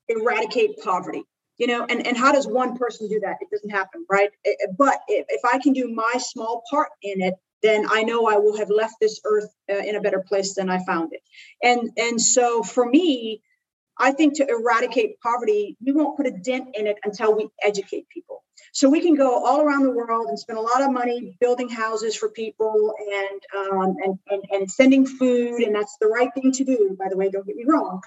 eradicate 0.07 0.77
poverty, 0.83 1.23
you 1.57 1.67
know, 1.67 1.85
and, 1.85 2.05
and 2.05 2.17
how 2.17 2.31
does 2.31 2.47
one 2.47 2.77
person 2.77 3.07
do 3.09 3.19
that? 3.21 3.37
It 3.41 3.49
doesn't 3.51 3.69
happen, 3.69 4.05
right? 4.09 4.29
But 4.77 4.99
if, 5.07 5.25
if 5.29 5.41
I 5.45 5.59
can 5.59 5.73
do 5.73 5.93
my 5.93 6.13
small 6.19 6.63
part 6.69 6.89
in 7.01 7.21
it, 7.21 7.33
then 7.65 7.85
I 7.89 8.03
know 8.03 8.27
I 8.27 8.37
will 8.37 8.57
have 8.57 8.69
left 8.69 8.95
this 9.01 9.19
earth 9.25 9.49
uh, 9.71 9.77
in 9.89 9.95
a 9.95 10.01
better 10.01 10.23
place 10.29 10.55
than 10.55 10.69
I 10.69 10.83
found 10.85 11.13
it. 11.13 11.21
And 11.63 11.91
and 11.97 12.21
so 12.21 12.63
for 12.63 12.85
me, 12.85 13.41
I 13.97 14.11
think 14.11 14.35
to 14.35 14.47
eradicate 14.47 15.19
poverty, 15.21 15.77
we 15.85 15.91
won't 15.91 16.17
put 16.17 16.27
a 16.27 16.31
dent 16.31 16.75
in 16.75 16.87
it 16.87 16.97
until 17.03 17.35
we 17.35 17.47
educate 17.63 18.07
people. 18.09 18.43
So 18.73 18.89
we 18.89 19.01
can 19.01 19.15
go 19.15 19.43
all 19.43 19.61
around 19.61 19.83
the 19.83 19.91
world 19.91 20.27
and 20.27 20.37
spend 20.37 20.59
a 20.59 20.61
lot 20.61 20.81
of 20.81 20.91
money 20.91 21.37
building 21.39 21.69
houses 21.69 22.15
for 22.15 22.29
people 22.29 22.93
and, 22.99 23.41
um, 23.57 23.95
and, 24.03 24.19
and, 24.29 24.43
and 24.51 24.71
sending 24.71 25.05
food. 25.05 25.61
And 25.61 25.73
that's 25.73 25.95
the 26.01 26.07
right 26.07 26.29
thing 26.33 26.51
to 26.53 26.65
do, 26.65 26.95
by 26.99 27.07
the 27.09 27.15
way, 27.15 27.29
don't 27.29 27.47
get 27.47 27.55
me 27.55 27.63
wrong. 27.65 28.01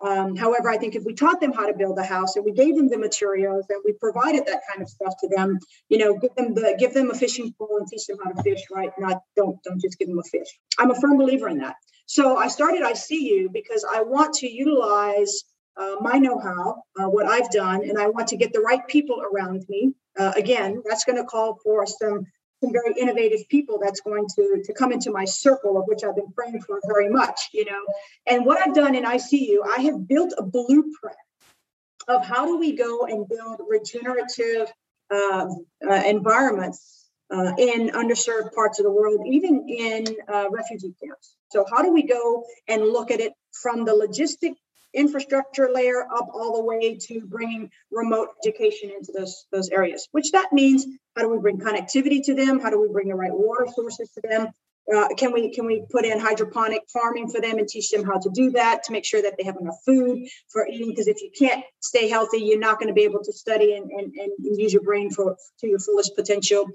Um, 0.00 0.36
however, 0.36 0.68
I 0.70 0.78
think 0.78 0.94
if 0.94 1.04
we 1.04 1.14
taught 1.14 1.40
them 1.40 1.52
how 1.52 1.66
to 1.66 1.74
build 1.74 1.98
a 1.98 2.04
house 2.04 2.36
and 2.36 2.44
we 2.44 2.52
gave 2.52 2.76
them 2.76 2.88
the 2.88 2.98
materials 2.98 3.66
and 3.68 3.80
we 3.84 3.92
provided 3.94 4.46
that 4.46 4.62
kind 4.70 4.80
of 4.80 4.88
stuff 4.88 5.14
to 5.20 5.28
them, 5.28 5.58
you 5.88 5.98
know, 5.98 6.16
give 6.16 6.34
them 6.36 6.54
the 6.54 6.76
give 6.78 6.94
them 6.94 7.10
a 7.10 7.14
fishing 7.14 7.52
pole 7.58 7.78
and 7.78 7.88
teach 7.88 8.06
them 8.06 8.18
how 8.24 8.30
to 8.30 8.42
fish, 8.42 8.62
right? 8.70 8.90
Not 8.98 9.22
don't 9.36 9.62
don't 9.64 9.80
just 9.80 9.98
give 9.98 10.08
them 10.08 10.18
a 10.18 10.22
fish. 10.22 10.48
I'm 10.78 10.90
a 10.90 11.00
firm 11.00 11.18
believer 11.18 11.48
in 11.48 11.58
that. 11.58 11.76
So 12.06 12.36
I 12.36 12.48
started 12.48 12.82
I 12.82 12.92
See 12.92 13.28
You 13.28 13.50
because 13.52 13.84
I 13.90 14.02
want 14.02 14.34
to 14.34 14.48
utilize 14.48 15.44
uh, 15.76 15.96
my 16.00 16.18
know-how, 16.18 16.82
uh, 16.98 17.08
what 17.08 17.26
I've 17.26 17.50
done, 17.50 17.88
and 17.88 17.98
I 17.98 18.08
want 18.08 18.28
to 18.28 18.36
get 18.36 18.52
the 18.52 18.60
right 18.60 18.84
people 18.88 19.22
around 19.22 19.64
me 19.68 19.94
uh, 20.18 20.32
again, 20.36 20.82
that's 20.84 21.04
going 21.04 21.16
to 21.16 21.24
call 21.24 21.58
for 21.62 21.86
some 21.86 22.26
some 22.62 22.72
very 22.72 22.94
innovative 22.98 23.48
people 23.48 23.78
that's 23.80 24.00
going 24.00 24.26
to 24.36 24.62
to 24.64 24.72
come 24.72 24.92
into 24.92 25.10
my 25.10 25.24
circle 25.24 25.78
of 25.78 25.84
which 25.86 26.02
I've 26.04 26.16
been 26.16 26.32
praying 26.32 26.60
for 26.62 26.80
very 26.86 27.08
much, 27.08 27.50
you 27.52 27.64
know. 27.64 27.80
And 28.26 28.44
what 28.44 28.58
I've 28.58 28.74
done 28.74 28.94
in 28.94 29.04
I 29.04 29.18
See 29.18 29.50
You, 29.50 29.62
I 29.62 29.82
have 29.82 30.08
built 30.08 30.32
a 30.36 30.42
blueprint 30.42 31.16
of 32.08 32.24
how 32.24 32.46
do 32.46 32.58
we 32.58 32.72
go 32.72 33.06
and 33.06 33.28
build 33.28 33.60
regenerative 33.68 34.72
uh, 35.10 35.46
uh, 35.88 36.02
environments 36.06 37.08
uh, 37.30 37.52
in 37.58 37.90
underserved 37.90 38.52
parts 38.54 38.78
of 38.78 38.84
the 38.84 38.90
world, 38.90 39.20
even 39.26 39.68
in 39.68 40.06
uh, 40.32 40.48
refugee 40.50 40.94
camps. 41.02 41.36
So 41.50 41.64
how 41.70 41.82
do 41.82 41.92
we 41.92 42.02
go 42.02 42.44
and 42.66 42.82
look 42.82 43.10
at 43.10 43.20
it 43.20 43.32
from 43.52 43.84
the 43.84 43.92
logistic 43.92 44.54
infrastructure 44.94 45.70
layer 45.72 46.02
up 46.02 46.28
all 46.32 46.56
the 46.56 46.64
way 46.64 46.96
to 46.96 47.20
bringing 47.26 47.70
remote 47.90 48.28
education 48.44 48.90
into 48.90 49.12
those 49.12 49.46
those 49.52 49.68
areas 49.68 50.08
which 50.12 50.30
that 50.32 50.52
means 50.52 50.86
how 51.18 51.24
do 51.24 51.30
we 51.30 51.38
bring 51.38 51.58
connectivity 51.58 52.24
to 52.24 52.34
them? 52.34 52.60
How 52.60 52.70
do 52.70 52.80
we 52.80 52.88
bring 52.88 53.08
the 53.08 53.14
right 53.16 53.32
water 53.32 53.66
sources 53.74 54.08
to 54.12 54.20
them? 54.22 54.48
Uh, 54.94 55.08
can 55.16 55.32
we 55.32 55.50
can 55.50 55.66
we 55.66 55.84
put 55.90 56.04
in 56.04 56.18
hydroponic 56.18 56.82
farming 56.92 57.28
for 57.28 57.40
them 57.40 57.58
and 57.58 57.68
teach 57.68 57.90
them 57.90 58.04
how 58.04 58.18
to 58.18 58.30
do 58.30 58.52
that 58.52 58.84
to 58.84 58.92
make 58.92 59.04
sure 59.04 59.20
that 59.20 59.34
they 59.36 59.44
have 59.44 59.56
enough 59.60 59.74
food 59.84 60.26
for 60.48 60.66
eating? 60.68 60.90
Because 60.90 61.08
if 61.08 61.20
you 61.20 61.30
can't 61.36 61.64
stay 61.80 62.08
healthy 62.08 62.38
you're 62.38 62.58
not 62.58 62.78
going 62.78 62.86
to 62.86 62.94
be 62.94 63.02
able 63.02 63.22
to 63.24 63.32
study 63.32 63.74
and, 63.74 63.90
and, 63.90 64.14
and 64.14 64.32
use 64.40 64.72
your 64.72 64.82
brain 64.82 65.10
for 65.10 65.36
to 65.60 65.66
your 65.66 65.80
fullest 65.80 66.14
potential. 66.14 66.66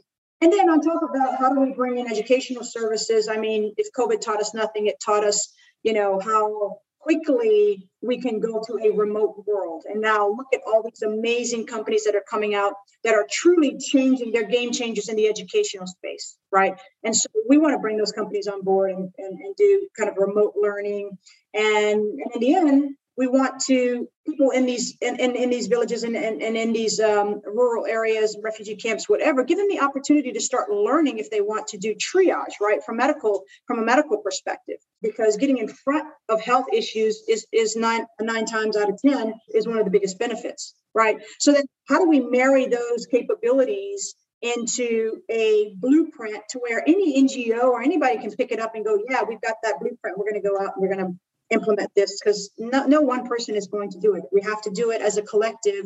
And 0.41 0.51
then 0.51 0.69
on 0.69 0.81
top 0.81 1.01
of 1.01 1.13
that 1.13 1.37
how 1.39 1.53
do 1.53 1.61
we 1.61 1.71
bring 1.71 1.97
in 1.97 2.11
educational 2.11 2.65
services? 2.65 3.29
I 3.29 3.37
mean 3.37 3.73
if 3.77 3.87
covid 3.97 4.19
taught 4.19 4.41
us 4.41 4.53
nothing 4.53 4.87
it 4.87 4.99
taught 5.03 5.23
us 5.23 5.53
you 5.83 5.93
know 5.93 6.19
how 6.19 6.79
quickly 7.03 7.89
we 8.01 8.19
can 8.21 8.39
go 8.39 8.61
to 8.65 8.79
a 8.81 8.91
remote 8.95 9.43
world. 9.45 9.83
And 9.89 10.01
now 10.01 10.29
look 10.29 10.47
at 10.53 10.61
all 10.65 10.81
these 10.83 11.01
amazing 11.01 11.67
companies 11.67 12.05
that 12.05 12.15
are 12.15 12.23
coming 12.29 12.55
out 12.55 12.73
that 13.03 13.13
are 13.13 13.27
truly 13.29 13.77
changing, 13.77 14.31
their 14.31 14.47
game 14.47 14.71
changers 14.71 15.09
in 15.09 15.15
the 15.17 15.27
educational 15.27 15.85
space, 15.85 16.37
right? 16.51 16.79
And 17.03 17.15
so 17.15 17.27
we 17.49 17.57
want 17.57 17.73
to 17.73 17.79
bring 17.79 17.97
those 17.97 18.13
companies 18.13 18.47
on 18.47 18.63
board 18.63 18.91
and, 18.91 19.11
and, 19.17 19.39
and 19.39 19.55
do 19.55 19.87
kind 19.97 20.09
of 20.09 20.15
remote 20.17 20.53
learning. 20.55 21.17
And, 21.53 21.99
and 22.01 22.31
in 22.35 22.39
the 22.39 22.55
end, 22.55 22.95
we 23.17 23.27
want 23.27 23.61
to 23.61 24.07
people 24.27 24.51
in 24.51 24.65
these 24.65 24.97
in, 25.01 25.19
in, 25.19 25.35
in 25.35 25.49
these 25.49 25.67
villages 25.67 26.03
and, 26.03 26.15
and, 26.15 26.41
and 26.41 26.57
in 26.57 26.73
these 26.73 26.99
um, 26.99 27.41
rural 27.45 27.85
areas 27.85 28.37
refugee 28.43 28.75
camps 28.75 29.07
whatever 29.07 29.43
give 29.43 29.57
them 29.57 29.67
the 29.69 29.79
opportunity 29.79 30.31
to 30.31 30.39
start 30.39 30.71
learning 30.71 31.19
if 31.19 31.29
they 31.29 31.41
want 31.41 31.67
to 31.67 31.77
do 31.77 31.93
triage 31.95 32.59
right 32.61 32.83
from 32.83 32.97
medical 32.97 33.43
from 33.67 33.79
a 33.79 33.83
medical 33.83 34.17
perspective. 34.17 34.77
Because 35.01 35.37
getting 35.37 35.57
in 35.57 35.67
front 35.67 36.05
of 36.29 36.41
health 36.41 36.65
issues 36.73 37.23
is 37.27 37.45
is 37.51 37.75
nine 37.75 38.05
nine 38.21 38.45
times 38.45 38.77
out 38.77 38.89
of 38.89 38.99
ten 39.01 39.33
is 39.53 39.67
one 39.67 39.77
of 39.77 39.85
the 39.85 39.91
biggest 39.91 40.17
benefits 40.19 40.75
right? 40.95 41.17
So 41.39 41.51
then 41.51 41.63
how 41.89 41.97
do 41.99 42.07
we 42.07 42.19
marry 42.19 42.67
those 42.67 43.07
capabilities 43.09 44.15
into 44.43 45.21
a 45.31 45.73
blueprint 45.77 46.43
to 46.49 46.59
where 46.59 46.83
any 46.85 47.23
ngo 47.23 47.63
or 47.63 47.81
anybody 47.81 48.17
can 48.17 48.29
pick 48.31 48.51
it 48.51 48.59
up 48.59 48.75
and 48.75 48.83
go 48.83 48.99
yeah 49.09 49.23
we've 49.23 49.41
got 49.41 49.55
that 49.63 49.79
blueprint. 49.79 50.17
We're 50.17 50.29
going 50.29 50.41
to 50.41 50.47
go 50.47 50.57
out 50.57 50.73
and 50.75 50.81
we're 50.81 50.93
going 50.93 51.05
to 51.05 51.19
implement 51.53 51.91
this 51.95 52.19
because 52.19 52.51
no, 52.57 52.85
no 52.85 53.01
one 53.01 53.27
person 53.27 53.55
is 53.55 53.67
going 53.67 53.91
to 53.91 53.99
do 53.99 54.15
it. 54.15 54.23
We 54.31 54.41
have 54.41 54.61
to 54.63 54.71
do 54.71 54.91
it 54.91 55.01
as 55.01 55.17
a 55.17 55.21
collective 55.21 55.85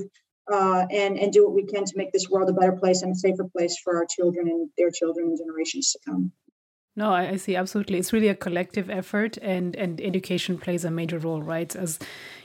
uh, 0.52 0.86
and 0.92 1.18
and 1.20 1.32
do 1.34 1.44
what 1.46 1.54
we 1.54 1.66
can 1.66 1.86
to 1.86 1.94
make 1.96 2.12
this 2.12 2.30
world 2.30 2.50
a 2.50 2.54
better 2.54 2.72
place 2.72 3.02
and 3.02 3.12
a 3.12 3.16
safer 3.16 3.46
place 3.46 3.78
for 3.84 3.98
our 3.98 4.06
children 4.06 4.48
and 4.48 4.70
their 4.78 4.92
children 4.92 5.28
and 5.28 5.38
generations 5.38 5.92
to 5.92 6.00
come. 6.06 6.32
No, 6.96 7.12
I, 7.12 7.30
I 7.30 7.36
see 7.36 7.56
absolutely. 7.56 8.00
It's 8.00 8.12
really 8.12 8.30
a 8.30 8.36
collective 8.36 8.90
effort, 8.90 9.38
and 9.38 9.76
and 9.76 10.02
education 10.02 10.58
plays 10.58 10.84
a 10.84 10.90
major 10.90 11.20
role, 11.20 11.44
right? 11.44 11.76
As 11.76 12.00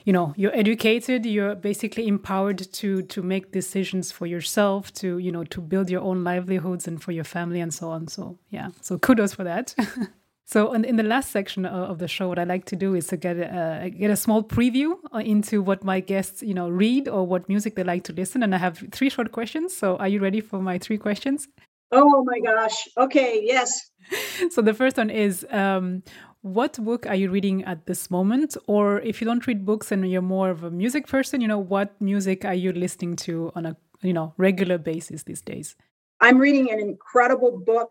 you 0.05 0.13
know, 0.13 0.35
you're 0.37 0.55
educated, 0.55 1.25
you're 1.25 1.55
basically 1.55 2.07
empowered 2.07 2.59
to 2.75 3.03
to 3.03 3.23
make 3.23 3.53
decisions 3.53 4.13
for 4.13 4.27
yourself, 4.27 4.93
to 4.95 5.19
you 5.19 5.33
know, 5.33 5.45
to 5.45 5.61
build 5.61 5.89
your 5.89 6.03
own 6.03 6.23
livelihoods 6.23 6.87
and 6.87 7.03
for 7.03 7.13
your 7.13 7.25
family 7.25 7.61
and 7.61 7.73
so 7.73 7.89
on. 7.89 8.09
So 8.09 8.39
yeah, 8.51 8.71
so 8.83 8.99
kudos 8.99 9.33
for 9.33 9.45
that. 9.45 9.75
So, 10.53 10.75
in, 10.75 10.85
in, 10.85 10.97
the 10.97 11.03
last 11.03 11.31
section 11.31 11.65
of 11.65 11.99
the 11.99 12.07
show, 12.07 12.29
what 12.29 12.39
I 12.39 12.45
like 12.45 12.67
to 12.67 12.77
do 12.77 12.95
is 12.95 13.07
to 13.07 13.17
get 13.17 13.39
a, 13.39 13.89
get 13.89 14.11
a 14.11 14.17
small 14.17 14.43
preview 14.43 14.99
uh, 15.15 15.21
into 15.21 15.63
what 15.63 15.83
my 15.83 16.01
guests, 16.01 16.43
you 16.43 16.53
know, 16.53 16.69
read 16.69 17.09
or 17.09 17.27
what 17.27 17.49
music 17.49 17.75
they 17.75 17.83
like 17.83 18.05
to 18.05 18.13
listen. 18.13 18.43
And 18.43 18.55
I 18.55 18.59
have 18.59 18.85
three 18.93 19.09
short 19.09 19.33
questions. 19.33 19.75
So, 19.75 19.97
are 19.97 20.09
you 20.09 20.21
ready 20.21 20.43
for 20.43 20.61
my 20.61 20.77
three 20.77 20.99
questions? 20.99 21.49
Oh 21.91 22.23
my 22.25 22.39
gosh! 22.41 22.87
Okay, 22.99 23.41
yes. 23.43 23.93
so 24.51 24.61
the 24.61 24.75
first 24.75 24.99
one 24.99 25.09
is, 25.09 25.47
um, 25.49 26.03
what 26.43 26.79
book 26.85 27.07
are 27.07 27.15
you 27.15 27.31
reading 27.31 27.65
at 27.65 27.87
this 27.87 28.11
moment? 28.11 28.55
Or 28.67 29.01
if 29.01 29.23
you 29.23 29.25
don't 29.25 29.47
read 29.47 29.65
books 29.65 29.91
and 29.91 30.11
you're 30.11 30.21
more 30.21 30.51
of 30.51 30.65
a 30.65 30.71
music 30.71 31.07
person, 31.07 31.41
you 31.41 31.49
know, 31.49 31.59
what 31.59 31.99
music 31.99 32.45
are 32.45 32.53
you 32.53 32.73
listening 32.73 33.17
to 33.25 33.53
on 33.55 33.65
a 33.65 33.75
you 34.03 34.13
know 34.13 34.35
regular 34.37 34.77
basis 34.77 35.23
these 35.23 35.41
days? 35.41 35.77
I'm 36.21 36.37
reading 36.37 36.71
an 36.71 36.79
incredible 36.79 37.59
book 37.59 37.91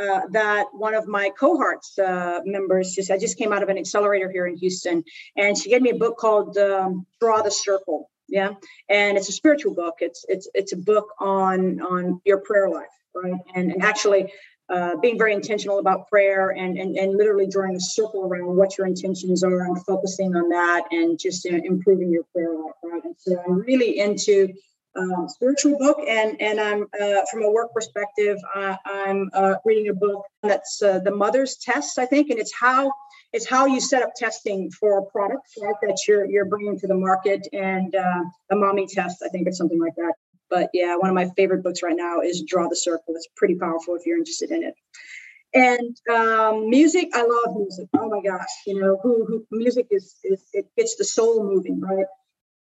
uh, 0.00 0.20
that 0.30 0.66
one 0.72 0.94
of 0.94 1.06
my 1.06 1.30
cohorts 1.30 1.98
uh, 1.98 2.40
members 2.44 2.94
just 2.94 3.10
I 3.10 3.18
just 3.18 3.38
came 3.38 3.52
out 3.52 3.62
of 3.62 3.68
an 3.68 3.78
accelerator 3.78 4.30
here 4.30 4.46
in 4.46 4.56
Houston, 4.56 5.04
and 5.36 5.56
she 5.56 5.70
gave 5.70 5.82
me 5.82 5.90
a 5.90 5.96
book 5.96 6.16
called 6.16 6.56
um, 6.58 7.06
Draw 7.20 7.42
the 7.42 7.50
Circle. 7.50 8.10
Yeah, 8.28 8.54
and 8.88 9.16
it's 9.16 9.28
a 9.28 9.32
spiritual 9.32 9.74
book. 9.74 9.96
It's 10.00 10.24
it's 10.28 10.48
it's 10.54 10.72
a 10.72 10.76
book 10.76 11.08
on 11.20 11.80
on 11.80 12.20
your 12.24 12.38
prayer 12.38 12.68
life, 12.68 12.86
right? 13.14 13.40
And 13.54 13.72
and 13.72 13.82
actually. 13.82 14.32
Uh, 14.68 14.96
being 14.96 15.16
very 15.16 15.32
intentional 15.32 15.78
about 15.78 16.08
prayer 16.08 16.50
and, 16.50 16.76
and 16.76 16.96
and 16.96 17.16
literally 17.16 17.46
drawing 17.46 17.76
a 17.76 17.80
circle 17.80 18.24
around 18.24 18.46
what 18.56 18.76
your 18.76 18.84
intentions 18.84 19.44
are 19.44 19.60
and 19.60 19.86
focusing 19.86 20.34
on 20.34 20.48
that 20.48 20.82
and 20.90 21.20
just 21.20 21.46
uh, 21.46 21.50
improving 21.50 22.10
your 22.10 22.24
prayer 22.34 22.52
life 22.52 22.74
right 22.82 23.04
and 23.04 23.14
so 23.16 23.40
i'm 23.46 23.60
really 23.60 24.00
into 24.00 24.52
um, 24.98 25.28
spiritual 25.28 25.78
book, 25.78 25.98
and 26.06 26.40
and 26.40 26.60
I'm 26.60 26.86
uh, 27.00 27.22
from 27.30 27.42
a 27.42 27.50
work 27.50 27.72
perspective, 27.72 28.38
uh, 28.54 28.76
I'm 28.84 29.30
uh, 29.32 29.54
reading 29.64 29.88
a 29.88 29.94
book 29.94 30.24
that's 30.42 30.82
uh, 30.82 31.00
the 31.00 31.10
Mother's 31.10 31.56
Test, 31.56 31.98
I 31.98 32.06
think, 32.06 32.30
and 32.30 32.38
it's 32.38 32.54
how 32.54 32.92
it's 33.32 33.48
how 33.48 33.66
you 33.66 33.80
set 33.80 34.02
up 34.02 34.14
testing 34.16 34.70
for 34.70 34.98
a 34.98 35.04
product 35.06 35.48
right, 35.60 35.74
that 35.82 35.98
you're 36.06 36.26
you're 36.26 36.46
bringing 36.46 36.78
to 36.80 36.86
the 36.86 36.94
market, 36.94 37.46
and 37.52 37.94
uh, 37.94 38.22
a 38.50 38.56
mommy 38.56 38.86
test, 38.86 39.22
I 39.24 39.28
think, 39.28 39.46
or 39.48 39.52
something 39.52 39.80
like 39.80 39.94
that. 39.96 40.14
But 40.48 40.70
yeah, 40.72 40.96
one 40.96 41.10
of 41.10 41.14
my 41.14 41.28
favorite 41.36 41.62
books 41.62 41.82
right 41.82 41.96
now 41.96 42.20
is 42.20 42.42
Draw 42.42 42.68
the 42.68 42.76
Circle. 42.76 43.14
It's 43.16 43.28
pretty 43.36 43.56
powerful 43.56 43.96
if 43.96 44.06
you're 44.06 44.18
interested 44.18 44.50
in 44.50 44.62
it. 44.62 44.74
And 45.54 45.96
um, 46.14 46.68
music, 46.68 47.08
I 47.14 47.22
love 47.22 47.56
music. 47.56 47.88
Oh 47.98 48.08
my 48.08 48.20
gosh, 48.20 48.48
you 48.66 48.78
know, 48.78 48.98
who, 49.02 49.24
who 49.26 49.46
music 49.50 49.86
is, 49.90 50.16
is 50.22 50.44
it 50.52 50.66
gets 50.76 50.96
the 50.96 51.04
soul 51.04 51.44
moving, 51.44 51.80
right? 51.80 52.04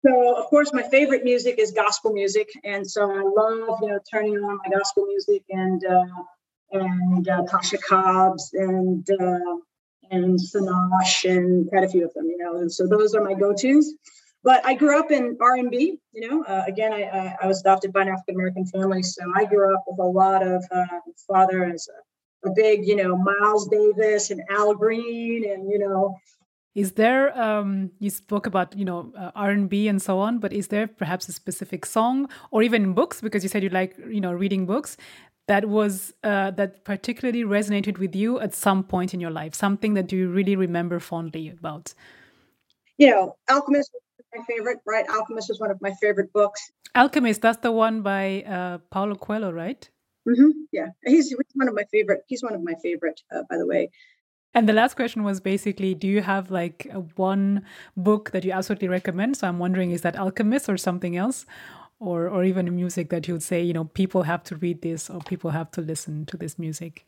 So, 0.05 0.37
of 0.37 0.47
course, 0.47 0.73
my 0.75 0.83
favorite 0.83 1.25
music 1.25 1.59
is 1.59 1.71
gospel 1.71 2.13
music, 2.13 2.51
and 2.63 2.89
so 2.89 3.11
I 3.11 3.23
love 3.23 3.79
you 3.81 3.89
know 3.89 3.99
turning 4.11 4.37
on 4.37 4.59
my 4.59 4.77
gospel 4.77 5.07
music 5.07 5.43
and 5.49 5.83
uh, 5.85 6.05
and 6.73 7.29
uh, 7.29 7.43
Tasha 7.45 7.81
Cobbs 7.81 8.51
and 8.53 9.09
uh, 9.11 9.57
and 10.11 10.39
Sinach 10.39 11.25
and 11.25 11.67
quite 11.69 11.85
a 11.85 11.89
few 11.89 12.05
of 12.05 12.13
them, 12.13 12.27
you 12.27 12.37
know. 12.37 12.59
And 12.59 12.71
so 12.71 12.87
those 12.87 13.15
are 13.15 13.25
my 13.25 13.33
go-tos. 13.35 13.95
But 14.43 14.65
I 14.67 14.75
grew 14.75 14.99
up 14.99 15.11
in 15.11 15.39
R&B, 15.41 15.99
you 16.13 16.29
know. 16.29 16.45
Uh, 16.45 16.65
again, 16.69 16.93
I, 16.93 17.05
I, 17.05 17.37
I 17.43 17.47
was 17.47 17.61
adopted 17.63 17.95
by 17.95 18.03
an 18.03 18.09
African 18.09 18.35
American 18.35 18.67
family, 18.67 19.03
so 19.03 19.23
I 19.35 19.47
grew 19.47 19.75
up 19.75 19.85
with 19.87 19.99
a 20.01 20.05
lot 20.05 20.47
of 20.47 20.63
uh, 20.71 20.85
father 21.27 21.65
as 21.65 21.89
a, 22.45 22.51
a 22.51 22.53
big, 22.55 22.87
you 22.87 22.97
know, 22.97 23.17
Miles 23.17 23.69
Davis 23.69 24.31
and 24.31 24.43
Al 24.51 24.75
Green, 24.75 25.51
and 25.51 25.71
you 25.71 25.79
know, 25.79 26.15
is 26.75 26.93
there 26.93 27.37
um, 27.41 27.91
you 28.01 28.11
spoke 28.11 28.47
about 28.47 28.77
you 28.77 28.85
know 28.85 29.13
uh, 29.17 29.31
r&b 29.35 29.89
and 29.89 30.03
so 30.03 30.19
on 30.19 30.39
but 30.39 30.53
is 30.53 30.69
there 30.69 30.87
perhaps 30.87 31.29
a 31.29 31.33
specific 31.33 31.87
song 31.87 32.29
or 32.51 32.63
even 32.63 32.93
books 32.93 33.21
because 33.21 33.43
you 33.43 33.49
said 33.49 33.63
you 33.63 33.69
like 33.69 33.97
you 34.09 34.21
know 34.21 34.33
reading 34.33 34.67
books 34.67 34.97
that 35.47 35.67
was 35.67 36.15
uh, 36.25 36.51
that 36.53 36.85
particularly 36.85 37.45
resonated 37.45 37.99
with 37.99 38.17
you 38.17 38.41
at 38.41 38.55
some 38.55 38.83
point 38.83 39.13
in 39.13 39.21
your 39.21 39.31
life 39.31 39.55
something 39.55 39.95
that 39.95 40.11
you 40.13 40.29
really 40.29 40.57
remember 40.57 40.99
fondly 40.99 41.49
about? 41.51 41.95
You 42.99 43.11
know 43.11 43.37
alchemist 43.49 43.91
was 43.93 44.27
my 44.35 44.45
favorite 44.45 44.79
right? 44.87 45.07
Alchemist 45.11 45.49
was 45.49 45.61
one 45.61 45.71
of 45.71 45.81
my 45.81 45.93
favorite 46.01 46.33
books. 46.33 46.73
Alchemist 46.95 47.43
that's 47.43 47.59
the 47.59 47.73
one 47.73 48.03
by 48.03 48.43
uh, 48.43 48.79
paulo 48.91 49.15
coelho 49.15 49.53
right? 49.53 49.89
Mm-hmm. 50.27 50.51
yeah. 50.73 50.87
He's, 51.05 51.29
he's 51.29 51.37
one 51.53 51.69
of 51.69 51.75
my 51.75 51.85
favorite 51.93 52.23
he's 52.27 52.43
one 52.43 52.55
of 52.55 52.63
my 52.63 52.75
favorite 52.83 53.21
uh, 53.35 53.43
by 53.51 53.59
the 53.59 53.67
way 53.67 53.91
and 54.55 54.69
the 54.69 54.73
last 54.73 54.95
question 54.95 55.25
was 55.25 55.41
basically, 55.41 55.95
do 55.95 56.07
you 56.07 56.23
have 56.23 56.51
like 56.51 56.91
one 57.17 57.65
book 57.97 58.31
that 58.31 58.45
you 58.45 58.53
absolutely 58.53 58.89
recommend? 58.89 59.37
So 59.37 59.49
I'm 59.49 59.59
wondering, 59.59 59.91
is 59.91 60.03
that 60.03 60.17
Alchemist 60.17 60.69
or 60.69 60.77
something 60.77 61.17
else? 61.17 61.45
Or, 62.01 62.29
or 62.29 62.45
even 62.45 62.75
music 62.75 63.09
that 63.11 63.29
you 63.29 63.35
would 63.35 63.43
say, 63.43 63.63
you 63.63 63.73
know, 63.73 63.85
people 63.85 64.25
have 64.25 64.43
to 64.45 64.57
read 64.57 64.83
this 64.83 65.09
or 65.09 65.21
people 65.21 65.51
have 65.51 65.71
to 65.73 65.81
listen 65.81 66.27
to 66.27 66.37
this 66.37 66.59
music? 66.59 67.07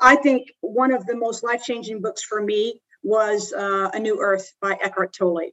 I 0.00 0.16
think 0.16 0.52
one 0.60 0.92
of 0.92 1.04
the 1.06 1.16
most 1.16 1.42
life 1.42 1.62
changing 1.64 2.00
books 2.00 2.22
for 2.22 2.40
me 2.40 2.80
was 3.02 3.52
uh, 3.52 3.90
A 3.92 3.98
New 3.98 4.20
Earth 4.20 4.52
by 4.60 4.78
Eckhart 4.82 5.12
Tolle. 5.12 5.50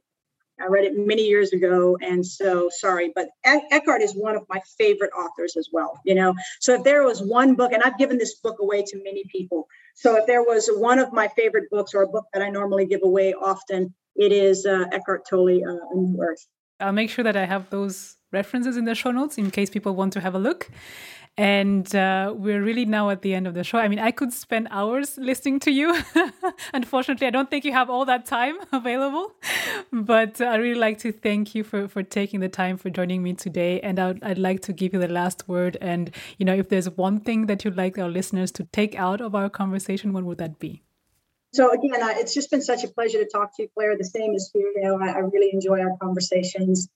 I 0.60 0.66
read 0.68 0.84
it 0.84 0.92
many 0.96 1.22
years 1.22 1.52
ago, 1.52 1.98
and 2.00 2.24
so 2.24 2.68
sorry, 2.70 3.12
but 3.14 3.28
Eckhart 3.44 4.02
is 4.02 4.14
one 4.14 4.36
of 4.36 4.44
my 4.48 4.60
favorite 4.78 5.12
authors 5.12 5.56
as 5.56 5.68
well. 5.72 6.00
You 6.04 6.14
know, 6.14 6.34
so 6.60 6.74
if 6.74 6.84
there 6.84 7.02
was 7.02 7.20
one 7.22 7.54
book, 7.54 7.72
and 7.72 7.82
I've 7.82 7.98
given 7.98 8.18
this 8.18 8.36
book 8.36 8.58
away 8.60 8.82
to 8.82 8.96
many 9.04 9.24
people, 9.30 9.66
so 9.94 10.16
if 10.16 10.26
there 10.26 10.42
was 10.42 10.68
one 10.68 10.98
of 10.98 11.12
my 11.12 11.28
favorite 11.28 11.70
books 11.70 11.94
or 11.94 12.02
a 12.02 12.08
book 12.08 12.24
that 12.32 12.42
I 12.42 12.50
normally 12.50 12.86
give 12.86 13.00
away 13.02 13.34
often, 13.34 13.94
it 14.14 14.32
is 14.32 14.66
uh, 14.66 14.84
Eckhart 14.92 15.26
Tolle, 15.28 15.62
uh, 15.64 15.92
A 15.92 15.96
New 15.96 16.22
Earth. 16.22 16.46
I'll 16.80 16.92
make 16.92 17.10
sure 17.10 17.24
that 17.24 17.36
I 17.36 17.46
have 17.46 17.70
those 17.70 18.16
references 18.32 18.76
in 18.76 18.84
the 18.84 18.94
show 18.94 19.10
notes 19.10 19.38
in 19.38 19.50
case 19.50 19.70
people 19.70 19.94
want 19.94 20.12
to 20.14 20.20
have 20.20 20.34
a 20.34 20.38
look. 20.38 20.68
And 21.38 21.94
uh, 21.94 22.32
we're 22.34 22.62
really 22.62 22.86
now 22.86 23.10
at 23.10 23.20
the 23.20 23.34
end 23.34 23.46
of 23.46 23.52
the 23.52 23.62
show. 23.62 23.78
I 23.78 23.88
mean, 23.88 23.98
I 23.98 24.10
could 24.10 24.32
spend 24.32 24.68
hours 24.70 25.18
listening 25.18 25.60
to 25.60 25.70
you. 25.70 26.02
Unfortunately, 26.72 27.26
I 27.26 27.30
don't 27.30 27.50
think 27.50 27.66
you 27.66 27.72
have 27.72 27.90
all 27.90 28.06
that 28.06 28.24
time 28.24 28.56
available. 28.72 29.32
But 29.92 30.40
I 30.40 30.56
really 30.56 30.80
like 30.80 30.98
to 31.00 31.12
thank 31.12 31.54
you 31.54 31.62
for, 31.62 31.88
for 31.88 32.02
taking 32.02 32.40
the 32.40 32.48
time 32.48 32.78
for 32.78 32.88
joining 32.88 33.22
me 33.22 33.34
today. 33.34 33.80
And 33.80 33.98
I'd, 33.98 34.24
I'd 34.24 34.38
like 34.38 34.60
to 34.62 34.72
give 34.72 34.94
you 34.94 34.98
the 34.98 35.08
last 35.08 35.46
word. 35.46 35.76
And, 35.82 36.10
you 36.38 36.46
know, 36.46 36.54
if 36.54 36.70
there's 36.70 36.88
one 36.88 37.20
thing 37.20 37.46
that 37.46 37.64
you'd 37.64 37.76
like 37.76 37.98
our 37.98 38.08
listeners 38.08 38.50
to 38.52 38.64
take 38.64 38.94
out 38.94 39.20
of 39.20 39.34
our 39.34 39.50
conversation, 39.50 40.14
what 40.14 40.24
would 40.24 40.38
that 40.38 40.58
be? 40.58 40.82
So 41.52 41.70
again, 41.70 42.02
uh, 42.02 42.14
it's 42.16 42.34
just 42.34 42.50
been 42.50 42.62
such 42.62 42.82
a 42.82 42.88
pleasure 42.88 43.18
to 43.18 43.28
talk 43.28 43.54
to 43.56 43.62
you, 43.62 43.68
Claire. 43.74 43.96
The 43.96 44.04
same 44.04 44.34
as 44.34 44.50
you. 44.54 44.98
I, 45.02 45.08
I 45.08 45.18
really 45.18 45.50
enjoy 45.52 45.80
our 45.80 45.96
conversations. 46.00 46.88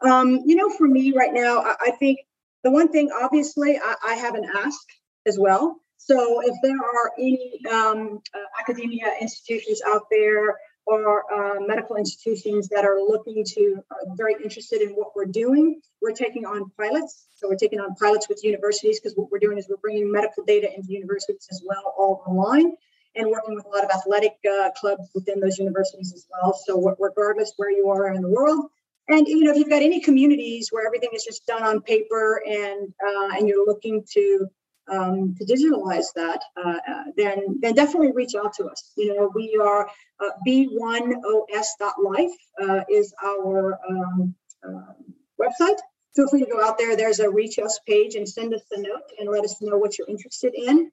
Um, 0.00 0.40
you 0.46 0.56
know, 0.56 0.70
for 0.70 0.88
me 0.88 1.12
right 1.12 1.32
now, 1.32 1.60
I, 1.60 1.76
I 1.80 1.90
think 1.92 2.20
the 2.64 2.70
one 2.70 2.90
thing, 2.90 3.10
obviously, 3.12 3.78
I, 3.78 3.94
I 4.04 4.14
have 4.14 4.34
an 4.34 4.46
ask 4.56 4.80
as 5.26 5.38
well. 5.38 5.80
So 5.98 6.40
if 6.44 6.54
there 6.62 6.76
are 6.76 7.12
any 7.18 7.60
um, 7.70 8.20
uh, 8.34 8.60
academia 8.60 9.12
institutions 9.20 9.80
out 9.86 10.02
there 10.10 10.56
or 10.84 11.22
uh, 11.32 11.60
medical 11.60 11.96
institutions 11.96 12.68
that 12.68 12.84
are 12.84 12.98
looking 13.00 13.44
to, 13.44 13.84
are 13.90 14.16
very 14.16 14.34
interested 14.42 14.82
in 14.82 14.90
what 14.90 15.14
we're 15.14 15.26
doing, 15.26 15.80
we're 16.00 16.12
taking 16.12 16.44
on 16.44 16.70
pilots. 16.76 17.26
So 17.36 17.48
we're 17.48 17.56
taking 17.56 17.78
on 17.78 17.94
pilots 17.94 18.28
with 18.28 18.42
universities 18.42 18.98
because 18.98 19.16
what 19.16 19.30
we're 19.30 19.38
doing 19.38 19.58
is 19.58 19.68
we're 19.68 19.76
bringing 19.76 20.10
medical 20.10 20.44
data 20.44 20.68
into 20.74 20.90
universities 20.90 21.46
as 21.52 21.62
well, 21.64 21.94
all 21.96 22.22
online, 22.26 22.72
and 23.14 23.30
working 23.30 23.54
with 23.54 23.64
a 23.64 23.68
lot 23.68 23.84
of 23.84 23.90
athletic 23.90 24.36
uh, 24.50 24.70
clubs 24.72 25.08
within 25.14 25.38
those 25.38 25.58
universities 25.58 26.12
as 26.12 26.26
well. 26.32 26.52
So 26.66 26.96
regardless 26.98 27.52
where 27.56 27.70
you 27.70 27.88
are 27.90 28.12
in 28.12 28.22
the 28.22 28.28
world, 28.28 28.70
and 29.08 29.26
you 29.26 29.44
know, 29.44 29.50
if 29.50 29.56
you've 29.58 29.68
got 29.68 29.82
any 29.82 30.00
communities 30.00 30.68
where 30.70 30.86
everything 30.86 31.10
is 31.14 31.24
just 31.24 31.46
done 31.46 31.62
on 31.62 31.80
paper 31.80 32.42
and 32.46 32.92
uh, 33.04 33.36
and 33.36 33.48
you're 33.48 33.66
looking 33.66 34.04
to 34.12 34.48
um, 34.90 35.34
to 35.36 35.44
digitalize 35.44 36.06
that, 36.14 36.40
uh, 36.56 36.78
uh, 36.88 37.04
then 37.16 37.58
then 37.60 37.74
definitely 37.74 38.12
reach 38.12 38.34
out 38.34 38.52
to 38.54 38.66
us. 38.66 38.92
You 38.96 39.14
know, 39.14 39.30
we 39.34 39.58
are 39.60 39.88
uh, 40.20 40.30
b1os.life 40.46 42.30
uh, 42.62 42.80
is 42.90 43.14
our 43.24 43.78
um, 43.88 44.34
uh, 44.66 44.92
website. 45.40 45.78
Feel 46.14 46.28
free 46.28 46.44
to 46.44 46.50
go 46.50 46.62
out 46.62 46.78
there. 46.78 46.96
There's 46.96 47.20
a 47.20 47.30
reach 47.30 47.58
us 47.58 47.80
page 47.86 48.14
and 48.16 48.28
send 48.28 48.54
us 48.54 48.62
a 48.72 48.80
note 48.80 49.10
and 49.18 49.30
let 49.30 49.44
us 49.44 49.60
know 49.60 49.78
what 49.78 49.98
you're 49.98 50.08
interested 50.08 50.54
in. 50.54 50.90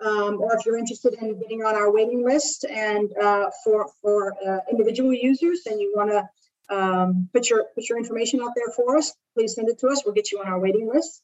Um, 0.00 0.40
or 0.40 0.56
if 0.56 0.64
you're 0.64 0.78
interested 0.78 1.14
in 1.14 1.40
getting 1.40 1.64
on 1.64 1.74
our 1.74 1.90
waiting 1.90 2.24
list 2.24 2.64
and 2.64 3.10
uh, 3.20 3.50
for 3.64 3.90
for 4.00 4.36
individual 4.70 5.12
users 5.12 5.62
and 5.66 5.80
you 5.80 5.92
want 5.96 6.10
to 6.10 6.28
um, 6.70 7.28
put 7.32 7.48
your 7.48 7.64
put 7.74 7.88
your 7.88 7.98
information 7.98 8.40
out 8.40 8.52
there 8.54 8.72
for 8.74 8.96
us. 8.96 9.14
Please 9.34 9.54
send 9.54 9.68
it 9.68 9.78
to 9.80 9.88
us. 9.88 10.02
We'll 10.04 10.14
get 10.14 10.32
you 10.32 10.40
on 10.40 10.46
our 10.46 10.58
waiting 10.58 10.88
list. 10.92 11.22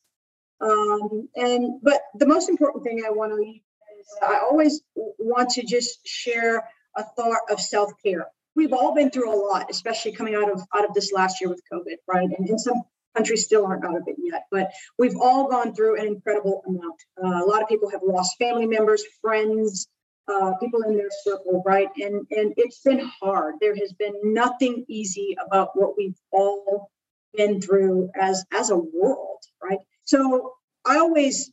Um, 0.61 1.29
and 1.37 1.81
but 1.83 2.01
the 2.15 2.27
most 2.27 2.49
important 2.49 2.85
thing 2.85 3.03
I 3.07 3.11
want 3.11 3.33
to 3.33 3.43
is 3.43 4.07
I 4.23 4.39
always 4.39 4.83
want 4.95 5.51
to 5.51 5.63
just 5.65 6.07
share 6.07 6.69
a 6.97 7.03
thought 7.03 7.41
of 7.51 7.61
self 7.61 7.93
care. 8.05 8.27
we've 8.57 8.73
all 8.73 8.95
been 8.95 9.11
through 9.11 9.35
a 9.35 9.37
lot, 9.37 9.67
especially 9.71 10.13
coming 10.13 10.35
out 10.35 10.51
of 10.51 10.63
out 10.75 10.85
of 10.89 10.95
this 10.95 11.13
last 11.13 11.41
year 11.41 11.51
with 11.51 11.63
COVID, 11.73 11.97
right? 12.07 12.29
And 12.37 12.49
in 12.49 12.59
some 12.59 12.83
countries 13.15 13.45
still 13.45 13.67
aren't 13.67 13.85
out 13.85 13.97
of 13.97 14.03
it 14.07 14.17
yet, 14.19 14.47
but 14.51 14.71
we've 14.99 15.17
all 15.17 15.49
gone 15.49 15.75
through 15.75 16.01
an 16.01 16.07
incredible 16.07 16.63
amount. 16.67 17.01
Uh, 17.23 17.45
a 17.45 17.47
lot 17.47 17.63
of 17.63 17.69
people 17.69 17.91
have 17.91 18.01
lost 18.05 18.37
family 18.39 18.67
members, 18.67 19.05
friends, 19.21 19.89
uh, 20.29 20.53
people 20.61 20.83
in 20.83 20.97
their 20.97 21.11
circle, 21.23 21.63
right? 21.65 21.89
And 21.97 22.27
and 22.31 22.55
it's 22.57 22.81
been 22.81 23.01
hard. 23.21 23.57
There 23.61 23.77
has 23.77 23.93
been 23.93 24.15
nothing 24.23 24.85
easy 24.89 25.37
about 25.45 25.71
what 25.75 25.97
we've 25.97 26.19
all 26.33 26.91
been 27.35 27.61
through 27.61 28.11
as 28.19 28.45
as 28.53 28.71
a 28.71 28.77
world, 28.77 29.43
right? 29.63 29.79
So 30.05 30.55
I 30.85 30.99
always 30.99 31.51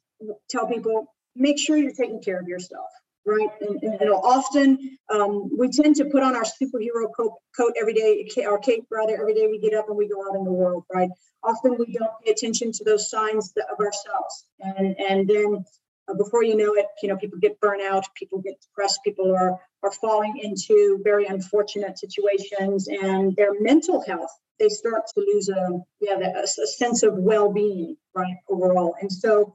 tell 0.49 0.67
people 0.67 1.13
make 1.35 1.59
sure 1.59 1.77
you're 1.77 1.93
taking 1.93 2.21
care 2.21 2.39
of 2.39 2.47
yourself 2.47 2.87
right? 3.25 3.49
And, 3.61 3.83
and 3.83 4.09
often 4.09 4.97
um, 5.09 5.49
we 5.57 5.69
tend 5.69 5.95
to 5.97 6.05
put 6.05 6.23
on 6.23 6.35
our 6.35 6.43
superhero 6.43 7.07
coat, 7.15 7.33
coat 7.55 7.73
every 7.79 7.93
day, 7.93 8.27
our 8.45 8.57
cape 8.57 8.85
rather, 8.89 9.13
every 9.19 9.33
day 9.33 9.47
we 9.47 9.59
get 9.59 9.73
up 9.73 9.87
and 9.89 9.97
we 9.97 10.07
go 10.07 10.21
out 10.27 10.35
in 10.35 10.43
the 10.43 10.51
world, 10.51 10.85
right? 10.93 11.09
Often 11.43 11.77
we 11.77 11.93
don't 11.93 12.11
pay 12.23 12.31
attention 12.31 12.71
to 12.71 12.83
those 12.83 13.09
signs 13.09 13.53
of 13.71 13.79
ourselves, 13.79 14.45
and 14.59 14.95
and 14.99 15.27
then 15.27 15.65
uh, 16.07 16.13
before 16.13 16.43
you 16.43 16.55
know 16.55 16.73
it, 16.73 16.85
you 17.01 17.09
know, 17.09 17.17
people 17.17 17.39
get 17.39 17.59
burnout, 17.59 18.03
people 18.15 18.39
get 18.41 18.59
depressed, 18.61 18.99
people 19.03 19.33
are 19.35 19.59
are 19.83 19.91
falling 19.91 20.37
into 20.41 20.99
very 21.03 21.25
unfortunate 21.25 21.97
situations, 21.97 22.87
and 22.87 23.35
their 23.35 23.59
mental 23.59 24.03
health 24.05 24.31
they 24.59 24.69
start 24.69 25.01
to 25.13 25.19
lose 25.19 25.49
a 25.49 25.79
yeah 25.99 26.17
a, 26.17 26.43
a 26.43 26.67
sense 26.67 27.03
of 27.03 27.15
well-being, 27.15 27.97
right, 28.15 28.35
overall, 28.49 28.95
and 29.01 29.11
so 29.11 29.53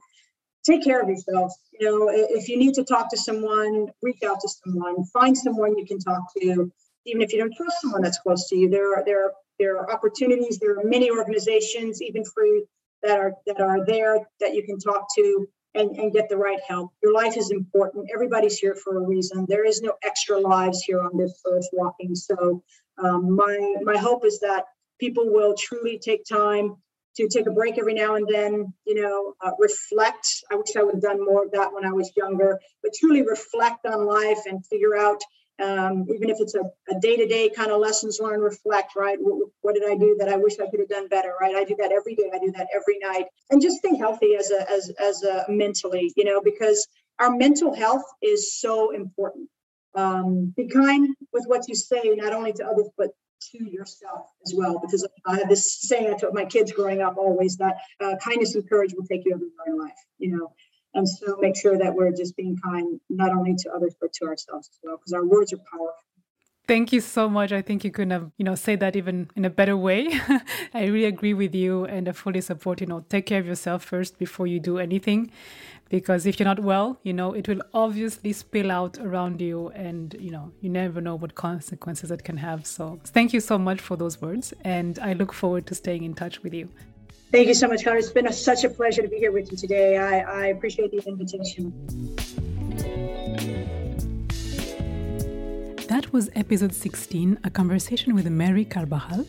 take 0.65 0.83
care 0.83 1.01
of 1.01 1.07
yourself. 1.09 1.53
You 1.79 1.89
know, 1.89 2.09
if 2.11 2.49
you 2.49 2.57
need 2.57 2.73
to 2.75 2.83
talk 2.83 3.09
to 3.11 3.17
someone, 3.17 3.87
reach 4.01 4.21
out 4.27 4.39
to 4.41 4.49
someone, 4.49 5.05
find 5.05 5.37
someone 5.37 5.77
you 5.77 5.85
can 5.85 5.99
talk 5.99 6.23
to, 6.39 6.71
even 7.05 7.21
if 7.21 7.31
you 7.31 7.39
don't 7.39 7.55
trust 7.55 7.81
someone 7.81 8.01
that's 8.01 8.19
close 8.19 8.47
to 8.49 8.55
you. 8.55 8.69
There 8.69 8.97
are 8.97 9.03
there 9.05 9.25
are 9.25 9.33
there 9.59 9.77
are 9.77 9.91
opportunities. 9.91 10.59
There 10.59 10.77
are 10.79 10.83
many 10.83 11.09
organizations, 11.09 12.01
even 12.01 12.23
free, 12.25 12.65
that 13.03 13.17
are 13.17 13.33
that 13.45 13.61
are 13.61 13.85
there 13.85 14.19
that 14.39 14.53
you 14.53 14.63
can 14.63 14.79
talk 14.79 15.07
to 15.17 15.47
and, 15.77 15.95
and 15.97 16.11
get 16.11 16.27
the 16.29 16.37
right 16.37 16.59
help. 16.67 16.91
Your 17.03 17.13
life 17.13 17.37
is 17.37 17.51
important. 17.51 18.09
Everybody's 18.13 18.57
here 18.57 18.75
for 18.75 18.97
a 18.97 19.07
reason. 19.07 19.45
There 19.47 19.65
is 19.65 19.81
no 19.81 19.93
extra 20.03 20.39
lives 20.39 20.81
here 20.81 21.01
on 21.01 21.17
this 21.17 21.39
earth 21.51 21.67
walking. 21.73 22.15
So 22.15 22.63
um, 23.03 23.35
my 23.35 23.75
my 23.83 23.97
hope 23.97 24.25
is 24.25 24.39
that 24.39 24.65
people 24.99 25.31
will 25.31 25.53
truly 25.55 25.99
take 25.99 26.23
time 26.25 26.75
to 27.17 27.27
take 27.27 27.47
a 27.47 27.51
break 27.51 27.77
every 27.79 27.93
now 27.93 28.15
and 28.15 28.27
then, 28.29 28.73
you 28.85 29.01
know, 29.01 29.33
uh, 29.43 29.51
reflect. 29.59 30.27
I 30.51 30.55
wish 30.55 30.75
I 30.75 30.83
would 30.83 30.95
have 30.95 31.01
done 31.01 31.23
more 31.23 31.45
of 31.45 31.51
that 31.51 31.73
when 31.73 31.85
I 31.85 31.91
was 31.91 32.11
younger, 32.15 32.59
but 32.83 32.91
truly 32.99 33.23
reflect 33.23 33.85
on 33.85 34.05
life 34.05 34.41
and 34.45 34.65
figure 34.65 34.95
out, 34.95 35.21
um, 35.63 36.05
even 36.13 36.29
if 36.29 36.37
it's 36.39 36.55
a, 36.55 36.61
day 36.99 37.15
to 37.17 37.27
day 37.27 37.49
kind 37.49 37.71
of 37.71 37.79
lessons 37.79 38.19
learned, 38.19 38.43
reflect, 38.43 38.95
right? 38.95 39.17
What, 39.19 39.49
what, 39.61 39.75
did 39.75 39.83
I 39.89 39.95
do 39.95 40.15
that 40.19 40.29
I 40.29 40.35
wish 40.35 40.53
I 40.59 40.69
could 40.69 40.79
have 40.79 40.89
done 40.89 41.07
better, 41.07 41.33
right? 41.39 41.55
I 41.55 41.63
do 41.63 41.75
that 41.79 41.91
every 41.91 42.15
day. 42.15 42.29
I 42.33 42.39
do 42.39 42.51
that 42.53 42.67
every 42.73 42.99
night. 42.99 43.25
And 43.49 43.61
just 43.61 43.77
stay 43.77 43.95
healthy 43.95 44.35
as 44.35 44.51
a, 44.51 44.69
as, 44.69 44.91
as 44.99 45.23
a 45.23 45.45
mentally, 45.49 46.13
you 46.15 46.23
know, 46.23 46.41
because 46.41 46.87
our 47.19 47.35
mental 47.35 47.73
health 47.73 48.03
is 48.21 48.59
so 48.59 48.91
important. 48.91 49.49
Um, 49.95 50.53
be 50.55 50.67
kind 50.67 51.15
with 51.33 51.45
what 51.47 51.67
you 51.67 51.73
say, 51.73 52.13
not 52.15 52.33
only 52.33 52.53
to 52.53 52.65
others, 52.65 52.89
but 52.97 53.09
to 53.51 53.63
yourself 53.63 54.27
as 54.45 54.53
well. 54.55 54.79
Because 54.79 55.07
I 55.25 55.37
have 55.37 55.49
this 55.49 55.79
saying 55.81 56.13
I 56.13 56.17
told 56.17 56.33
my 56.33 56.45
kids 56.45 56.71
growing 56.71 57.01
up 57.01 57.17
always 57.17 57.57
that 57.57 57.77
uh, 57.99 58.15
kindness 58.23 58.55
and 58.55 58.67
courage 58.69 58.93
will 58.95 59.05
take 59.05 59.25
you 59.25 59.33
everywhere 59.33 59.65
in 59.67 59.77
life, 59.79 59.97
you 60.19 60.37
know. 60.37 60.53
And 60.93 61.07
so 61.07 61.37
make 61.39 61.55
sure 61.55 61.77
that 61.77 61.93
we're 61.93 62.11
just 62.11 62.35
being 62.35 62.57
kind, 62.63 62.99
not 63.09 63.31
only 63.31 63.55
to 63.55 63.71
others, 63.71 63.95
but 63.99 64.13
to 64.13 64.25
ourselves 64.25 64.69
as 64.71 64.79
well, 64.83 64.97
because 64.97 65.13
our 65.13 65.25
words 65.25 65.53
are 65.53 65.57
powerful. 65.71 65.93
Thank 66.67 66.91
you 66.91 66.99
so 66.99 67.29
much. 67.29 67.53
I 67.53 67.61
think 67.61 67.85
you 67.85 67.91
couldn't 67.91 68.11
have, 68.11 68.29
you 68.37 68.43
know, 68.43 68.55
said 68.55 68.81
that 68.81 68.97
even 68.97 69.29
in 69.37 69.45
a 69.45 69.49
better 69.49 69.77
way. 69.77 70.09
I 70.73 70.87
really 70.87 71.05
agree 71.05 71.33
with 71.33 71.55
you 71.55 71.85
and 71.85 72.09
I 72.09 72.11
fully 72.11 72.41
support, 72.41 72.81
you 72.81 72.87
know, 72.87 73.05
take 73.07 73.25
care 73.25 73.39
of 73.39 73.47
yourself 73.47 73.85
first 73.85 74.19
before 74.19 74.47
you 74.47 74.59
do 74.59 74.77
anything. 74.77 75.31
Because 75.89 76.25
if 76.25 76.37
you're 76.37 76.45
not 76.45 76.59
well, 76.59 76.99
you 77.03 77.13
know, 77.13 77.31
it 77.31 77.47
will 77.47 77.61
obviously 77.73 78.33
spill 78.33 78.69
out 78.69 78.97
around 78.99 79.39
you 79.39 79.69
and, 79.69 80.13
you 80.19 80.29
know, 80.29 80.51
you 80.59 80.69
never 80.69 80.99
know 80.99 81.15
what 81.15 81.35
consequences 81.35 82.11
it 82.11 82.25
can 82.25 82.35
have. 82.35 82.67
So 82.67 82.99
thank 83.05 83.31
you 83.31 83.39
so 83.39 83.57
much 83.57 83.79
for 83.79 83.95
those 83.95 84.21
words. 84.21 84.53
And 84.65 84.99
I 84.99 85.13
look 85.13 85.31
forward 85.31 85.67
to 85.67 85.75
staying 85.75 86.03
in 86.03 86.15
touch 86.15 86.43
with 86.43 86.53
you. 86.53 86.67
Thank 87.29 87.49
you 87.49 87.53
so 87.53 87.67
much, 87.67 87.83
Connor. 87.83 87.97
It's 87.97 88.09
been 88.09 88.27
a, 88.27 88.31
such 88.31 88.63
a 88.63 88.69
pleasure 88.69 89.01
to 89.01 89.09
be 89.09 89.17
here 89.17 89.33
with 89.33 89.51
you 89.51 89.57
today. 89.57 89.97
I, 89.97 90.19
I 90.19 90.45
appreciate 90.47 90.91
the 90.91 91.03
invitation. 91.05 91.73
That 95.89 96.11
was 96.13 96.29
episode 96.35 96.73
16, 96.73 97.39
a 97.43 97.49
conversation 97.49 98.15
with 98.15 98.29
Mary 98.29 98.63
Carbajal. 98.63 99.27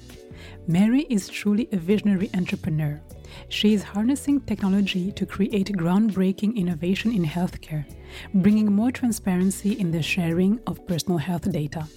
Mary 0.68 1.06
is 1.10 1.28
truly 1.28 1.68
a 1.72 1.76
visionary 1.76 2.30
entrepreneur. 2.34 3.00
She 3.48 3.74
is 3.74 3.82
harnessing 3.82 4.42
technology 4.42 5.10
to 5.12 5.26
create 5.26 5.66
groundbreaking 5.72 6.54
innovation 6.54 7.12
in 7.12 7.24
healthcare, 7.24 7.84
bringing 8.32 8.70
more 8.70 8.92
transparency 8.92 9.72
in 9.72 9.90
the 9.90 10.02
sharing 10.02 10.60
of 10.68 10.86
personal 10.86 11.18
health 11.18 11.50
data. 11.50 11.88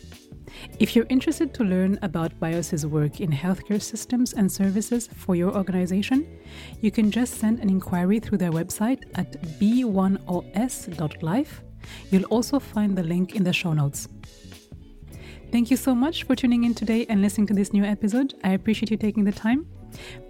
If 0.80 0.96
you're 0.96 1.06
interested 1.10 1.54
to 1.56 1.64
learn 1.64 1.98
about 2.02 2.40
BIOS's 2.40 2.86
work 2.86 3.20
in 3.20 3.32
healthcare 3.32 3.82
systems 3.82 4.34
and 4.34 4.52
services 4.52 5.08
for 5.08 5.36
your 5.36 5.56
organization, 5.56 6.28
you 6.82 6.92
can 6.92 7.12
just 7.12 7.36
send 7.36 7.60
an 7.60 7.70
inquiry 7.70 8.20
through 8.20 8.40
their 8.40 8.52
website 8.52 9.04
at 9.16 9.42
b1os.life. 9.60 11.62
You'll 12.10 12.26
also 12.26 12.60
find 12.60 12.98
the 12.98 13.04
link 13.04 13.36
in 13.36 13.44
the 13.44 13.54
show 13.54 13.74
notes. 13.74 14.08
Thank 15.52 15.70
you 15.70 15.78
so 15.78 15.94
much 15.94 16.24
for 16.24 16.36
tuning 16.36 16.64
in 16.64 16.74
today 16.74 17.06
and 17.10 17.22
listening 17.22 17.48
to 17.48 17.54
this 17.54 17.74
new 17.74 17.84
episode. 17.84 18.36
I 18.44 18.52
appreciate 18.52 18.92
you 18.92 18.98
taking 18.98 19.26
the 19.26 19.34
time. 19.34 19.68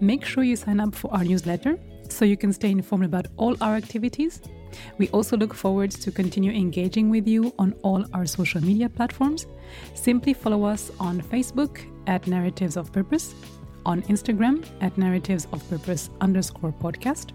Make 0.00 0.24
sure 0.24 0.42
you 0.42 0.56
sign 0.56 0.80
up 0.80 0.94
for 0.94 1.12
our 1.14 1.22
newsletter 1.22 1.78
so 2.08 2.24
you 2.24 2.36
can 2.36 2.52
stay 2.52 2.70
informed 2.70 3.04
about 3.04 3.26
all 3.36 3.56
our 3.60 3.76
activities. 3.76 4.40
We 4.98 5.08
also 5.08 5.36
look 5.36 5.54
forward 5.54 5.90
to 5.90 6.10
continue 6.10 6.52
engaging 6.52 7.10
with 7.10 7.26
you 7.26 7.54
on 7.58 7.74
all 7.82 8.04
our 8.12 8.26
social 8.26 8.62
media 8.62 8.88
platforms. 8.88 9.46
Simply 9.94 10.34
follow 10.34 10.64
us 10.64 10.90
on 11.00 11.20
Facebook 11.20 11.80
at 12.06 12.26
Narratives 12.26 12.76
of 12.76 12.92
Purpose, 12.92 13.34
on 13.86 14.02
Instagram 14.02 14.64
at 14.80 14.96
Narratives 14.96 15.46
of 15.52 15.68
Purpose 15.68 16.10
underscore 16.20 16.72
podcast, 16.72 17.30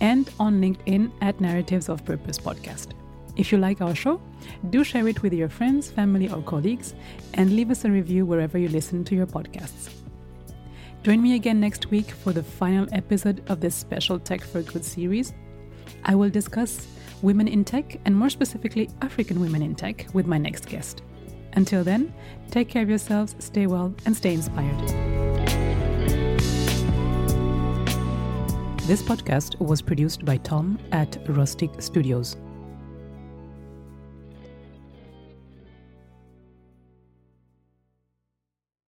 and 0.00 0.30
on 0.38 0.60
LinkedIn 0.60 1.10
at 1.22 1.40
Narratives 1.40 1.88
of 1.88 2.04
Purpose 2.04 2.38
podcast. 2.38 2.92
If 3.36 3.52
you 3.52 3.58
like 3.58 3.80
our 3.80 3.94
show, 3.94 4.20
do 4.70 4.82
share 4.82 5.06
it 5.08 5.22
with 5.22 5.34
your 5.34 5.48
friends, 5.48 5.90
family, 5.90 6.30
or 6.30 6.42
colleagues, 6.42 6.94
and 7.34 7.54
leave 7.54 7.70
us 7.70 7.84
a 7.84 7.90
review 7.90 8.24
wherever 8.24 8.56
you 8.56 8.68
listen 8.68 9.04
to 9.04 9.14
your 9.14 9.26
podcasts. 9.26 9.90
Join 11.02 11.22
me 11.22 11.34
again 11.36 11.60
next 11.60 11.90
week 11.90 12.10
for 12.10 12.32
the 12.32 12.42
final 12.42 12.88
episode 12.92 13.42
of 13.48 13.60
this 13.60 13.74
special 13.74 14.18
Tech 14.18 14.40
for 14.40 14.62
Good 14.62 14.84
series. 14.84 15.32
I 16.04 16.14
will 16.14 16.30
discuss 16.30 16.86
women 17.22 17.48
in 17.48 17.64
tech, 17.64 17.98
and 18.04 18.14
more 18.14 18.30
specifically, 18.30 18.90
African 19.02 19.40
women 19.40 19.62
in 19.62 19.74
tech, 19.74 20.06
with 20.12 20.26
my 20.26 20.38
next 20.38 20.68
guest. 20.68 21.02
Until 21.54 21.82
then, 21.82 22.12
take 22.50 22.68
care 22.68 22.82
of 22.82 22.88
yourselves, 22.88 23.34
stay 23.38 23.66
well, 23.66 23.94
and 24.04 24.16
stay 24.16 24.34
inspired. 24.34 24.88
This 28.86 29.02
podcast 29.02 29.58
was 29.58 29.82
produced 29.82 30.24
by 30.24 30.36
Tom 30.36 30.78
at 30.92 31.18
Rustic 31.28 31.82
Studios. 31.82 32.36